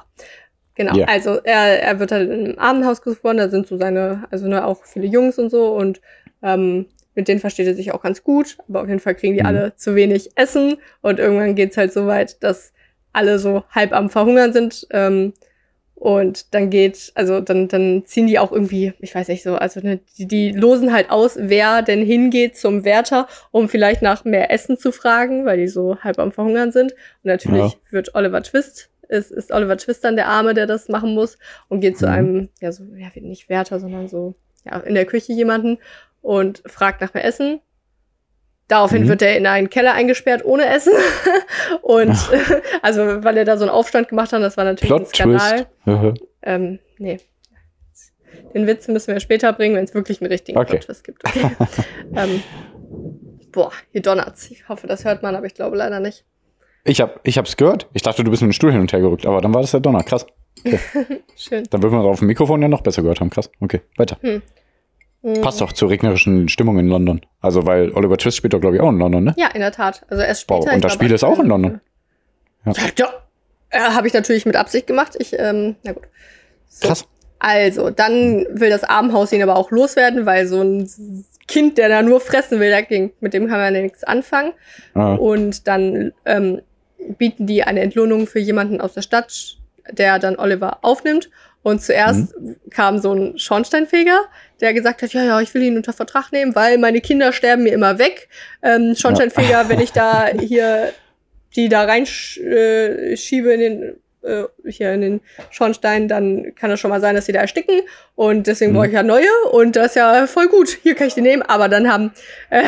Genau. 0.75 0.95
Ja. 0.95 1.05
Also, 1.07 1.39
er, 1.43 1.81
er 1.83 1.99
wird 1.99 2.11
halt 2.11 2.29
in 2.29 2.45
einem 2.45 2.57
Abendhaus 2.59 3.01
geboren. 3.01 3.37
Da 3.37 3.49
sind 3.49 3.67
so 3.67 3.77
seine, 3.77 4.23
also 4.31 4.47
ne, 4.47 4.65
auch 4.65 4.83
viele 4.85 5.05
Jungs 5.07 5.37
und 5.37 5.49
so. 5.49 5.73
Und 5.75 6.01
ähm, 6.41 6.85
mit 7.13 7.27
denen 7.27 7.39
versteht 7.41 7.67
er 7.67 7.73
sich 7.75 7.91
auch 7.91 8.01
ganz 8.01 8.23
gut. 8.23 8.57
Aber 8.69 8.81
auf 8.81 8.87
jeden 8.87 8.99
Fall 9.01 9.15
kriegen 9.15 9.33
die 9.33 9.41
Mhm. 9.41 9.45
alle 9.47 9.75
zu 9.75 9.95
wenig 9.95 10.31
Essen. 10.35 10.77
Und 11.01 11.19
irgendwann 11.19 11.55
geht's 11.55 11.77
halt 11.77 11.91
so 11.93 12.07
weit, 12.07 12.41
dass 12.43 12.71
alle 13.13 13.37
so 13.39 13.63
halb 13.69 13.91
am 13.91 14.09
Verhungern 14.09 14.53
sind. 14.53 14.87
Ähm, 14.91 15.33
und 15.95 16.55
dann 16.55 16.71
geht, 16.71 17.11
also 17.13 17.41
dann, 17.41 17.67
dann 17.67 18.03
ziehen 18.07 18.25
die 18.25 18.39
auch 18.39 18.51
irgendwie, 18.51 18.93
ich 19.01 19.13
weiß 19.13 19.27
nicht 19.27 19.43
so, 19.43 19.55
also 19.55 19.81
ne, 19.81 19.99
die, 20.17 20.25
die 20.25 20.51
losen 20.51 20.91
halt 20.93 21.11
aus, 21.11 21.35
wer 21.39 21.83
denn 21.83 22.03
hingeht 22.03 22.57
zum 22.57 22.85
Wärter, 22.85 23.27
um 23.51 23.69
vielleicht 23.69 24.01
nach 24.01 24.23
mehr 24.25 24.49
Essen 24.49 24.77
zu 24.79 24.91
fragen, 24.91 25.45
weil 25.45 25.57
die 25.57 25.67
so 25.67 25.97
halb 25.99 26.17
am 26.17 26.31
Verhungern 26.31 26.71
sind. 26.71 26.93
Und 26.93 27.25
natürlich 27.25 27.73
Ja. 27.73 27.79
wird 27.91 28.15
Oliver 28.15 28.41
Twist, 28.41 28.89
ist, 29.11 29.31
ist 29.31 29.51
Oliver 29.51 29.77
Twist 29.77 30.03
dann 30.03 30.15
der 30.15 30.27
Arme, 30.27 30.53
der 30.53 30.65
das 30.67 30.89
machen 30.89 31.13
muss 31.13 31.37
und 31.69 31.81
geht 31.81 31.97
zu 31.97 32.05
Mhm. 32.07 32.11
einem, 32.11 32.49
ja, 32.61 32.71
so, 32.71 32.83
ja, 32.95 33.07
nicht 33.15 33.49
Wärter, 33.49 33.79
sondern 33.79 34.07
so, 34.07 34.35
ja, 34.65 34.77
in 34.79 34.95
der 34.95 35.05
Küche 35.05 35.33
jemanden 35.33 35.77
und 36.21 36.63
fragt 36.65 37.01
nach 37.01 37.13
mehr 37.13 37.25
Essen. 37.25 37.59
Daraufhin 38.67 39.03
Mhm. 39.03 39.07
wird 39.09 39.21
er 39.21 39.37
in 39.37 39.45
einen 39.47 39.69
Keller 39.69 39.93
eingesperrt 39.93 40.45
ohne 40.45 40.65
Essen. 40.65 40.93
und 41.81 42.17
also, 42.81 43.23
weil 43.23 43.37
er 43.37 43.45
da 43.45 43.57
so 43.57 43.65
einen 43.65 43.71
Aufstand 43.71 44.07
gemacht 44.09 44.31
hat, 44.33 44.41
das 44.41 44.55
war 44.57 44.63
natürlich 44.63 44.91
ein 44.91 44.97
Plot 44.97 45.09
Skandal. 45.15 45.55
Twist. 45.57 45.67
Haha. 45.85 46.13
Ähm, 46.43 46.79
nee. 46.97 47.19
Den 48.53 48.67
Witz 48.67 48.87
müssen 48.87 49.13
wir 49.13 49.19
später 49.19 49.51
bringen, 49.53 49.75
wenn 49.75 49.83
es 49.85 49.93
wirklich 49.93 50.21
einen 50.21 50.31
richtigen 50.31 50.57
Okay. 50.57 50.71
Plot-Twist 50.77 51.03
gibt. 51.03 51.25
Okay. 51.27 51.51
ähm, 52.15 52.43
boah, 53.51 53.71
hier 53.91 54.01
donnert's. 54.01 54.49
Ich 54.51 54.67
hoffe, 54.67 54.87
das 54.87 55.05
hört 55.05 55.21
man, 55.23 55.35
aber 55.35 55.45
ich 55.45 55.53
glaube 55.53 55.77
leider 55.77 55.99
nicht. 55.99 56.25
Ich 56.83 57.01
hab, 57.01 57.19
ich 57.27 57.37
hab's 57.37 57.57
gehört. 57.57 57.87
Ich 57.93 58.01
dachte, 58.01 58.23
du 58.23 58.31
bist 58.31 58.41
mit 58.41 58.49
dem 58.49 58.53
Stuhl 58.53 58.71
hin 58.71 58.81
und 58.81 58.91
her 58.91 58.99
gerückt, 58.99 59.25
aber 59.25 59.41
dann 59.41 59.53
war 59.53 59.61
das 59.61 59.71
der 59.71 59.79
Donner. 59.79 60.03
Krass. 60.03 60.25
Schön. 61.35 61.63
Dann 61.69 61.81
wird 61.81 61.91
man 61.91 62.01
auf 62.05 62.19
dem 62.19 62.27
Mikrofon 62.27 62.61
ja 62.61 62.67
noch 62.67 62.81
besser 62.81 63.01
gehört 63.01 63.19
haben. 63.19 63.29
Krass. 63.29 63.49
Okay, 63.59 63.81
weiter. 63.97 64.17
Mhm. 64.21 64.41
Passt 65.41 65.61
doch 65.61 65.71
zur 65.71 65.89
regnerischen 65.89 66.49
Stimmung 66.49 66.79
in 66.79 66.87
London. 66.87 67.21
Also, 67.41 67.65
weil 67.67 67.91
Oliver 67.93 68.17
Twist 68.17 68.37
spielt 68.37 68.53
doch, 68.53 68.61
glaube 68.61 68.75
ich, 68.77 68.81
auch 68.81 68.89
in 68.89 68.97
London, 68.97 69.23
ne? 69.23 69.35
Ja, 69.37 69.47
in 69.47 69.59
der 69.59 69.71
Tat. 69.71 70.03
Also 70.09 70.23
erst 70.23 70.41
später. 70.41 70.71
und 70.71 70.77
ich 70.77 70.81
das 70.81 70.93
Spiel 70.93 71.11
ist 71.11 71.23
auch 71.23 71.39
in 71.39 71.45
London. 71.47 71.79
Ja, 72.65 72.73
ja. 72.97 73.13
Äh, 73.69 73.79
Habe 73.91 74.07
ich 74.07 74.13
natürlich 74.13 74.45
mit 74.45 74.55
Absicht 74.55 74.87
gemacht. 74.87 75.15
Ich, 75.19 75.37
ähm, 75.37 75.75
na 75.83 75.93
gut. 75.93 76.03
So. 76.67 76.87
Krass. 76.87 77.07
Also, 77.37 77.89
dann 77.91 78.45
will 78.51 78.69
das 78.69 78.83
Armenhaus 78.83 79.31
ihn 79.31 79.41
aber 79.43 79.55
auch 79.55 79.71
loswerden, 79.71 80.25
weil 80.25 80.47
so 80.47 80.61
ein 80.61 80.89
Kind, 81.47 81.77
der 81.77 81.89
da 81.89 82.01
nur 82.01 82.19
fressen 82.19 82.59
will, 82.59 82.69
dagegen, 82.69 83.13
mit 83.19 83.33
dem 83.33 83.47
kann 83.47 83.59
man 83.59 83.73
ja 83.75 83.81
nichts 83.81 84.03
anfangen. 84.03 84.53
Ah, 84.93 85.15
Und 85.15 85.67
dann 85.67 86.13
ähm, 86.25 86.61
bieten 87.17 87.47
die 87.47 87.63
eine 87.63 87.81
Entlohnung 87.81 88.27
für 88.27 88.39
jemanden 88.39 88.81
aus 88.81 88.93
der 88.93 89.01
Stadt, 89.01 89.57
der 89.89 90.19
dann 90.19 90.37
Oliver 90.37 90.79
aufnimmt. 90.83 91.29
Und 91.63 91.81
zuerst 91.81 92.33
kam 92.71 92.97
so 92.99 93.13
ein 93.13 93.37
Schornsteinfeger, 93.37 94.21
der 94.61 94.73
gesagt 94.73 95.03
hat, 95.03 95.13
ja, 95.13 95.23
ja, 95.23 95.39
ich 95.41 95.53
will 95.53 95.61
ihn 95.61 95.77
unter 95.77 95.93
Vertrag 95.93 96.31
nehmen, 96.31 96.55
weil 96.55 96.79
meine 96.79 97.01
Kinder 97.01 97.33
sterben 97.33 97.63
mir 97.63 97.73
immer 97.73 97.99
weg. 97.99 98.29
Ähm, 98.63 98.95
Schornsteinfeger, 98.95 99.69
wenn 99.69 99.79
ich 99.79 99.91
da 99.91 100.27
hier 100.39 100.91
die 101.55 101.69
da 101.69 101.83
reinschiebe 101.83 103.51
äh, 103.51 103.53
in 103.53 103.59
den 103.59 103.95
äh, 104.23 104.43
hier 104.69 104.93
in 104.93 105.01
den 105.01 105.21
Schornstein, 105.49 106.07
dann 106.07 106.53
kann 106.55 106.71
es 106.71 106.79
schon 106.79 106.89
mal 106.89 107.01
sein, 107.01 107.15
dass 107.15 107.25
sie 107.25 107.31
da 107.31 107.41
ersticken. 107.41 107.81
Und 108.15 108.47
deswegen 108.47 108.71
Mhm. 108.71 108.75
brauche 108.75 108.87
ich 108.87 108.93
ja 108.93 109.03
neue. 109.03 109.29
Und 109.51 109.75
das 109.75 109.87
ist 109.87 109.95
ja 109.95 110.27
voll 110.27 110.47
gut. 110.47 110.77
Hier 110.83 110.95
kann 110.95 111.07
ich 111.07 111.15
die 111.15 111.21
nehmen. 111.21 111.41
Aber 111.43 111.69
dann 111.69 111.91
haben 111.91 112.11
äh, 112.49 112.63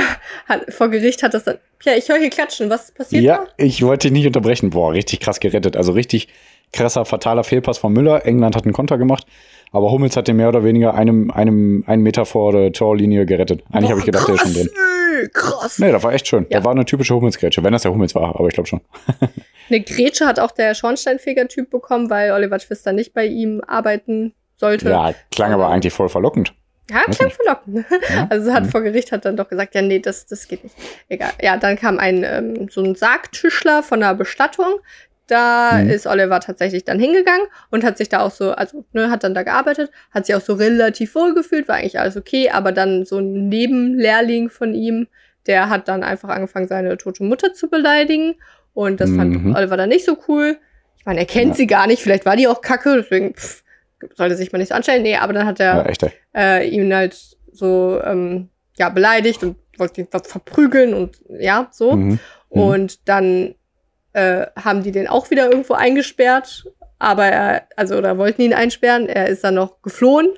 hat, 0.48 0.74
vor 0.74 0.89
Gericht 0.89 1.24
hat 1.24 1.34
das 1.34 1.43
dann. 1.43 1.58
Ja, 1.86 1.96
ich 1.96 2.08
höre 2.08 2.17
hier 2.17 2.30
klatschen. 2.30 2.69
Was 2.69 2.91
passiert 2.91 3.24
ja, 3.24 3.46
ich 3.58 3.84
wollte 3.84 4.08
dich 4.08 4.13
nicht 4.13 4.28
unterbrechen. 4.28 4.69
Boah, 4.69 4.93
richtig 4.93 5.19
krass 5.19 5.39
gerettet. 5.39 5.76
Also 5.76 5.91
richtig 5.91 6.30
krasser, 6.72 7.06
fataler 7.06 7.43
Fehlpass 7.43 7.78
von 7.78 7.93
Müller. 7.93 8.26
England 8.26 8.56
hat 8.56 8.63
einen 8.63 8.74
Konter 8.74 8.98
gemacht. 8.98 9.26
Aber 9.72 9.91
Hummels 9.91 10.15
hat 10.15 10.28
den 10.28 10.36
mehr 10.36 10.50
oder 10.50 10.63
weniger 10.63 10.93
einem, 10.93 11.32
einem, 11.32 11.84
einen 11.88 12.04
Meter 12.04 12.26
vor 12.26 12.52
der 12.52 12.72
Torlinie 12.72 13.26
gerettet. 13.26 13.63
Eigentlich 13.72 13.89
habe 13.89 14.00
ich 14.00 14.06
gedacht, 14.06 14.28
der 14.28 14.36
ist 14.36 14.41
schon 14.41 14.54
drin. 14.54 14.69
Ey, 15.19 15.30
krass. 15.30 15.80
Nee, 15.80 15.91
das 15.91 16.04
war 16.04 16.13
echt 16.13 16.28
schön. 16.28 16.46
Ja. 16.50 16.60
Da 16.60 16.65
war 16.65 16.72
eine 16.72 16.86
typische 16.86 17.15
Hummels-Grätsche, 17.15 17.63
wenn 17.63 17.74
das 17.74 17.82
der 17.82 17.91
Hummels 17.91 18.13
war, 18.13 18.36
aber 18.36 18.48
ich 18.48 18.54
glaube 18.54 18.67
schon. 18.67 18.82
Eine 19.69 19.82
Grätsche 19.82 20.28
hat 20.28 20.39
auch 20.39 20.52
der 20.52 20.76
Schornsteinfeger-Typ 20.76 21.69
bekommen, 21.69 22.10
weil 22.10 22.32
Oliver 22.32 22.58
dann 22.84 22.96
nicht 22.96 23.13
bei 23.13 23.26
ihm 23.26 23.62
arbeiten 23.65 24.34
sollte. 24.58 24.89
Ja, 24.89 25.13
klang 25.32 25.54
aber 25.54 25.69
eigentlich 25.69 25.93
voll 25.93 26.10
verlockend. 26.10 26.54
Ja, 26.93 27.01
klang 27.12 27.32
verlockend. 27.32 27.86
Ja? 28.10 28.27
Also 28.29 28.53
hat 28.53 28.63
Mhm. 28.65 28.69
vor 28.69 28.82
Gericht 28.82 29.12
hat 29.12 29.25
dann 29.25 29.36
doch 29.36 29.49
gesagt, 29.49 29.75
ja, 29.75 29.82
nee, 29.82 29.99
das, 29.99 30.25
das 30.25 30.47
geht 30.47 30.63
nicht. 30.63 30.75
Egal. 31.10 31.32
Ja, 31.41 31.58
dann 31.58 31.75
kam 31.77 31.97
ein 31.99 32.23
ähm, 32.23 32.67
so 32.69 32.84
ein 32.84 32.95
Sargtischler 32.95 33.84
von 33.84 34.03
einer 34.03 34.13
Bestattung. 34.15 34.79
Da 35.27 35.79
Mhm. 35.82 35.89
ist 35.89 36.06
Oliver 36.06 36.39
tatsächlich 36.41 36.84
dann 36.84 36.99
hingegangen 36.99 37.47
und 37.71 37.84
hat 37.86 37.97
sich 37.97 38.10
da 38.10 38.19
auch 38.19 38.32
so, 38.32 38.51
also 38.51 38.84
ne, 38.91 39.10
hat 39.10 39.23
dann 39.23 39.34
da 39.34 39.43
gearbeitet, 39.43 39.89
hat 40.12 40.25
sich 40.25 40.36
auch 40.36 40.41
so 40.41 40.53
relativ 40.53 41.15
wohl 41.15 41.34
gefühlt, 41.34 41.67
war 41.69 41.75
eigentlich 41.77 41.97
alles 41.99 42.17
okay, 42.17 42.49
aber 42.49 42.73
dann 42.73 43.06
so 43.06 43.19
ein 43.19 43.47
Nebenlehrling 43.47 44.49
von 44.49 44.73
ihm, 44.73 45.08
der 45.47 45.69
hat 45.69 45.88
dann 45.88 46.03
einfach 46.03 46.27
angefangen, 46.29 46.67
seine 46.67 46.97
tote 46.97 47.23
Mutter 47.23 47.53
zu 47.53 47.69
beleidigen. 47.69 48.36
Und 48.73 48.99
das 48.99 49.12
Mhm. 49.12 49.15
fand 49.17 49.56
Oliver 49.58 49.77
dann 49.77 49.89
nicht 49.89 50.03
so 50.06 50.17
cool. 50.27 50.58
Ich 50.97 51.06
meine, 51.06 51.19
er 51.21 51.25
kennt 51.25 51.49
Ja. 51.51 51.56
sie 51.56 51.67
gar 51.67 51.88
nicht, 51.88 52.01
vielleicht 52.01 52.25
war 52.25 52.36
die 52.36 52.47
auch 52.47 52.62
kacke, 52.62 52.95
deswegen 52.97 53.34
pff, 53.34 53.62
sollte 54.16 54.36
sich 54.36 54.52
mal 54.52 54.60
nicht 54.60 54.70
so 54.70 54.76
anstellen. 54.76 55.04
Nee, 55.04 55.18
aber 55.18 55.34
dann 55.34 55.46
hat 55.46 55.60
er 55.60 55.86
Ja, 55.89 56.10
äh, 56.36 56.68
ihn 56.70 56.94
halt 56.94 57.16
so 57.52 58.00
ähm, 58.04 58.50
ja 58.78 58.89
beleidigt 58.89 59.44
und 59.44 59.56
wollte 59.78 60.02
ihn 60.02 60.08
ver- 60.08 60.24
verprügeln 60.24 60.94
und 60.94 61.18
ja 61.30 61.68
so 61.72 61.96
Mhm. 61.96 62.10
Mhm. 62.10 62.20
und 62.50 63.08
dann 63.08 63.56
äh, 64.13 64.46
haben 64.56 64.84
die 64.84 64.92
den 64.92 65.08
auch 65.08 65.30
wieder 65.32 65.50
irgendwo 65.50 65.74
eingesperrt 65.74 66.66
aber 67.00 67.26
er 67.26 67.63
also 67.76 67.96
oder 67.98 68.18
wollten 68.18 68.42
ihn 68.44 68.54
einsperren 68.54 69.08
er 69.08 69.28
ist 69.28 69.44
dann 69.44 69.56
noch 69.56 69.82
geflohen 69.82 70.30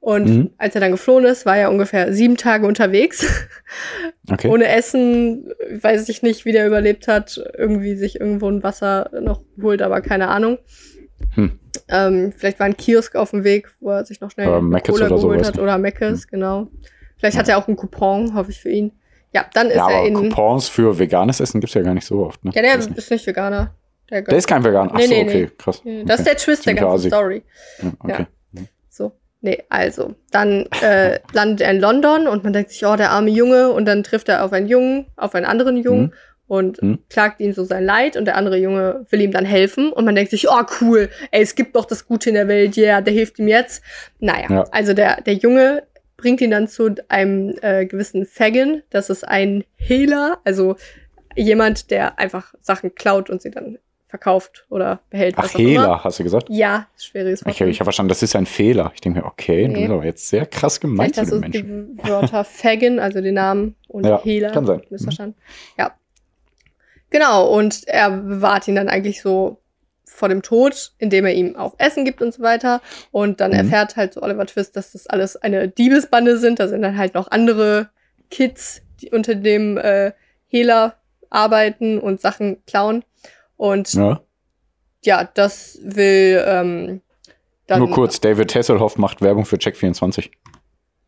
und 0.00 0.24
Mhm. 0.26 0.50
als 0.58 0.74
er 0.76 0.80
dann 0.80 0.92
geflohen 0.92 1.24
ist 1.24 1.46
war 1.46 1.56
er 1.56 1.70
ungefähr 1.70 2.12
sieben 2.12 2.36
Tage 2.36 2.66
unterwegs 2.66 3.26
Okay. 4.30 4.48
ohne 4.48 4.66
Essen 4.68 5.52
weiß 5.80 6.08
ich 6.08 6.22
nicht 6.22 6.44
wie 6.44 6.52
der 6.52 6.66
überlebt 6.66 7.06
hat 7.08 7.40
irgendwie 7.56 7.94
sich 7.96 8.18
irgendwo 8.20 8.48
ein 8.48 8.62
Wasser 8.62 9.10
noch 9.20 9.42
holt 9.60 9.82
aber 9.82 10.00
keine 10.00 10.28
Ahnung 10.28 10.58
Hm. 11.34 11.58
ähm, 11.88 12.32
vielleicht 12.36 12.58
war 12.58 12.66
ein 12.66 12.76
Kiosk 12.76 13.16
auf 13.16 13.30
dem 13.30 13.44
Weg, 13.44 13.68
wo 13.80 13.90
er 13.90 14.04
sich 14.04 14.20
noch 14.20 14.30
schnell 14.30 14.48
eine 14.48 14.60
Mc's 14.62 14.88
Cola 14.88 15.06
oder 15.06 15.16
geholt 15.16 15.38
sowas. 15.40 15.48
hat. 15.48 15.58
Oder 15.58 15.78
Mc's, 15.78 16.26
genau. 16.28 16.68
Vielleicht 17.18 17.38
hat 17.38 17.48
er 17.48 17.58
auch 17.58 17.66
einen 17.68 17.76
Coupon, 17.76 18.34
hoffe 18.34 18.50
ich 18.50 18.60
für 18.60 18.70
ihn. 18.70 18.92
Ja, 19.32 19.46
dann 19.54 19.68
ist 19.68 19.76
ja, 19.76 19.90
er 19.90 20.06
in. 20.06 20.14
Coupons 20.14 20.68
für 20.68 20.98
veganes 20.98 21.40
Essen 21.40 21.60
gibt's 21.60 21.74
ja 21.74 21.82
gar 21.82 21.94
nicht 21.94 22.06
so 22.06 22.24
oft. 22.24 22.44
Ne? 22.44 22.50
Ja, 22.54 22.62
der 22.62 22.78
Weiß 22.78 22.88
nicht. 22.88 22.98
ist 22.98 23.10
nicht 23.10 23.26
Veganer. 23.26 23.74
Der, 24.10 24.22
der 24.22 24.38
ist 24.38 24.46
kein 24.46 24.62
Veganer. 24.64 24.90
Ach 24.94 24.98
Nee, 24.98 25.06
so, 25.06 25.10
nee, 25.14 25.22
okay, 25.22 25.42
nee. 25.44 25.50
krass. 25.58 25.82
Das 26.06 26.20
ist 26.20 26.26
der 26.28 26.36
Twist 26.36 26.66
der 26.66 26.74
ganzen. 26.74 27.08
Story. 27.08 27.42
Ja, 27.82 27.92
okay. 27.98 28.26
So. 28.88 29.12
Nee, 29.40 29.62
also. 29.68 30.14
Dann 30.30 30.66
äh, 30.80 31.18
landet 31.32 31.60
er 31.62 31.70
in 31.72 31.80
London 31.80 32.28
und 32.28 32.44
man 32.44 32.52
denkt 32.52 32.70
sich, 32.70 32.86
oh, 32.86 32.96
der 32.96 33.10
arme 33.10 33.30
Junge. 33.30 33.70
Und 33.72 33.84
dann 33.86 34.02
trifft 34.02 34.28
er 34.28 34.44
auf 34.44 34.52
einen 34.52 34.66
Jungen, 34.68 35.06
auf 35.16 35.34
einen 35.34 35.46
anderen 35.46 35.76
Jungen 35.76 36.02
Mhm. 36.02 36.12
Und 36.48 36.80
Mhm. 36.82 36.98
klagt 37.10 37.40
ihm 37.40 37.52
so 37.52 37.64
sein 37.64 37.84
Leid. 37.84 38.16
Und 38.16 38.24
der 38.26 38.36
andere 38.36 38.56
Junge 38.58 39.06
will 39.10 39.20
ihm 39.20 39.32
dann 39.32 39.44
helfen. 39.44 39.92
Und 39.92 40.04
man 40.04 40.14
denkt 40.14 40.30
sich, 40.30 40.48
oh, 40.48 40.62
cool. 40.80 41.08
Ey, 41.30 41.42
es 41.42 41.54
gibt 41.54 41.74
doch 41.76 41.84
das 41.84 42.06
Gute 42.06 42.28
in 42.30 42.34
der 42.34 42.48
Welt. 42.48 42.76
Ja, 42.76 42.84
yeah, 42.84 43.00
der 43.00 43.12
hilft 43.14 43.38
ihm 43.38 43.48
jetzt. 43.48 43.82
Naja, 44.20 44.46
Ja. 44.50 44.64
also 44.70 44.94
der, 44.94 45.20
der 45.22 45.34
Junge 45.34 45.82
bringt 46.16 46.40
ihn 46.40 46.50
dann 46.50 46.66
zu 46.68 46.94
einem 47.08 47.54
äh, 47.62 47.84
gewissen 47.86 48.24
Fagin. 48.26 48.82
Das 48.90 49.10
ist 49.10 49.26
ein 49.26 49.64
Hehler, 49.76 50.38
also 50.44 50.76
jemand, 51.34 51.90
der 51.90 52.18
einfach 52.18 52.54
Sachen 52.62 52.94
klaut 52.94 53.28
und 53.28 53.42
sie 53.42 53.50
dann 53.50 53.78
verkauft 54.08 54.64
oder 54.70 55.00
behält. 55.10 55.34
Ach. 55.36 55.52
Hehler, 55.52 56.04
hast 56.04 56.18
du 56.20 56.22
gesagt? 56.22 56.46
Ja, 56.48 56.86
schwieriges 56.96 57.44
Wort. 57.44 57.54
Ich, 57.54 57.60
ich 57.60 57.80
habe 57.80 57.86
verstanden, 57.86 58.08
das 58.08 58.22
ist 58.22 58.34
ein 58.36 58.46
Fehler. 58.46 58.92
Ich 58.94 59.00
denke 59.02 59.18
mir, 59.20 59.26
okay, 59.26 59.66
du 59.66 59.72
Nee. 59.72 59.80
bist 59.80 59.90
aber 59.92 60.04
jetzt 60.04 60.28
sehr 60.28 60.46
krass 60.46 60.80
gemeint 60.80 61.16
Vielleicht 61.16 61.28
zu 61.28 61.34
du 61.34 61.40
Menschen. 61.40 61.96
die 62.02 62.08
Wörter 62.08 62.44
Fagin, 62.44 62.98
also 63.00 63.20
den 63.20 63.34
Namen, 63.34 63.74
und 63.88 64.06
Ja, 64.06 64.22
Hehler. 64.22 64.52
kann 64.52 64.64
sein. 64.64 64.80
Missverstanden. 64.90 65.36
Ja. 65.76 65.92
Genau, 67.16 67.46
und 67.48 67.88
er 67.88 68.10
bewahrt 68.10 68.68
ihn 68.68 68.74
dann 68.74 68.90
eigentlich 68.90 69.22
so 69.22 69.58
vor 70.04 70.28
dem 70.28 70.42
Tod, 70.42 70.92
indem 70.98 71.24
er 71.24 71.32
ihm 71.32 71.56
auch 71.56 71.74
Essen 71.78 72.04
gibt 72.04 72.20
und 72.20 72.34
so 72.34 72.42
weiter. 72.42 72.82
Und 73.10 73.40
dann 73.40 73.52
Mhm. 73.52 73.56
erfährt 73.58 73.96
halt 73.96 74.12
so 74.12 74.22
Oliver 74.22 74.44
Twist, 74.44 74.76
dass 74.76 74.92
das 74.92 75.06
alles 75.06 75.34
eine 75.36 75.66
Diebesbande 75.68 76.36
sind. 76.36 76.58
Da 76.60 76.68
sind 76.68 76.82
dann 76.82 76.98
halt 76.98 77.14
noch 77.14 77.30
andere 77.30 77.88
Kids, 78.30 78.82
die 79.00 79.10
unter 79.12 79.34
dem 79.34 79.78
äh, 79.78 80.12
Hehler 80.48 80.96
arbeiten 81.30 81.98
und 81.98 82.20
Sachen 82.20 82.62
klauen. 82.66 83.02
Und 83.56 83.94
ja, 83.94 84.20
Ja. 85.02 85.24
das 85.32 85.78
will 85.82 86.44
ähm, 86.46 87.00
dann. 87.66 87.78
Nur 87.78 87.90
kurz, 87.92 88.20
David 88.20 88.54
Hasselhoff 88.54 88.98
macht 88.98 89.22
Werbung 89.22 89.46
für 89.46 89.56
Check24. 89.56 90.30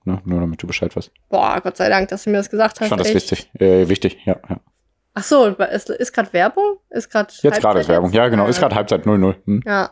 Ne? 0.05 0.23
Nur 0.25 0.41
damit 0.41 0.63
du 0.63 0.67
Bescheid 0.67 0.97
weißt. 0.97 1.11
Boah, 1.29 1.61
Gott 1.63 1.77
sei 1.77 1.91
Dank, 1.91 2.09
dass 2.09 2.25
du 2.25 2.31
mir 2.31 2.39
das 2.39 2.49
gesagt 2.49 2.81
hast. 2.81 2.87
Ich 2.87 2.89
fand 2.89 3.01
das 3.01 3.09
echt. 3.09 3.31
wichtig. 3.31 3.51
Äh, 3.61 3.89
wichtig, 3.91 4.17
ja. 4.25 4.41
ja. 4.49 4.59
Ach 5.15 5.23
so, 5.25 5.47
ist, 5.47 5.91
ist 5.91 6.13
gerade 6.13 6.33
Werbung? 6.33 6.79
Ist 6.91 7.11
gerade 7.11 7.33
Jetzt 7.43 7.61
gerade 7.61 7.81
ist 7.81 7.89
Werbung. 7.89 8.13
Ja, 8.13 8.29
genau. 8.29 8.47
Ist 8.47 8.61
gerade 8.61 8.75
Halbzeit 8.77 9.05
0-0. 9.05 9.35
Hm. 9.47 9.63
Ja. 9.67 9.91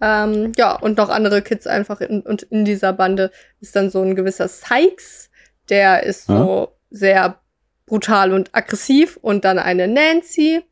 Ähm, 0.00 0.52
ja, 0.56 0.76
und 0.76 0.96
noch 0.98 1.08
andere 1.08 1.42
Kids 1.42 1.66
einfach 1.66 2.00
in, 2.00 2.20
und 2.22 2.42
in 2.44 2.64
dieser 2.64 2.92
Bande 2.92 3.30
ist 3.60 3.74
dann 3.74 3.90
so 3.90 4.00
ein 4.02 4.14
gewisser 4.14 4.46
Sykes, 4.46 5.30
der 5.70 6.04
ist 6.04 6.26
so 6.26 6.72
sehr 6.90 7.40
brutal 7.86 8.32
und 8.32 8.50
aggressiv 8.54 9.16
und 9.20 9.44
dann 9.44 9.58
eine 9.58 9.88
Nancy, 9.88 10.62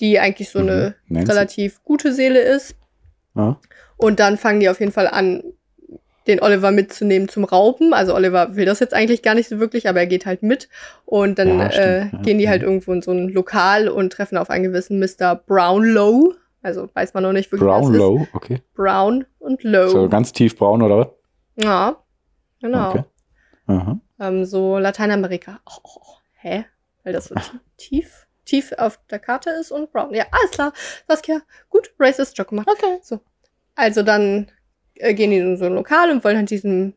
die 0.00 0.18
eigentlich 0.18 0.50
so 0.50 0.58
eine 0.58 0.94
Mhm. 1.06 1.16
Nancy. 1.18 1.30
relativ 1.32 1.84
gute 1.84 2.12
Seele 2.12 2.40
ist. 2.40 2.74
Ja. 3.36 3.58
Und 3.96 4.18
dann 4.20 4.36
fangen 4.36 4.58
die 4.60 4.68
auf 4.68 4.80
jeden 4.80 4.92
Fall 4.92 5.06
an, 5.06 5.44
den 6.26 6.40
Oliver 6.40 6.70
mitzunehmen 6.70 7.28
zum 7.28 7.44
Rauben. 7.44 7.92
Also 7.94 8.14
Oliver 8.14 8.54
will 8.56 8.64
das 8.64 8.80
jetzt 8.80 8.94
eigentlich 8.94 9.22
gar 9.22 9.34
nicht 9.34 9.48
so 9.48 9.58
wirklich, 9.60 9.88
aber 9.88 10.00
er 10.00 10.06
geht 10.06 10.26
halt 10.26 10.42
mit. 10.42 10.68
Und 11.04 11.38
dann 11.38 11.58
Ja, 11.58 11.66
äh, 11.66 11.72
stimmt. 11.72 12.12
Ja. 12.12 12.18
gehen 12.22 12.38
die 12.38 12.48
halt 12.48 12.62
irgendwo 12.62 12.92
in 12.92 13.02
so 13.02 13.10
ein 13.12 13.28
Lokal 13.28 13.88
und 13.88 14.12
treffen 14.12 14.38
auf 14.38 14.50
einen 14.50 14.64
gewissen 14.64 14.98
Mr. 15.00 15.34
Brownlow. 15.36 16.34
Also 16.62 16.88
weiß 16.94 17.14
man 17.14 17.24
noch 17.24 17.32
nicht 17.32 17.50
wirklich, 17.50 17.68
wer 17.68 17.76
es 17.80 17.88
ist. 17.88 17.96
Brownlow, 17.96 18.26
okay. 18.34 18.62
Brown 18.74 19.24
und 19.40 19.64
Low. 19.64 19.88
So 19.88 20.08
ganz 20.08 20.32
tief 20.32 20.56
braun 20.56 20.80
oder 20.82 20.98
was? 20.98 21.08
Ja, 21.56 21.96
genau. 22.60 22.90
Okay. 22.90 23.04
Aha. 23.66 24.00
Ähm, 24.20 24.44
so 24.44 24.78
Lateinamerika. 24.78 25.60
Oh, 25.66 25.78
oh, 25.82 25.96
oh. 26.00 26.14
Hä? 26.34 26.64
Weil 27.02 27.12
das 27.14 27.24
so 27.26 27.34
ti- 27.34 27.58
tief, 27.76 28.26
tief 28.44 28.72
auf 28.78 29.00
der 29.10 29.18
Karte 29.18 29.50
ist 29.50 29.72
und 29.72 29.90
brown. 29.92 30.14
Ja, 30.14 30.26
alles 30.30 30.52
klar. 30.52 30.72
Saskia, 31.08 31.40
gut, 31.68 31.92
Racist 31.98 32.38
Joke 32.38 32.50
gemacht. 32.50 32.68
Okay. 32.70 32.98
So. 33.02 33.18
Also 33.74 34.02
dann 34.04 34.50
äh, 35.02 35.14
gehen 35.14 35.30
die 35.30 35.38
in 35.38 35.56
so 35.56 35.64
ein 35.66 35.74
Lokal 35.74 36.10
und 36.10 36.24
wollen 36.24 36.36
halt 36.36 36.50
diesen 36.50 36.94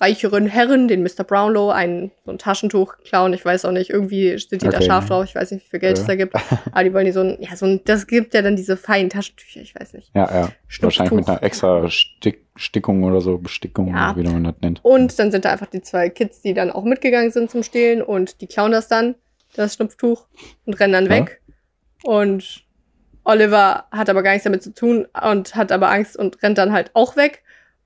reicheren 0.00 0.46
Herren, 0.46 0.88
den 0.88 1.02
Mr. 1.04 1.22
Brownlow, 1.24 1.70
ein, 1.70 2.10
so 2.24 2.32
ein 2.32 2.38
Taschentuch 2.38 2.96
klauen. 3.04 3.32
Ich 3.32 3.44
weiß 3.44 3.64
auch 3.64 3.70
nicht, 3.70 3.90
irgendwie 3.90 4.38
steht 4.40 4.62
die 4.62 4.68
da 4.68 4.78
Okay. 4.78 4.86
scharf 4.86 5.06
drauf. 5.06 5.24
Ich 5.24 5.34
weiß 5.36 5.52
nicht, 5.52 5.64
wie 5.64 5.70
viel 5.70 5.78
Geld 5.78 5.96
es 5.96 6.02
Ja. 6.02 6.08
da 6.08 6.16
gibt. 6.16 6.34
Aber 6.72 6.82
die 6.84 6.92
wollen 6.92 7.06
die 7.06 7.12
so 7.12 7.20
ein, 7.20 7.36
ja, 7.40 7.54
so 7.54 7.64
ein, 7.64 7.80
das 7.84 8.06
gibt 8.08 8.34
ja 8.34 8.42
dann 8.42 8.56
diese 8.56 8.76
feinen 8.76 9.08
Taschentücher, 9.08 9.60
ich 9.60 9.72
weiß 9.74 9.92
nicht. 9.92 10.10
Ja, 10.14 10.28
ja. 10.34 10.48
Wahrscheinlich 10.80 11.12
mit 11.14 11.28
einer 11.28 11.42
extra 11.42 11.88
Stick 11.90 12.44
Stickung 12.56 13.02
oder 13.04 13.20
so, 13.20 13.38
Bestickung, 13.38 13.88
Ja. 13.88 14.12
oder 14.12 14.20
wie 14.20 14.28
man 14.28 14.44
das 14.44 14.54
nennt. 14.62 14.84
Und 14.84 15.16
dann 15.18 15.30
sind 15.30 15.44
da 15.44 15.50
einfach 15.52 15.66
die 15.66 15.80
zwei 15.82 16.08
Kids, 16.08 16.40
die 16.42 16.54
dann 16.54 16.70
auch 16.72 16.84
mitgegangen 16.84 17.30
sind 17.30 17.50
zum 17.50 17.62
Stehlen 17.62 18.02
und 18.02 18.40
die 18.40 18.46
klauen 18.48 18.72
das 18.72 18.88
dann, 18.88 19.14
das 19.54 19.74
Schnupftuch, 19.74 20.26
und 20.66 20.74
rennen 20.80 20.92
dann 20.92 21.04
Ja. 21.06 21.10
weg. 21.10 21.40
Und 22.02 22.64
Oliver 23.24 23.86
hat 23.92 24.10
aber 24.10 24.22
gar 24.22 24.32
nichts 24.32 24.44
damit 24.44 24.62
zu 24.62 24.74
tun 24.74 25.06
und 25.30 25.54
hat 25.54 25.72
aber 25.72 25.90
Angst 25.90 26.16
und 26.16 26.42
rennt 26.42 26.58
dann 26.58 26.72
halt 26.72 26.90
auch 26.94 27.16
weg 27.16 27.42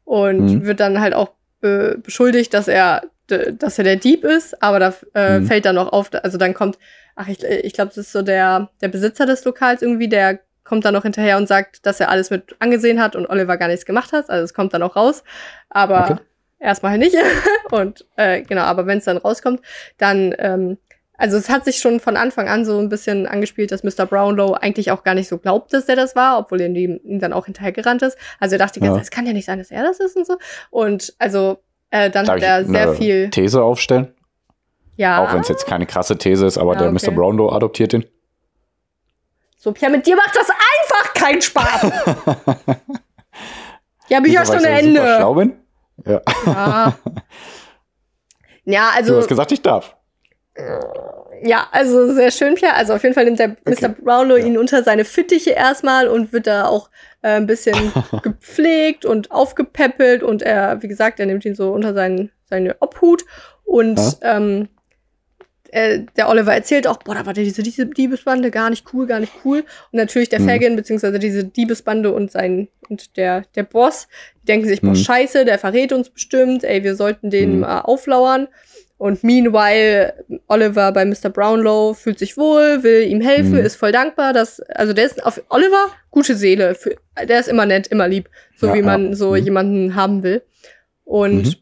und 0.09 0.39
Mhm. 0.55 0.65
wird 0.65 0.81
dann 0.81 1.01
halt 1.01 1.13
auch 1.13 1.33
be 1.61 1.99
beschuldigt, 2.03 2.55
dass 2.55 2.67
er, 2.67 3.03
dass 3.27 3.77
er 3.77 3.85
der 3.85 3.97
Dieb 3.97 4.25
ist, 4.25 4.63
aber 4.63 4.79
da 4.79 4.95
äh, 5.13 5.41
Mhm. 5.41 5.45
fällt 5.47 5.67
dann 5.67 5.75
noch 5.75 5.93
auf, 5.93 6.09
also 6.23 6.39
dann 6.39 6.55
kommt, 6.55 6.79
ach, 7.15 7.29
ich, 7.29 7.45
ich 7.45 7.75
glaube, 7.75 7.89
das 7.89 7.99
ist 7.99 8.13
so 8.13 8.23
der, 8.23 8.71
der 8.81 8.89
Besitzer 8.89 9.27
des 9.27 9.45
Lokals 9.45 9.83
irgendwie, 9.83 10.09
der 10.09 10.39
kommt 10.65 10.87
dann 10.87 10.95
noch 10.95 11.03
hinterher 11.03 11.37
und 11.37 11.47
sagt, 11.47 11.85
dass 11.85 12.01
er 12.01 12.09
alles 12.09 12.31
mit 12.31 12.57
angesehen 12.59 13.03
hat 13.03 13.17
und 13.17 13.27
Oliver 13.29 13.59
gar 13.59 13.69
nichts 13.69 13.85
gemacht 13.85 14.13
hat. 14.13 14.31
Also 14.31 14.45
es 14.45 14.55
kommt 14.55 14.73
dann 14.73 14.83
auch 14.83 14.97
raus. 14.97 15.25
Aber 15.69 16.05
Okay. 16.13 16.17
erstmal 16.59 16.93
halt 16.93 17.01
nicht. 17.01 17.17
und 17.71 18.07
äh, 18.17 18.43
genau, 18.43 18.63
aber 18.63 18.87
wenn 18.87 18.99
es 18.99 19.05
dann 19.05 19.17
rauskommt, 19.19 19.61
dann, 19.99 20.35
ähm, 20.39 20.79
also 21.19 21.37
es 21.37 21.49
hat 21.51 21.65
sich 21.67 21.79
schon 21.79 22.01
von 22.01 22.17
Anfang 22.17 22.49
an 22.49 22.65
so 22.65 22.79
ein 22.79 22.89
bisschen 22.89 23.27
angespielt, 23.27 23.71
dass 23.73 23.83
Mr. 23.85 24.07
Brownlow 24.07 24.55
eigentlich 24.55 24.91
auch 24.91 25.03
gar 25.05 25.15
nicht 25.15 25.29
so 25.29 25.37
glaubt, 25.39 25.73
dass 25.75 25.87
er 25.89 25.97
das 25.97 26.17
war, 26.17 26.39
obwohl 26.39 26.61
er 26.63 26.69
ihm, 26.69 27.01
dann 27.21 27.33
auch 27.35 27.45
hinterhergerannt 27.45 28.01
ist. 28.03 28.17
Also 28.41 28.55
er 28.55 28.59
dachte, 28.61 28.81
Ja. 28.81 28.97
Es 28.97 29.11
kann 29.11 29.27
ja 29.27 29.33
nicht 29.35 29.45
sein, 29.45 29.59
dass 29.59 29.71
er 29.71 29.83
das 29.83 30.01
ist 30.01 30.17
und 30.17 30.27
so. 30.27 30.37
Und 30.71 31.15
also 31.19 31.59
äh, 31.91 32.09
dann 32.11 32.25
Darf 32.25 32.37
hat 32.37 32.43
ich 32.43 32.45
er 32.49 32.65
sehr 32.65 32.83
eine 32.89 32.95
viel, 32.95 33.31
These 33.31 33.63
aufstellen? 33.63 34.15
ja, 34.97 35.23
Auch 35.25 35.33
wenn 35.33 35.41
es 35.41 35.49
jetzt 35.49 35.67
keine 35.67 35.87
krasse 35.87 36.17
These 36.17 36.47
ist, 36.47 36.57
aber 36.59 36.75
Ja, 36.75 36.79
der 36.81 36.91
okay. 36.93 37.11
Mr. 37.11 37.15
Brownlow 37.15 37.53
adoptiert 37.53 37.93
den. 37.93 38.05
so, 39.57 39.73
Pierre, 39.73 39.93
mit 39.93 40.07
dir 40.07 40.15
macht 40.17 40.37
das 40.37 40.49
einfach 40.51 41.15
keinen 41.15 41.43
Spaß. 41.43 41.83
ja, 44.09 44.21
Bücherstunde 44.21 44.69
ich 44.69 44.87
Ende. 44.87 45.01
schlau 45.17 45.35
bin? 45.35 45.53
Ja. 46.07 46.21
Ja. 46.47 46.99
ja, 48.65 48.91
also. 48.95 49.15
du 49.15 49.19
hast 49.19 49.29
gesagt, 49.29 49.51
ich 49.53 49.63
darf. 49.63 49.97
Ja, 51.45 51.69
also 51.71 52.13
sehr 52.13 52.31
schön, 52.31 52.55
Pierre. 52.55 52.75
Also 52.75 52.95
auf 52.95 53.03
jeden 53.03 53.15
Fall 53.15 53.25
nimmt 53.25 53.39
der 53.39 53.57
Okay. 53.65 53.77
Mr. 53.81 53.89
Brownlow 53.91 54.37
Ja. 54.39 54.45
ihn 54.45 54.59
unter 54.59 54.83
seine 54.83 55.05
Fittiche 55.05 55.51
erstmal 55.51 56.09
und 56.09 56.33
wird 56.33 56.47
da 56.47 56.67
auch 56.67 56.91
äh, 57.23 57.29
ein 57.37 57.47
bisschen 57.47 57.93
gepflegt 58.23 59.05
und 59.05 59.31
aufgepäppelt 59.31 60.23
und 60.23 60.43
er, 60.43 60.83
wie 60.83 60.89
gesagt, 60.89 61.21
er 61.21 61.27
nimmt 61.27 61.45
ihn 61.45 61.55
so 61.55 61.71
unter 61.73 61.95
seinen, 61.95 62.31
seine 62.45 62.77
Obhut 62.81 63.25
und 63.65 64.01
ähm, 64.23 64.69
äh, 65.71 66.01
der 66.17 66.29
Oliver 66.31 66.55
erzählt 66.55 66.87
auch, 66.87 66.97
boah, 66.97 67.15
da 67.15 67.27
war 67.27 67.35
diese, 67.35 67.63
diese 67.63 67.85
Diebesbande 67.87 68.51
gar 68.51 68.71
nicht 68.71 68.87
cool, 68.95 69.07
gar 69.07 69.21
nicht 69.21 69.35
cool. 69.45 69.59
Und 69.93 69.99
natürlich 69.99 70.31
der 70.31 70.41
Mhm. 70.41 70.49
Fagin, 70.49 70.77
beziehungsweise 70.77 71.19
diese 71.19 71.45
Diebesbande 71.45 72.11
und 72.11 72.31
sein 72.33 72.69
und 72.89 73.17
der, 73.19 73.43
der 73.55 73.65
Boss, 73.65 74.09
die 74.43 74.47
denken 74.47 74.67
sich, 74.67 74.81
boah, 74.81 74.91
Mhm. 74.91 74.95
scheiße, 74.97 75.45
der 75.45 75.59
verrät 75.59 75.93
uns 75.93 76.09
bestimmt, 76.09 76.65
ey, 76.65 76.83
wir 76.85 76.97
sollten 76.97 77.29
den 77.31 77.57
Mhm. 77.57 77.61
mal 77.61 77.81
auflauern. 77.83 78.49
Und 78.99 79.23
meanwhile, 79.23 80.25
Oliver 80.49 80.91
bei 80.93 81.05
Mr. 81.05 81.31
Brownlow 81.31 81.95
fühlt 81.95 82.19
sich 82.19 82.37
wohl, 82.37 82.83
will 82.83 83.03
ihm 83.07 83.21
helfen, 83.21 83.53
Mhm. 83.53 83.59
ist 83.65 83.77
voll 83.77 83.93
dankbar, 83.93 84.33
dass, 84.33 84.59
also 84.61 84.93
der 84.93 85.07
ist 85.07 85.25
auf 85.25 85.41
Oliver, 85.51 85.87
gute 86.11 86.35
Seele, 86.35 86.75
für, 86.75 86.97
der 87.29 87.39
ist 87.39 87.49
immer 87.49 87.65
nett, 87.65 87.87
immer 87.87 88.09
lieb, 88.09 88.29
so 88.57 88.67
Ja, 88.67 88.75
wie 88.75 88.83
man 88.83 89.11
ja. 89.11 89.15
so 89.15 89.31
Mhm. 89.31 89.37
jemanden 89.37 89.95
haben 89.95 90.23
will. 90.25 90.43
Und 91.05 91.45
Mhm. 91.45 91.55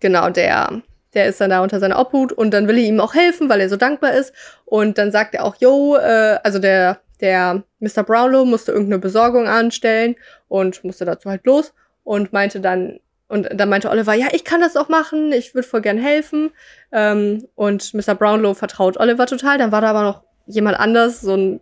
genau, 0.00 0.28
der, 0.30 0.82
der 1.14 1.26
ist 1.26 1.40
dann 1.40 1.50
da 1.50 1.62
unter 1.62 1.78
seiner 1.80 1.98
Obhut 1.98 2.32
und 2.32 2.50
dann 2.52 2.66
will 2.68 2.78
er 2.78 2.84
ihm 2.84 3.00
auch 3.00 3.14
helfen, 3.14 3.48
weil 3.48 3.60
er 3.60 3.68
so 3.68 3.76
dankbar 3.76 4.12
ist. 4.14 4.32
Und 4.64 4.98
dann 4.98 5.12
sagt 5.12 5.34
er 5.34 5.44
auch, 5.44 5.56
yo, 5.60 5.96
äh, 5.96 6.38
also 6.42 6.58
der, 6.58 6.98
der 7.20 7.62
Mr. 7.80 8.02
Brownlow 8.02 8.44
musste 8.44 8.72
irgendeine 8.72 8.98
Besorgung 8.98 9.46
anstellen 9.46 10.16
und 10.48 10.82
musste 10.84 11.04
dazu 11.04 11.30
halt 11.30 11.46
los 11.46 11.72
und 12.04 12.32
meinte 12.32 12.60
dann, 12.60 12.98
und 13.28 13.48
dann 13.52 13.68
meinte 13.68 13.90
Oliver, 13.90 14.14
ja, 14.14 14.28
ich 14.32 14.44
kann 14.44 14.60
das 14.60 14.76
auch 14.76 14.88
machen, 14.88 15.32
ich 15.32 15.54
würde 15.54 15.66
voll 15.66 15.80
gern 15.80 15.98
helfen. 15.98 16.50
Ähm, 16.92 17.46
und 17.54 17.92
Mr. 17.92 18.14
Brownlow 18.14 18.54
vertraut 18.54 18.96
Oliver 18.98 19.26
total. 19.26 19.58
Dann 19.58 19.72
war 19.72 19.80
da 19.80 19.90
aber 19.90 20.02
noch 20.02 20.22
jemand 20.46 20.78
anders, 20.78 21.22
so 21.22 21.34
ein, 21.34 21.60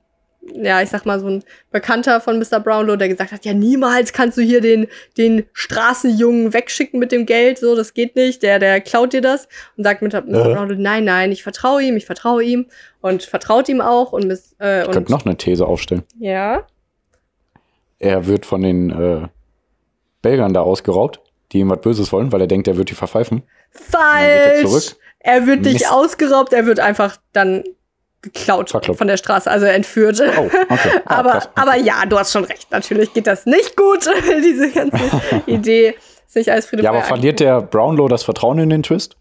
ja, 0.52 0.82
ich 0.82 0.90
sag 0.90 1.06
mal, 1.06 1.18
so 1.20 1.26
ein 1.26 1.42
Bekannter 1.70 2.20
von 2.20 2.38
Mr. 2.38 2.60
Brownlow, 2.60 2.96
der 2.96 3.08
gesagt 3.08 3.32
hat, 3.32 3.46
ja, 3.46 3.54
niemals 3.54 4.12
kannst 4.12 4.36
du 4.36 4.42
hier 4.42 4.60
den, 4.60 4.88
den 5.16 5.44
Straßenjungen 5.54 6.52
wegschicken 6.52 7.00
mit 7.00 7.12
dem 7.12 7.24
Geld, 7.24 7.58
so, 7.58 7.74
das 7.74 7.94
geht 7.94 8.14
nicht, 8.14 8.42
der, 8.42 8.58
der 8.58 8.82
klaut 8.82 9.14
dir 9.14 9.22
das. 9.22 9.48
Und 9.78 9.84
sagt 9.84 10.02
Mr. 10.02 10.20
Mr. 10.20 10.50
Äh. 10.50 10.54
Brownlow, 10.54 10.76
nein, 10.78 11.04
nein, 11.04 11.32
ich 11.32 11.42
vertraue 11.42 11.82
ihm, 11.82 11.96
ich 11.96 12.04
vertraue 12.04 12.44
ihm 12.44 12.66
und 13.00 13.22
vertraut 13.22 13.70
ihm 13.70 13.80
auch 13.80 14.12
und, 14.12 14.26
Miss, 14.26 14.54
äh, 14.60 14.82
Ich 14.84 14.90
könnte 14.90 15.10
noch 15.12 15.24
eine 15.24 15.38
These 15.38 15.64
aufstellen. 15.66 16.02
ja, 16.18 16.66
Er 17.98 18.26
wird 18.26 18.44
von 18.44 18.60
den 18.60 18.90
äh, 18.90 19.28
Belgern 20.20 20.52
da 20.52 20.60
ausgeraubt, 20.60 21.20
die 21.54 21.60
ihm 21.60 21.70
was 21.70 21.80
Böses 21.80 22.12
wollen, 22.12 22.32
weil 22.32 22.40
er 22.42 22.46
denkt, 22.46 22.68
er 22.68 22.76
wird 22.76 22.90
die 22.90 22.94
verpfeifen. 22.94 23.42
er 23.72 23.80
falsch. 23.80 24.60
zurück. 24.62 24.96
Er 25.20 25.46
wird 25.46 25.62
nicht 25.62 25.74
Mist. 25.80 25.90
ausgeraubt, 25.90 26.52
er 26.52 26.66
wird 26.66 26.80
einfach 26.80 27.16
dann 27.32 27.64
geklaut 28.20 28.70
Verkloppt. 28.70 28.98
von 28.98 29.06
der 29.06 29.16
Straße, 29.16 29.50
also 29.50 29.64
entführt. 29.66 30.20
Oh, 30.20 30.40
okay. 30.46 30.66
Ah, 31.06 31.16
aber, 31.16 31.30
krass. 31.32 31.48
aber 31.54 31.76
ja, 31.76 32.04
du 32.06 32.18
hast 32.18 32.32
schon 32.32 32.44
recht. 32.44 32.70
Natürlich 32.70 33.12
geht 33.14 33.26
das 33.26 33.46
nicht 33.46 33.76
gut, 33.76 34.06
diese 34.44 34.70
ganze 34.70 34.98
Idee. 35.46 35.94
Ist 36.26 36.36
nicht 36.36 36.50
alles 36.50 36.66
Friede, 36.66 36.82
Ja, 36.82 36.90
aber 36.90 37.02
verliert 37.02 37.40
der 37.40 37.62
Brownlow 37.62 38.08
das 38.08 38.22
Vertrauen 38.24 38.58
in 38.58 38.70
den 38.70 38.82
Twist? 38.82 39.16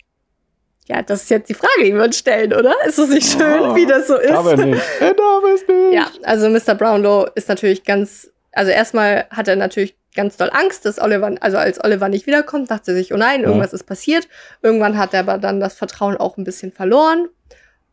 Ja, 0.88 1.02
das 1.02 1.24
ist 1.24 1.30
jetzt 1.30 1.48
die 1.50 1.54
Frage, 1.54 1.84
die 1.86 1.94
wir 1.94 2.04
uns 2.04 2.18
stellen, 2.18 2.52
oder? 2.54 2.74
Ist 2.86 2.98
es 3.00 3.10
nicht 3.10 3.32
schön, 3.32 3.62
Oh, 3.62 3.76
wie 3.76 3.86
das 3.86 4.08
so 4.08 4.18
ist? 4.18 4.32
Aber 4.32 4.58
nicht. 4.58 4.82
Er 5.00 5.14
darf 5.14 5.44
es 5.56 5.66
nicht. 5.68 5.94
Ja, 5.94 6.08
also 6.24 6.50
Mr. 6.50 6.76
Brownlow 6.76 7.28
ist 7.36 7.48
natürlich 7.48 7.84
ganz, 7.86 8.30
also 8.52 8.72
erstmal 8.72 9.26
hat 9.30 9.48
er 9.48 9.56
natürlich 9.56 9.96
ganz 10.16 10.38
doll 10.38 10.50
Angst, 10.54 10.86
dass 10.86 11.00
Oliver, 11.00 11.34
also 11.42 11.58
als 11.58 11.84
Oliver 11.84 12.10
nicht 12.10 12.28
wiederkommt, 12.28 12.70
dachte 12.72 12.92
er 12.92 12.96
sich, 12.96 13.14
oh 13.14 13.18
nein, 13.18 13.44
irgendwas 13.44 13.74
ist 13.74 13.84
passiert. 13.86 14.28
Irgendwann 14.62 14.98
hat 14.98 15.14
er 15.14 15.22
aber 15.22 15.38
dann 15.38 15.60
das 15.60 15.74
Vertrauen 15.76 16.18
auch 16.18 16.38
ein 16.38 16.44
bisschen 16.44 16.72
verloren. 16.72 17.30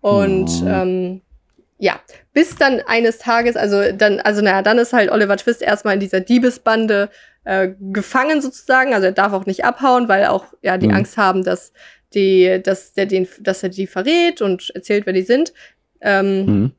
Und 0.01 0.63
Mhm. 0.63 0.69
ähm, 0.69 1.21
ja, 1.79 1.99
bis 2.33 2.57
dann 2.57 2.81
eines 2.87 3.19
Tages, 3.19 3.57
also 3.57 3.93
dann, 3.93 4.21
also 4.21 4.43
naja, 4.43 4.63
dann 4.63 4.79
ist 4.79 4.93
halt 4.93 5.11
Oliver 5.11 5.37
Twist 5.37 5.63
erstmal 5.63 5.95
in 5.95 6.01
dieser 6.01 6.21
Diebesbande 6.21 7.09
äh, 7.45 7.71
gefangen 7.93 8.43
sozusagen. 8.43 8.93
Also 8.93 9.07
er 9.07 9.13
darf 9.13 9.33
auch 9.33 9.47
nicht 9.47 9.65
abhauen, 9.65 10.09
weil 10.09 10.27
auch 10.27 10.45
ja 10.63 10.77
die 10.77 10.89
Mhm. 10.89 10.95
Angst 10.95 11.17
haben, 11.17 11.43
dass 11.43 11.73
die, 12.13 12.61
dass 12.63 12.93
der 12.93 13.07
den, 13.07 13.27
dass 13.41 13.63
er 13.63 13.71
die 13.71 13.87
verrät 13.87 14.43
und 14.43 14.71
erzählt, 14.75 15.07
wer 15.07 15.13
die 15.15 15.23
sind. 15.23 15.55
Ähm, 16.03 16.45
Mhm. 16.45 16.73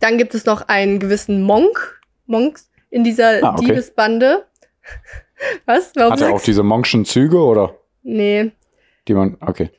dann 0.00 0.18
gibt 0.18 0.34
es 0.34 0.44
noch 0.44 0.68
einen 0.68 0.98
gewissen 0.98 1.42
Monk, 1.42 2.00
Monks 2.26 2.68
in 2.94 3.04
dieser 3.04 3.42
Ah, 3.42 3.52
okay. 3.54 3.66
Diebesbande. 3.66 4.44
Was? 5.66 5.92
Warum 5.96 6.12
Hat 6.12 6.20
er 6.20 6.32
auch 6.32 6.40
diese 6.40 6.62
Monkschen 6.62 7.04
Züge 7.04 7.38
oder 7.38 7.74
Nee, 8.02 8.52
die 9.08 9.14
man. 9.14 9.36
Okay. 9.40 9.70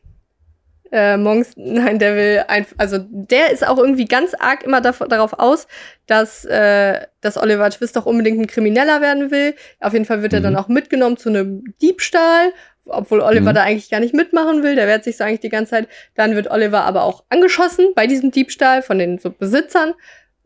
äh, 0.92 1.16
Monks, 1.18 1.54
nein, 1.58 2.00
der 2.00 2.16
will 2.16 2.44
einfach, 2.48 2.76
also 2.78 2.98
der 3.00 3.52
ist 3.52 3.66
auch 3.68 3.78
irgendwie 3.78 4.06
ganz 4.06 4.34
arg 4.38 4.64
immer 4.64 4.82
darauf 4.82 5.34
aus, 5.40 5.68
dass, 6.08 6.44
äh, 6.46 7.02
dass 7.22 7.38
Oliver 7.38 7.70
Twist 7.70 7.96
doch 7.96 8.06
unbedingt 8.06 8.40
ein 8.40 8.48
Krimineller 8.48 9.02
werden 9.02 9.32
will. 9.32 9.56
Auf 9.80 9.94
jeden 9.94 10.06
Fall 10.06 10.22
wird 10.22 10.34
er 10.34 10.40
Mhm. 10.40 10.44
dann 10.44 10.56
auch 10.58 10.68
mitgenommen 10.68 11.18
zu 11.18 11.30
einem 11.30 11.64
Diebstahl, 11.82 12.52
obwohl 12.88 13.22
Oliver 13.22 13.52
Mhm. 13.52 13.56
da 13.56 13.64
eigentlich 13.64 13.90
gar 13.90 14.00
nicht 14.00 14.14
mitmachen 14.14 14.62
will. 14.64 14.76
Der 14.76 14.88
wehrt 14.88 15.04
sich 15.04 15.18
so 15.18 15.24
eigentlich 15.24 15.40
die 15.40 15.50
ganze 15.50 15.72
Zeit. 15.72 15.88
Dann 16.16 16.36
wird 16.36 16.50
Oliver 16.52 16.84
aber 16.84 17.04
auch 17.04 17.24
angeschossen 17.30 17.94
bei 17.96 18.08
diesem 18.08 18.32
Diebstahl 18.32 18.82
von 18.82 18.98
den 19.00 19.18
so 19.20 19.30
Besitzern. 19.32 19.94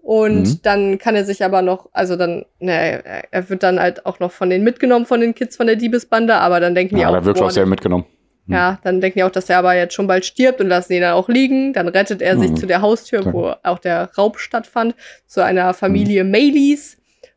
Und 0.02 0.42
Mhm. 0.44 0.60
dann 0.64 0.98
kann 0.98 1.16
er 1.16 1.26
sich 1.26 1.44
aber 1.44 1.62
noch, 1.62 1.90
also 1.94 2.16
dann, 2.16 2.46
ne, 2.60 3.04
er- 3.32 3.50
wird 3.50 3.64
dann 3.64 3.80
halt 3.80 4.06
auch 4.06 4.20
noch 4.20 4.32
von 4.32 4.50
denen 4.50 4.64
mitgenommen, 4.64 5.06
von 5.06 5.20
den 5.22 5.36
Kids 5.36 5.56
von 5.58 5.68
der 5.68 5.76
Diebesbande, 5.76 6.34
aber 6.36 6.60
dann 6.60 6.74
denken 6.74 6.96
die 6.96 7.02
Ja, 7.02 7.10
auch, 7.10 7.14
da 7.14 7.26
wirkt 7.26 7.40
boah, 7.40 7.46
auch 7.48 7.52
sehr 7.52 7.66
mitgenommen. 7.66 8.06
Hm. 8.48 8.56
ja, 8.56 8.80
dann 8.84 9.02
denken 9.02 9.20
die 9.20 9.24
auch, 9.24 9.30
dass 9.32 9.50
er 9.50 9.60
aber 9.60 9.76
jetzt 9.76 9.94
schon 9.94 10.08
bald 10.08 10.26
stirbt 10.26 10.62
und 10.62 10.68
lassen 10.70 10.94
ihn 10.94 11.02
dann 11.02 11.14
auch 11.14 11.30
liegen. 11.30 11.74
Dann 11.74 11.88
rettet 11.88 12.22
er 12.22 12.40
sich 12.40 12.50
Mhm. 12.52 12.56
zu 12.56 12.66
der 12.66 12.82
Haustür, 12.82 13.32
wo 13.34 13.54
auch 13.64 13.78
der 13.80 14.10
Raub 14.18 14.40
stattfand, 14.40 14.96
zu 15.28 15.44
einer 15.44 15.74
Familie 15.76 16.24
Mhm. 16.24 16.32
Mayleys. 16.32 16.96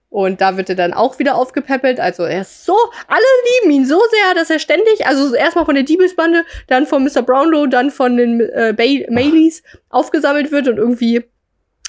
Und 0.08 0.40
da 0.42 0.56
wird 0.58 0.68
er 0.68 0.76
dann 0.76 0.92
auch 0.92 1.18
wieder 1.18 1.36
aufgepäppelt. 1.36 1.98
Also 1.98 2.24
er 2.24 2.42
ist 2.42 2.64
so, 2.66 2.76
alle 3.08 3.24
lieben 3.62 3.74
ihn 3.74 3.86
so 3.86 3.98
sehr, 3.98 4.34
dass 4.34 4.50
er 4.50 4.58
ständig, 4.58 5.06
also 5.06 5.34
erstmal 5.34 5.64
von 5.64 5.74
der 5.74 5.84
Diebesbande, 5.84 6.44
dann 6.68 6.86
von 6.86 7.02
Mr. 7.02 7.22
Brownlow, 7.22 7.66
dann 7.66 7.90
von 7.90 8.16
den 8.18 8.40
äh, 8.40 8.74
Bay 8.76 9.06
Mayleys 9.10 9.62
aufgesammelt 9.88 10.52
wird 10.52 10.68
und 10.68 10.76
irgendwie 10.76 11.24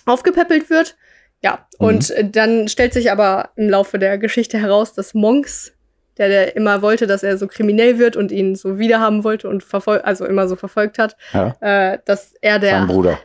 aufgepäppelt 0.06 0.70
wird. 0.70 0.96
Ja, 1.42 1.68
Mhm. 1.80 1.86
und 1.88 2.10
äh, 2.12 2.30
dann 2.30 2.68
stellt 2.70 2.94
sich 2.94 3.12
aber 3.12 3.50
im 3.56 3.70
Laufe 3.70 4.00
der 4.00 4.18
Geschichte 4.18 4.58
heraus, 4.58 4.94
dass 4.94 5.14
Monks, 5.14 5.74
der, 6.18 6.30
der 6.30 6.56
immer 6.56 6.82
wollte, 6.82 7.06
dass 7.08 7.22
er 7.24 7.38
so 7.38 7.48
kriminell 7.48 7.98
wird 8.00 8.16
und 8.16 8.32
ihn 8.32 8.56
so 8.56 8.78
wiederhaben 8.80 9.24
wollte 9.24 9.50
und 9.50 9.64
verfolgt, 9.64 10.06
also 10.06 10.26
immer 10.26 10.48
so 10.48 10.56
verfolgt 10.56 11.00
hat, 11.00 11.18
Ja. 11.34 11.56
äh, 11.60 12.00
dass 12.06 12.34
er 12.42 12.54
Sein 12.54 12.62
der 12.62 12.86
Bruder. 12.86 13.20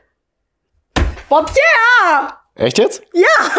Bob 1.28 1.46
Pierre, 1.46 2.32
Echt 2.58 2.78
jetzt? 2.78 3.02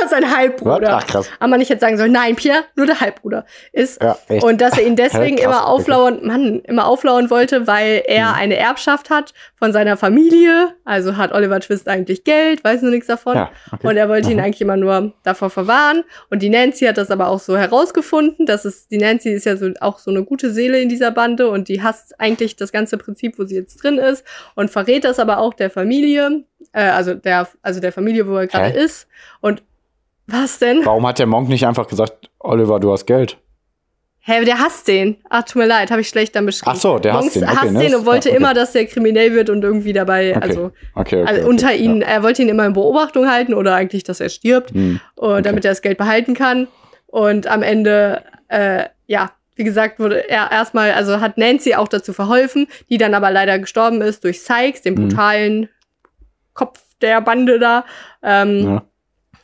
sein 0.09 0.23
Was? 0.23 0.35
Halbbruder, 0.35 0.97
Ach 0.97 1.07
krass. 1.07 1.29
aber 1.39 1.49
man 1.49 1.59
nicht 1.59 1.69
jetzt 1.69 1.81
sagen 1.81 1.97
soll, 1.97 2.09
nein, 2.09 2.35
Pierre, 2.35 2.65
nur 2.75 2.85
der 2.85 2.99
Halbbruder 2.99 3.45
ist. 3.71 4.01
Ja, 4.01 4.17
echt. 4.27 4.43
Und 4.43 4.59
dass 4.61 4.77
er 4.77 4.85
ihn 4.85 4.95
deswegen 4.97 5.35
krass, 5.37 5.45
immer 5.45 5.67
auflauern, 5.67 6.25
Mann, 6.25 6.59
immer 6.61 6.85
auflauern 6.85 7.29
wollte, 7.29 7.65
weil 7.67 8.03
er 8.05 8.29
Mhm. 8.29 8.35
eine 8.35 8.57
Erbschaft 8.57 9.09
hat 9.09 9.33
von 9.57 9.71
seiner 9.71 9.95
Familie. 9.97 10.73
Also 10.85 11.15
hat 11.17 11.31
Oliver 11.31 11.59
Twist 11.59 11.87
eigentlich 11.87 12.23
Geld, 12.23 12.63
weiß 12.63 12.81
nur 12.81 12.91
nichts 12.91 13.07
davon. 13.07 13.35
ja, 13.35 13.51
okay. 13.71 13.87
Und 13.87 13.97
er 13.97 14.09
wollte 14.09 14.31
ihn 14.31 14.39
Aha. 14.39 14.45
eigentlich 14.47 14.61
immer 14.61 14.77
nur 14.77 15.13
davor 15.23 15.49
verwahren. 15.49 16.03
Und 16.29 16.41
die 16.41 16.49
Nancy 16.49 16.85
hat 16.85 16.97
das 16.97 17.09
aber 17.11 17.27
auch 17.27 17.39
so 17.39 17.57
herausgefunden, 17.57 18.45
dass 18.45 18.65
es, 18.65 18.87
die 18.87 18.97
Nancy 18.97 19.29
ist 19.29 19.45
ja 19.45 19.55
so, 19.55 19.69
auch 19.79 19.99
so 19.99 20.11
eine 20.11 20.23
gute 20.23 20.51
Seele 20.51 20.79
in 20.81 20.89
dieser 20.89 21.11
Bande 21.11 21.49
und 21.49 21.67
die 21.69 21.81
hasst 21.81 22.19
eigentlich 22.19 22.55
das 22.57 22.71
ganze 22.71 22.97
Prinzip, 22.97 23.39
wo 23.39 23.45
sie 23.45 23.55
jetzt 23.55 23.77
drin 23.83 23.97
ist 23.97 24.25
und 24.55 24.69
verrät 24.71 25.03
das 25.05 25.19
aber 25.19 25.37
auch 25.37 25.53
der 25.53 25.69
Familie, 25.69 26.43
äh, 26.73 26.81
also 26.83 27.13
der, 27.13 27.47
also 27.61 27.79
der 27.79 27.91
Familie, 27.91 28.27
wo 28.27 28.35
er 28.37 28.47
gerade 28.47 28.71
ist. 28.77 29.07
Und 29.41 29.63
was 30.27 30.59
denn? 30.59 30.85
Warum 30.85 31.05
hat 31.07 31.19
der 31.19 31.25
Monk 31.27 31.49
nicht 31.49 31.65
einfach 31.65 31.87
gesagt, 31.87 32.29
Oliver, 32.39 32.79
du 32.79 32.91
hast 32.91 33.05
Geld? 33.05 33.37
Hä, 34.21 34.43
der 34.45 34.59
hasst 34.59 34.87
den. 34.87 35.17
Ach, 35.29 35.43
tut 35.43 35.55
mir 35.55 35.65
leid, 35.65 35.89
habe 35.89 36.01
ich 36.01 36.09
schlecht 36.09 36.35
dann 36.35 36.45
beschrieben. 36.45 36.71
Ach 36.75 36.79
so, 36.79 36.99
der 36.99 37.13
hasst 37.13 37.21
Monks 37.23 37.33
den. 37.33 37.43
Okay, 37.45 37.55
hasst 37.55 37.71
ne, 37.71 37.79
den 37.79 37.95
und 37.95 38.05
wollte 38.05 38.29
ja, 38.29 38.35
okay. 38.35 38.43
immer, 38.43 38.53
dass 38.53 38.73
der 38.73 38.85
kriminell 38.85 39.33
wird 39.33 39.49
und 39.49 39.63
irgendwie 39.63 39.93
dabei, 39.93 40.35
Okay. 40.35 40.41
also, 40.43 40.71
also 41.25 41.47
unter 41.47 41.73
ihn, 41.73 42.01
Ja. 42.01 42.07
er 42.07 42.23
wollte 42.23 42.41
ihn 42.43 42.49
immer 42.49 42.65
in 42.65 42.73
Beobachtung 42.73 43.27
halten 43.31 43.53
oder 43.55 43.73
eigentlich, 43.73 44.03
dass 44.03 44.19
er 44.19 44.29
stirbt. 44.29 44.71
Hm. 44.71 44.99
und 45.15 45.45
damit 45.45 45.65
er 45.65 45.71
das 45.71 45.81
Geld 45.81 45.97
behalten 45.97 46.35
kann. 46.35 46.67
Und 47.07 47.47
am 47.47 47.63
Ende, 47.63 48.23
äh, 48.49 48.85
ja, 49.07 49.31
wie 49.55 49.63
gesagt, 49.63 49.99
wurde 49.99 50.29
er 50.29 50.51
erstmal, 50.51 50.91
also 50.91 51.21
hat 51.21 51.37
Nancy 51.39 51.73
auch 51.73 51.87
dazu 51.87 52.13
verholfen, 52.13 52.67
die 52.89 52.97
dann 52.99 53.15
aber 53.15 53.31
leider 53.31 53.57
gestorben 53.57 54.01
ist 54.01 54.23
durch 54.25 54.43
Sykes, 54.43 54.83
den 54.83 54.93
Mhm. 54.93 55.07
brutalen 55.09 55.69
Kopf 56.59 56.83
der 57.01 57.21
Bande 57.21 57.59
da. 57.59 57.85
Ähm, 58.21 58.63
Ja. 58.65 58.85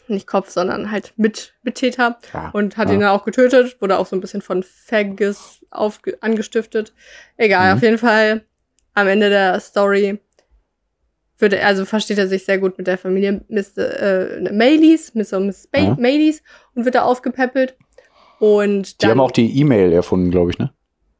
Nicht 0.07 0.27
Kopf, 0.27 0.49
sondern 0.51 0.91
halt 0.91 1.13
mit 1.17 1.55
Mittäter. 1.63 2.19
Ja. 2.31 2.49
Und 2.53 2.77
hat 2.77 2.89
ja. 2.89 2.93
ihn 2.93 2.99
dann 2.99 3.09
auch 3.09 3.25
getötet, 3.25 3.81
wurde 3.81 3.97
auch 3.97 4.05
so 4.05 4.15
ein 4.15 4.19
bisschen 4.21 4.43
von 4.43 4.63
aufge 5.71 6.17
angestiftet. 6.21 6.93
Egal, 7.37 7.71
Mhm. 7.71 7.77
auf 7.77 7.81
jeden 7.83 7.97
Fall 7.97 8.41
am 8.93 9.07
Ende 9.07 9.29
der 9.29 9.59
Story 9.59 10.19
würde, 11.39 11.65
also 11.65 11.85
versteht 11.85 12.17
er 12.19 12.27
sich 12.27 12.45
sehr 12.45 12.59
gut 12.59 12.77
mit 12.77 12.85
der 12.87 12.97
Familie 12.99 13.41
Mr. 13.49 13.77
Äh, 13.79 14.53
Mayleys, 14.53 15.13
Mr. 15.15 15.37
und 15.37 15.47
Miss 15.47 15.67
Ba- 15.67 15.79
Ja. 15.79 15.95
Mayleys 15.99 16.43
und 16.75 16.85
wird 16.85 16.95
da 16.95 17.01
aufgepäppelt. 17.01 17.75
Und 18.39 19.01
Die 19.01 19.05
dann, 19.07 19.11
haben 19.11 19.19
auch 19.21 19.31
die 19.31 19.59
E-Mail 19.59 19.91
erfunden, 19.91 20.29
glaube 20.29 20.51
ich, 20.51 20.59
ne? 20.59 20.71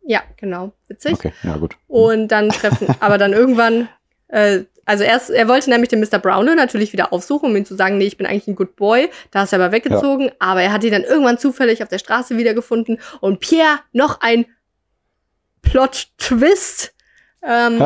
ja, 0.05 0.21
genau, 0.37 0.73
witzig. 0.87 1.13
Okay, 1.13 1.33
ja, 1.43 1.57
gut. 1.57 1.75
Und 1.87 2.27
dann 2.27 2.49
treffen, 2.49 2.87
aber 2.99 3.17
dann 3.17 3.33
irgendwann, 3.33 3.89
äh, 4.27 4.59
also 4.85 5.03
erst, 5.03 5.31
er 5.31 5.47
wollte 5.47 5.69
nämlich 5.71 5.89
den 5.89 5.99
Mr. 5.99 6.19
Brownlow 6.19 6.53
natürlich 6.55 6.93
wieder 6.93 7.11
aufsuchen, 7.11 7.49
um 7.49 7.55
ihm 7.55 7.65
zu 7.65 7.75
sagen, 7.75 7.97
nee, 7.97 8.05
ich 8.05 8.17
bin 8.17 8.27
eigentlich 8.27 8.47
ein 8.47 8.55
Good 8.55 8.75
Boy. 8.75 9.09
Da 9.31 9.43
ist 9.43 9.53
er 9.53 9.59
aber 9.59 9.71
weggezogen, 9.71 10.31
aber 10.39 10.61
er 10.61 10.71
hat 10.71 10.83
ihn 10.83 10.91
dann 10.91 11.03
irgendwann 11.03 11.39
zufällig 11.39 11.81
auf 11.81 11.89
der 11.89 11.97
Straße 11.97 12.37
wiedergefunden. 12.37 12.99
Und 13.19 13.39
Pierre, 13.39 13.79
noch 13.93 14.21
ein 14.21 14.45
Plot-Twist. 15.63 16.93
Ähm, 17.43 17.79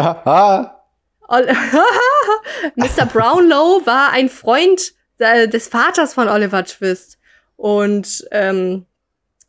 Mr. 2.75 3.05
Brownlow 3.05 3.85
war 3.85 4.11
ein 4.11 4.29
Freund 4.29 4.93
äh, 5.19 5.47
des 5.47 5.69
Vaters 5.69 6.13
von 6.13 6.27
Oliver 6.27 6.65
Twist. 6.65 7.17
Und 7.55 8.27
ähm, 8.31 8.85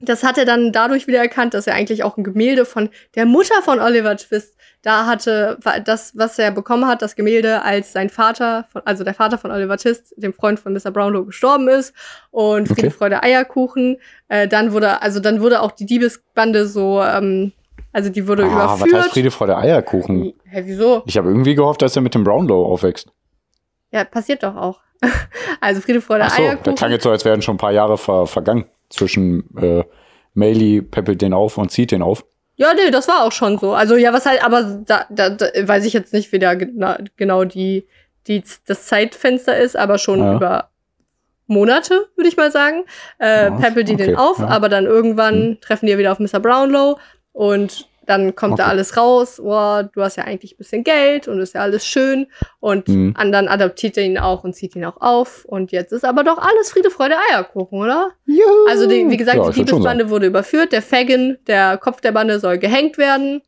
das 0.01 0.23
hat 0.23 0.39
er 0.39 0.45
dann 0.45 0.73
dadurch 0.73 1.07
wieder 1.07 1.19
erkannt, 1.19 1.55
dass 1.55 1.67
er 1.67 1.75
eigentlich 1.75 2.05
auch 2.05 2.17
ein 2.17 2.25
Gemälde 2.25 2.65
von 2.65 2.91
der 3.15 3.27
Mutter 3.27 3.61
von 3.63 3.81
Oliver 3.81 4.17
Twist 4.17 4.57
da 4.83 5.07
hatte, 5.07 5.59
das, 5.85 6.17
was 6.17 6.39
er 6.39 6.51
bekommen 6.51 6.87
hat, 6.87 7.03
das 7.03 7.15
Gemälde, 7.17 7.63
als 7.63 7.93
sein 7.93 8.09
Vater, 8.09 8.65
von, 8.73 8.81
also 8.87 9.05
der 9.05 9.13
Vater 9.15 9.37
von 9.39 9.51
Oliver 9.51 9.77
Twist, 9.77 10.15
dem 10.17 10.33
Freund 10.33 10.59
von 10.59 10.73
Mr. 10.73 10.91
Brownlow, 10.91 11.27
gestorben 11.27 11.69
ist. 11.69 11.95
Und 12.31 12.67
Friede, 12.69 12.87
Okay. 12.87 12.91
Freude, 12.91 13.23
Eierkuchen. 13.23 13.99
Äh, 14.29 14.49
dann 14.49 14.73
wurde, 14.73 15.03
also 15.03 15.21
dann 15.21 15.43
wurde 15.43 15.61
auch 15.61 15.73
die 15.73 15.85
Diebesbande 15.87 16.67
so, 16.67 17.03
ähm, 17.03 17.53
also 17.93 18.09
die 18.09 18.27
wurde 18.27 18.45
Ah, 18.45 18.69
was 18.69 18.79
überführt. 18.81 19.03
heißt 19.03 19.13
Friede, 19.13 19.31
Freude, 19.31 19.57
Eierkuchen? 19.59 20.33
Hä, 20.45 20.63
wieso? 20.65 21.03
Ich 21.07 21.19
habe 21.19 21.29
irgendwie 21.29 21.55
gehofft, 21.55 21.83
dass 21.83 21.95
er 21.97 22.03
mit 22.03 22.15
dem 22.15 22.25
Brownlow 22.25 22.65
aufwächst. 22.73 23.09
Ja, 23.93 24.05
passiert 24.05 24.43
doch 24.43 24.57
auch. 24.57 24.81
also 25.61 25.81
Friede, 25.81 26.01
Freude, 26.01 26.25
Ach 26.27 26.31
so, 26.37 26.43
Eierkuchen. 26.43 26.75
klang 26.77 26.91
jetzt 26.93 27.03
so, 27.03 27.11
als 27.11 27.25
wären 27.25 27.43
schon 27.43 27.57
ein 27.57 27.59
paar 27.59 27.73
Jahre 27.73 27.99
ver 27.99 28.27
vergangen 28.27 28.65
zwischen 28.89 29.45
äh, 29.59 29.85
Maylee 30.35 30.81
peppelt 30.83 31.21
den 31.21 31.33
auf 31.35 31.59
und 31.59 31.71
zieht 31.71 31.91
den 31.91 32.01
auf. 32.03 32.25
Ja, 32.61 32.75
nee, 32.75 32.91
das 32.91 33.09
war 33.09 33.25
auch 33.25 33.33
schon 33.33 33.57
so. 33.59 33.73
Also 33.73 33.97
ja, 33.97 34.13
was 34.13 34.27
halt, 34.27 34.45
aber 34.45 34.63
da, 34.87 35.07
da, 35.09 35.31
da 35.31 35.47
weiß 35.63 35.87
ich 35.87 35.95
jetzt 35.95 36.13
nicht, 36.13 36.31
wie 36.33 36.39
da 36.39 36.53
gena 36.55 36.99
genau 37.17 37.45
die, 37.45 37.87
die, 38.27 38.45
das 38.67 38.85
Zeitfenster 38.85 39.57
ist, 39.57 39.77
aber 39.79 39.97
schon 39.97 40.19
Ja. 40.21 40.35
über 40.35 40.69
Monate, 41.47 42.09
würde 42.17 42.29
ich 42.29 42.37
mal 42.37 42.53
sagen. 42.53 42.85
Äh, 43.19 43.45
Ja, 43.45 43.51
peppelt 43.51 43.89
die 43.89 43.97
den 43.97 44.11
okay, 44.11 44.17
auf, 44.19 44.39
ja. 44.41 44.49
aber 44.49 44.69
dann 44.69 44.85
irgendwann 44.85 45.57
treffen 45.63 45.87
die 45.87 45.93
ja 45.93 45.99
wieder 45.99 46.13
auf 46.13 46.19
Mr. 46.19 46.39
Brownlow 46.39 46.99
und 47.33 47.89
dann 48.11 48.35
kommt 48.35 48.59
da 48.59 48.65
Okay. 48.65 48.71
alles 48.73 48.97
raus, 48.97 49.41
oh, 49.41 49.83
du 49.95 50.03
hast 50.03 50.17
ja 50.17 50.25
eigentlich 50.25 50.53
ein 50.53 50.59
bisschen 50.59 50.85
Geld 50.85 51.29
und 51.29 51.41
ist 51.41 51.55
ja 51.55 51.63
alles 51.63 51.87
schön. 51.87 52.27
Und 52.59 52.89
Mhm. 52.89 53.15
an- 53.17 53.33
dann 53.33 53.49
adoptiert 53.49 53.97
er 53.97 54.05
ihn 54.05 54.19
auch 54.19 54.45
und 54.45 54.55
zieht 54.55 54.77
ihn 54.77 54.85
auch 54.85 55.01
auf. 55.01 55.45
Und 55.47 55.73
jetzt 55.73 55.93
ist 55.93 56.05
aber 56.05 56.25
doch 56.25 56.37
alles 56.39 56.71
Friede, 56.73 56.91
Freude, 56.91 57.15
Eierkuchen, 57.31 57.79
oder? 57.81 58.11
Also, 58.69 58.87
die, 58.87 59.09
wie 59.09 59.17
gesagt, 59.17 59.39
Ja, 59.39 59.49
die 59.51 59.65
Diebesbande 59.65 60.11
wurde 60.11 60.27
überführt. 60.27 60.73
Der 60.73 60.83
Fagin, 60.83 61.39
der 61.47 61.79
Kopf 61.79 62.01
der 62.03 62.13
Bande, 62.13 62.39
soll 62.41 62.59
gehängt 62.59 62.99
werden. 62.99 63.41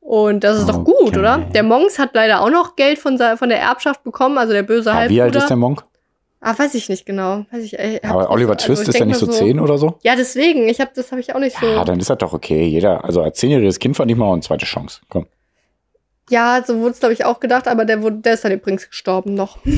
Und 0.00 0.44
das 0.44 0.58
ist 0.58 0.68
doch 0.68 0.82
gut, 0.82 0.96
Okay. 1.08 1.18
oder? 1.18 1.38
Der 1.54 1.62
Monks 1.62 1.98
hat 1.98 2.10
leider 2.14 2.40
auch 2.40 2.48
noch 2.50 2.74
Geld 2.74 2.98
von, 2.98 3.18
von 3.18 3.48
der 3.50 3.60
Erbschaft 3.60 4.02
bekommen, 4.02 4.38
also 4.38 4.52
der 4.54 4.62
böse 4.62 4.90
Ah, 4.90 4.94
Halbbruder. 4.94 5.14
wie 5.14 5.22
alt 5.22 5.36
ist 5.36 5.48
der 5.48 5.56
Monk? 5.58 5.82
Ah, 6.42 6.58
weiß 6.58 6.74
ich 6.74 6.88
nicht 6.88 7.04
genau. 7.04 7.44
Weiß 7.50 7.62
ich, 7.62 7.78
ey, 7.78 7.98
hab 8.02 8.12
Aber 8.12 8.22
ich 8.24 8.28
Oliver 8.30 8.54
nicht- 8.54 8.64
Twist 8.64 8.80
also 8.80 8.90
ich 8.90 8.94
ist 8.96 8.98
ja 9.00 9.04
nicht 9.06 9.18
so 9.18 9.26
10 9.26 9.60
oder 9.60 9.76
so? 9.76 9.98
Ja, 10.02 10.16
deswegen. 10.16 10.68
Ich 10.68 10.80
hab, 10.80 10.94
das 10.94 11.10
habe 11.10 11.20
ich 11.20 11.34
auch 11.34 11.38
nicht 11.38 11.56
so. 11.58 11.66
Ja, 11.66 11.84
dann 11.84 12.00
ist 12.00 12.08
das 12.08 12.18
doch 12.18 12.32
okay. 12.32 12.64
Jeder, 12.66 13.04
also 13.04 13.20
als 13.22 13.38
zehnjähriges 13.38 13.78
Kind 13.78 13.96
fand 13.96 14.10
ich 14.10 14.16
mal 14.16 14.32
eine 14.32 14.40
zweite 14.40 14.64
Chance. 14.64 15.00
Komm. 15.10 15.26
Ja, 16.30 16.62
so 16.64 16.78
wurde 16.78 16.92
es, 16.92 17.00
glaube 17.00 17.12
ich, 17.12 17.24
auch 17.24 17.40
gedacht, 17.40 17.66
aber 17.66 17.84
der, 17.84 18.02
wurde, 18.02 18.18
der 18.18 18.34
ist 18.34 18.44
dann 18.44 18.52
übrigens 18.52 18.88
gestorben 18.88 19.34
noch. 19.34 19.58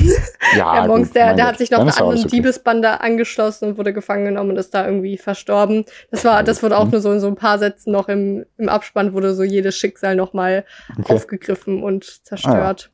Ja, 0.55 0.73
der 0.81 0.87
Monks, 0.87 1.07
gut, 1.07 1.15
der, 1.15 1.33
der 1.33 1.47
hat 1.47 1.57
sich 1.57 1.71
noch 1.71 1.79
einer 1.79 1.87
ja 1.89 1.93
alles 1.93 2.01
anderen 2.01 2.25
okay. 2.27 2.35
Diebesbande 2.35 3.01
angeschlossen 3.01 3.69
und 3.69 3.77
wurde 3.79 3.91
gefangen 3.91 4.25
genommen 4.25 4.51
und 4.51 4.57
ist 4.57 4.71
da 4.75 4.85
irgendwie 4.85 5.17
verstorben. 5.17 5.83
Das 6.11 6.23
war, 6.25 6.43
das 6.43 6.61
wurde 6.61 6.77
auch 6.77 6.91
nur 6.91 7.01
so 7.01 7.11
in 7.11 7.19
so 7.19 7.25
ein 7.25 7.35
paar 7.35 7.57
Sätzen 7.57 7.91
noch 7.91 8.07
im, 8.07 8.45
im 8.59 8.69
Abspann, 8.69 9.13
wurde 9.13 9.33
so 9.33 9.41
jedes 9.41 9.75
Schicksal 9.75 10.15
noch 10.15 10.33
mal 10.33 10.63
Okay. 10.91 11.05
Ah, 11.09 11.13
aufgegriffen 11.15 11.81
und 11.81 12.03
zerstört. 12.05 12.91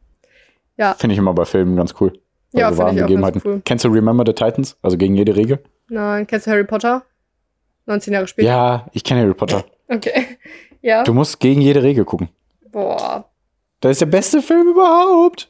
Finde 0.97 1.13
ich 1.13 1.17
immer 1.17 1.34
bei 1.34 1.43
Filmen 1.43 1.76
ganz 1.76 1.93
cool. 1.99 2.13
Bei 2.52 2.60
Ja, 2.62 2.68
finde 2.72 2.84
ich 2.93 3.02
auch 3.02 3.08
Begebenheiten. 3.08 3.39
ganz 3.41 3.45
cool. 3.45 3.62
Kennst 3.66 3.86
du 3.86 3.89
Remember 3.89 4.24
the 4.26 4.34
Titans? 4.34 4.78
Also 4.82 4.97
gegen 4.97 5.16
jede 5.16 5.36
Regel? 5.36 5.60
Nein, 5.89 6.26
kennst 6.28 6.47
du 6.47 6.52
Harry 6.52 6.64
Potter? 6.64 7.04
19 7.86 8.14
Jahre 8.14 8.28
später. 8.28 8.47
Ja, 8.47 8.86
ich 8.93 9.04
kenne 9.04 9.22
Harry 9.22 9.34
Potter. 9.34 9.64
Okay. 9.91 10.38
Ja. 10.84 11.04
Du 11.04 11.16
musst 11.16 11.39
gegen 11.39 11.62
jede 11.62 11.82
Regel 11.82 12.06
gucken. 12.06 12.30
Boah. 12.72 13.26
Das 13.82 13.93
ist 13.93 14.02
der 14.02 14.06
beste 14.06 14.39
Film 14.43 14.68
überhaupt. 14.68 15.50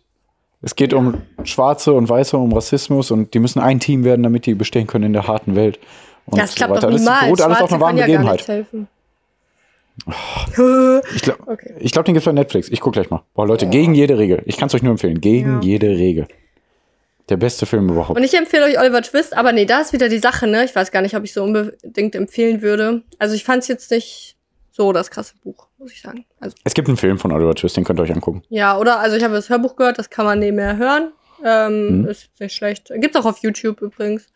Es 0.62 0.76
geht 0.76 0.94
um 0.94 1.22
Schwarze 1.44 1.92
und 1.92 2.08
Weiße, 2.08 2.38
um 2.38 2.54
Rassismus 2.54 3.12
und 3.12 3.34
die 3.34 3.40
müssen 3.40 3.60
ein 3.60 3.82
Team 3.82 4.06
werden, 4.06 4.24
damit 4.24 4.46
die 4.46 4.56
bestehen 4.56 4.88
können 4.88 5.04
in 5.06 5.14
der 5.14 5.28
harten 5.28 5.58
Welt. 5.58 5.78
Und 6.26 6.38
Ja, 6.38 6.46
es 6.46 6.56
klappt 6.56 6.76
so 6.76 6.80
doch 6.80 6.88
weiter. 6.88 6.92
Das 6.94 7.02
niemals. 7.02 7.24
beruht 7.26 7.42
alles 7.42 7.62
auf 7.62 7.72
einer 7.74 7.82
wahren 7.82 7.98
können 7.98 8.10
ja 8.10 8.16
gar 8.22 8.34
Begebenheit. 8.34 8.48
helfen. 8.48 8.88
Ich 11.16 11.22
glaube, 11.22 11.40
Okay. 11.48 11.74
glaub, 11.92 12.06
den 12.06 12.14
gibt's 12.14 12.26
bei 12.26 12.32
Netflix. 12.32 12.70
Ich 12.70 12.80
guck 12.80 12.94
gleich 12.94 13.10
mal. 13.10 13.22
Boah, 13.34 13.46
Leute, 13.46 13.68
gegen 13.68 13.94
jede 13.94 14.18
Regel. 14.18 14.42
Ich 14.46 14.56
kann 14.58 14.68
es 14.68 14.74
euch 14.76 14.84
nur 14.84 14.92
empfehlen. 14.92 15.20
Gegen 15.20 15.56
Ja. 15.56 15.60
jede 15.62 15.90
Regel. 15.90 16.28
Der 17.30 17.38
beste 17.38 17.66
Film 17.66 17.90
überhaupt. 17.90 18.18
Und 18.18 18.24
ich 18.24 18.34
empfehle 18.36 18.66
euch 18.66 18.80
Oliver 18.80 19.02
Twist, 19.02 19.38
aber 19.38 19.52
nee, 19.52 19.66
da 19.66 19.82
ist 19.82 19.94
wieder 19.94 20.10
die 20.10 20.18
Sache, 20.20 20.48
ne? 20.48 20.66
Ich 20.66 20.76
weiß 20.76 20.92
gar 20.92 21.02
nicht, 21.02 21.16
ob 21.16 21.24
ich 21.24 21.34
so 21.34 21.44
unbedingt 21.44 22.16
empfehlen 22.16 22.62
würde. 22.62 23.04
Also 23.20 23.36
ich 23.36 23.44
fand 23.44 23.62
es 23.64 23.68
jetzt 23.68 23.92
nicht 23.92 24.36
so 24.72 24.92
das 24.94 25.12
krasse 25.12 25.34
Buch, 25.44 25.68
muss 25.78 25.92
ich 25.92 26.02
sagen. 26.02 26.26
Also 26.40 26.56
Es 26.64 26.74
gibt 26.74 26.88
einen 26.88 26.98
Film 26.98 27.20
von 27.20 27.32
Oliver 27.32 27.54
Twist, 27.54 27.78
den 27.78 27.84
könnt 27.84 28.00
ihr 28.00 28.04
euch 28.04 28.14
angucken. 28.14 28.42
ja, 28.50 28.78
oder? 28.78 29.00
Also 29.00 29.16
ich 29.16 29.24
habe 29.24 29.34
das 29.36 29.50
Hörbuch 29.50 29.76
gehört, 29.76 30.00
das 30.00 30.10
kann 30.10 30.26
man 30.26 30.40
nebenher 30.40 30.78
hören. 30.78 31.12
Ähm, 31.46 32.02
Mhm. 32.02 32.08
Ist 32.08 32.24
jetzt 32.24 32.40
nicht 32.42 32.54
schlecht. 32.56 32.92
Gibt's 32.96 33.16
auch 33.16 33.26
auf 33.26 33.38
YouTube 33.40 33.82
übrigens. 33.82 34.28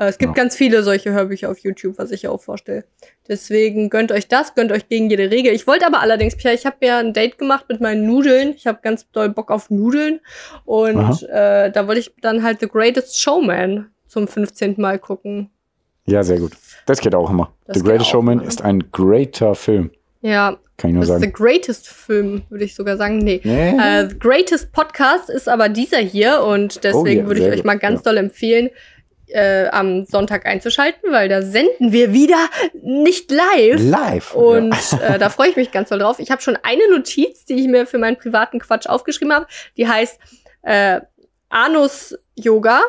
Äh, 0.00 0.08
es 0.08 0.16
gibt 0.18 0.36
Ja. 0.36 0.42
ganz 0.42 0.56
viele 0.56 0.82
solche 0.82 1.12
Hörbücher 1.12 1.50
auf 1.50 1.58
YouTube, 1.58 1.98
was 1.98 2.10
ich 2.10 2.26
auch 2.26 2.40
vorstelle. 2.40 2.84
Deswegen 3.28 3.90
gönnt 3.90 4.10
euch 4.12 4.28
das, 4.28 4.54
gönnt 4.54 4.72
euch 4.72 4.88
gegen 4.88 5.10
jede 5.10 5.30
Regel. 5.30 5.52
Ich 5.52 5.66
wollte 5.66 5.86
aber 5.86 6.00
allerdings, 6.00 6.36
Pierre, 6.36 6.54
ich 6.54 6.64
habe 6.64 6.76
ja 6.86 6.98
ein 6.98 7.12
Date 7.12 7.36
gemacht 7.38 7.66
mit 7.68 7.80
meinen 7.80 8.06
Nudeln. 8.06 8.54
Ich 8.56 8.66
habe 8.66 8.78
ganz 8.82 9.10
doll 9.12 9.28
Bock 9.28 9.50
auf 9.50 9.68
Nudeln. 9.70 10.20
Und 10.64 11.22
äh, 11.28 11.70
da 11.70 11.86
wollte 11.86 12.00
ich 12.00 12.12
dann 12.22 12.42
halt 12.42 12.60
The 12.60 12.68
Greatest 12.68 13.20
Showman 13.20 13.90
zum 14.06 14.26
15. 14.26 14.76
Mal 14.78 14.98
gucken. 14.98 15.50
Ja, 16.06 16.22
sehr 16.22 16.38
gut. 16.38 16.52
Das 16.86 17.00
geht 17.00 17.14
auch 17.14 17.28
immer. 17.30 17.52
Das 17.66 17.76
The 17.78 17.84
Greatest 17.84 18.08
Showman 18.10 18.38
immer. 18.40 18.48
ist 18.48 18.62
ein 18.62 18.90
greater 18.90 19.54
Film. 19.54 19.90
Ja, 20.22 20.58
Kann 20.76 20.90
ich 20.90 20.94
nur 20.94 21.00
das 21.02 21.08
ist 21.10 21.20
sagen. 21.20 21.22
the 21.22 21.32
greatest 21.32 21.88
Film, 21.88 22.42
würde 22.48 22.64
ich 22.64 22.74
sogar 22.74 22.96
sagen. 22.96 23.18
Nee. 23.18 23.40
Nee. 23.44 23.76
Äh, 23.78 24.08
the 24.08 24.18
greatest 24.18 24.72
Podcast 24.72 25.30
ist 25.30 25.48
aber 25.48 25.68
dieser 25.68 25.98
hier 25.98 26.42
und 26.42 26.82
deswegen 26.84 27.20
Oh 27.20 27.22
ja, 27.22 27.26
würde 27.26 27.40
ich 27.40 27.46
euch 27.48 27.56
gut, 27.56 27.64
mal 27.66 27.78
ganz 27.78 28.00
ja. 28.00 28.10
doll 28.10 28.16
empfehlen, 28.18 28.70
äh, 29.32 29.68
am 29.68 30.04
Sonntag 30.04 30.46
einzuschalten, 30.46 31.12
weil 31.12 31.28
da 31.28 31.42
senden 31.42 31.92
wir 31.92 32.12
wieder 32.12 32.48
nicht 32.82 33.30
live. 33.30 33.80
Live. 33.80 34.34
Und 34.34 34.74
ja. 34.92 35.14
äh, 35.14 35.18
da 35.18 35.28
freue 35.30 35.48
ich 35.50 35.56
mich 35.56 35.70
ganz 35.72 35.88
doll 35.88 35.98
drauf. 35.98 36.18
Ich 36.18 36.30
habe 36.30 36.42
schon 36.42 36.58
eine 36.62 36.88
Notiz, 36.90 37.44
die 37.44 37.54
ich 37.54 37.68
mir 37.68 37.86
für 37.86 37.98
meinen 37.98 38.16
privaten 38.16 38.58
Quatsch 38.58 38.86
aufgeschrieben 38.86 39.32
habe. 39.34 39.46
Die 39.76 39.88
heißt 39.88 40.18
äh, 40.62 41.00
Anus 41.48 42.16
Yoga. 42.34 42.80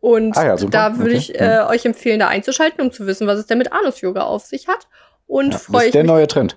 Und 0.00 0.36
Ah 0.36 0.44
ja, 0.46 0.56
da 0.56 0.96
würde 0.98 1.10
Okay. 1.10 1.18
ich 1.18 1.40
äh, 1.40 1.60
euch 1.68 1.84
empfehlen, 1.84 2.20
da 2.20 2.28
einzuschalten, 2.28 2.80
um 2.80 2.92
zu 2.92 3.06
wissen, 3.06 3.26
was 3.26 3.38
es 3.38 3.46
denn 3.46 3.58
mit 3.58 3.72
Anus 3.72 4.00
Yoga 4.00 4.22
auf 4.22 4.44
sich 4.44 4.68
hat. 4.68 4.86
Und 5.26 5.46
Ja, 5.46 5.50
das 5.52 5.62
freue 5.64 5.80
ist 5.80 5.86
ich 5.86 5.92
der 5.92 6.02
mich 6.04 6.10
neue 6.12 6.26
Trend. 6.28 6.56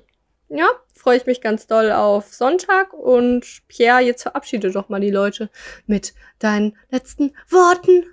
ja, 0.49 0.67
freue 0.95 1.17
ich 1.17 1.25
mich 1.25 1.41
ganz 1.41 1.65
doll 1.65 1.91
auf 1.91 2.31
Sonntag. 2.31 2.93
Und 2.93 3.45
Pierre, 3.67 4.01
jetzt 4.01 4.21
verabschiede 4.21 4.69
doch 4.71 4.89
mal 4.89 5.01
die 5.01 5.09
Leute 5.09 5.49
mit 5.87 6.13
deinen 6.37 6.77
letzten 6.91 7.33
Worten. 7.49 8.05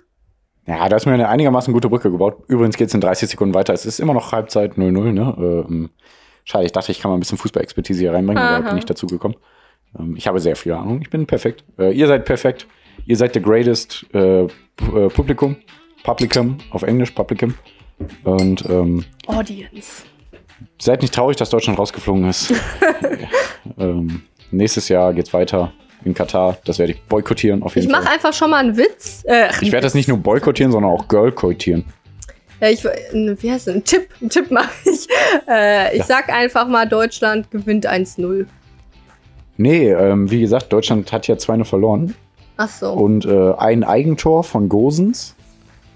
Ja, 0.69 0.87
da 0.87 0.97
ist 0.97 1.07
mir 1.07 1.13
eine 1.13 1.27
einigermaßen 1.29 1.73
gute 1.73 1.89
Brücke 1.89 2.11
gebaut. 2.11 2.43
Übrigens 2.47 2.77
geht's 2.77 2.93
in 2.93 3.01
30 3.01 3.27
Sekunden 3.29 3.55
weiter. 3.55 3.73
Es 3.73 3.87
ist 3.87 3.99
immer 3.99 4.13
noch 4.13 4.31
Halbzeit 4.31 4.73
0-0, 4.73 5.13
ne? 5.13 5.35
Ähm, 5.67 5.89
schade, 6.43 6.65
ich 6.65 6.71
dachte, 6.71 6.91
ich 6.91 6.99
kann 6.99 7.09
mal 7.09 7.17
ein 7.17 7.19
bisschen 7.19 7.39
Fußballexpertise 7.39 8.01
hier 8.01 8.13
reinbringen, 8.13 8.43
aber 8.43 8.57
Aha. 8.57 8.67
bin 8.67 8.75
nicht 8.75 8.87
dazu 8.87 9.07
gekommen. 9.07 9.33
Ähm, 9.97 10.13
ich 10.15 10.27
habe 10.27 10.39
sehr 10.39 10.55
viel 10.55 10.73
Ahnung. 10.73 11.01
Ich 11.01 11.09
bin 11.09 11.25
perfekt. 11.25 11.63
Äh, 11.79 11.93
ihr 11.93 12.05
seid 12.05 12.23
perfekt. 12.25 12.67
Ihr 13.07 13.17
seid 13.17 13.33
the 13.33 13.41
greatest 13.41 14.05
äh, 14.13 14.43
äh, 14.43 14.47
Publikum. 14.77 15.55
Publicum 16.03 16.59
auf 16.69 16.83
Englisch, 16.83 17.11
Publicum. 17.11 17.55
Und 18.23 18.63
ähm, 18.69 19.05
Audience. 19.25 20.03
seid 20.77 21.01
nicht 21.01 21.15
traurig, 21.15 21.35
dass 21.37 21.49
Deutschland 21.49 21.79
rausgeflogen 21.79 22.29
ist. 22.29 22.53
ähm, 23.79 24.21
nächstes 24.51 24.87
Jahr 24.87 25.15
geht's 25.15 25.33
weiter 25.33 25.73
in 26.05 26.13
Katar. 26.13 26.57
Das 26.65 26.79
werde 26.79 26.93
ich 26.93 27.01
boykottieren 27.03 27.61
auf 27.63 27.75
Ich 27.75 27.83
jeden 27.83 27.91
mache 27.91 28.03
Fall. 28.03 28.13
einfach 28.13 28.33
schon 28.33 28.49
mal 28.51 28.57
einen 28.57 28.77
Witz. 28.77 29.23
Äh, 29.27 29.49
Ich 29.61 29.71
werde 29.71 29.85
das 29.85 29.93
nicht 29.93 30.07
nur 30.07 30.17
boykottieren, 30.17 30.71
sondern 30.71 30.91
auch 30.91 31.07
girlkotieren. 31.07 31.85
Ja, 32.61 32.69
ich, 32.69 32.83
äh, 32.85 32.91
wie 33.41 33.51
heißt 33.51 33.67
das? 33.67 33.75
Ein 33.75 33.83
Tipp, 33.83 34.07
ein 34.21 34.29
Tipp 34.29 34.51
mache 34.51 34.69
ich. 34.85 35.07
Äh, 35.47 35.93
ich 35.93 35.99
Ja. 35.99 36.05
sag 36.05 36.29
einfach 36.31 36.67
mal, 36.67 36.87
Deutschland 36.87 37.49
gewinnt 37.51 37.87
1-0. 37.87 38.45
Nee, 39.57 39.89
ähm, 39.91 40.29
wie 40.31 40.41
gesagt, 40.41 40.71
Deutschland 40.71 41.11
hat 41.11 41.27
ja 41.27 41.37
2 41.37 41.63
verloren. 41.63 42.15
Ach 42.57 42.69
so. 42.69 42.91
Und 42.91 43.25
äh, 43.25 43.53
ein 43.57 43.83
Eigentor 43.83 44.43
von 44.43 44.69
Gosens 44.69 45.35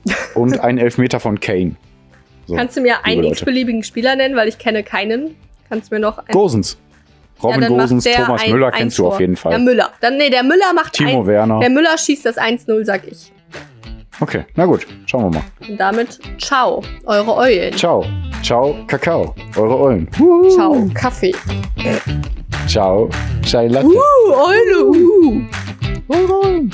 und 0.35 0.59
ein 0.59 0.77
Elfmeter 0.77 1.19
von 1.19 1.39
Kane. 1.39 1.75
So, 2.45 2.55
Kannst 2.55 2.75
du 2.75 2.81
mir 2.81 3.05
einen 3.05 3.23
x-beliebigen 3.23 3.83
Spieler 3.83 4.15
nennen, 4.15 4.35
weil 4.35 4.47
ich 4.49 4.57
kenne 4.57 4.83
keinen? 4.83 5.35
Kannst 5.69 5.91
du 5.91 5.95
mir 5.95 6.01
noch 6.01 6.17
einen? 6.17 6.31
Gosens. 6.31 6.77
Robin 7.41 7.59
macht 7.61 7.69
Gosens, 7.69 8.03
Thomas 8.03 8.41
ein- 8.43 8.51
Müller 8.51 8.71
kennst 8.71 8.99
du 8.99 9.07
auf 9.07 9.19
jeden 9.19 9.35
Fall. 9.35 9.51
Der 9.51 9.59
Müller. 9.59 9.89
Dann, 10.01 10.17
nee, 10.17 10.29
der 10.29 10.43
Müller 10.43 10.73
macht 10.73 10.93
Timo 10.93 11.21
ein, 11.21 11.27
Werner. 11.27 11.59
Der 11.59 11.69
Müller 11.69 11.97
schießt 11.97 12.25
das 12.25 12.37
1-0, 12.37 12.85
sag 12.85 13.07
ich. 13.07 13.31
Okay, 14.19 14.45
na 14.55 14.65
gut, 14.65 14.85
schauen 15.07 15.23
wir 15.23 15.39
mal. 15.39 15.43
Und 15.67 15.77
damit, 15.79 16.19
ciao, 16.37 16.83
eure 17.05 17.35
Eulen. 17.35 17.75
Ciao. 17.75 18.05
Ciao, 18.43 18.75
Kakao. 18.87 19.33
Eure 19.55 19.79
Eulen. 19.79 20.07
Ciao, 20.51 20.87
Kaffee. 20.93 21.33
Ciao, 22.67 23.09
Chai 23.45 23.67
Latte. 23.67 23.87
Uh, 23.87 24.33
Eule. 24.33 24.85
Uh. 24.85 25.41
Eure 26.09 26.43
Eulen. 26.45 26.71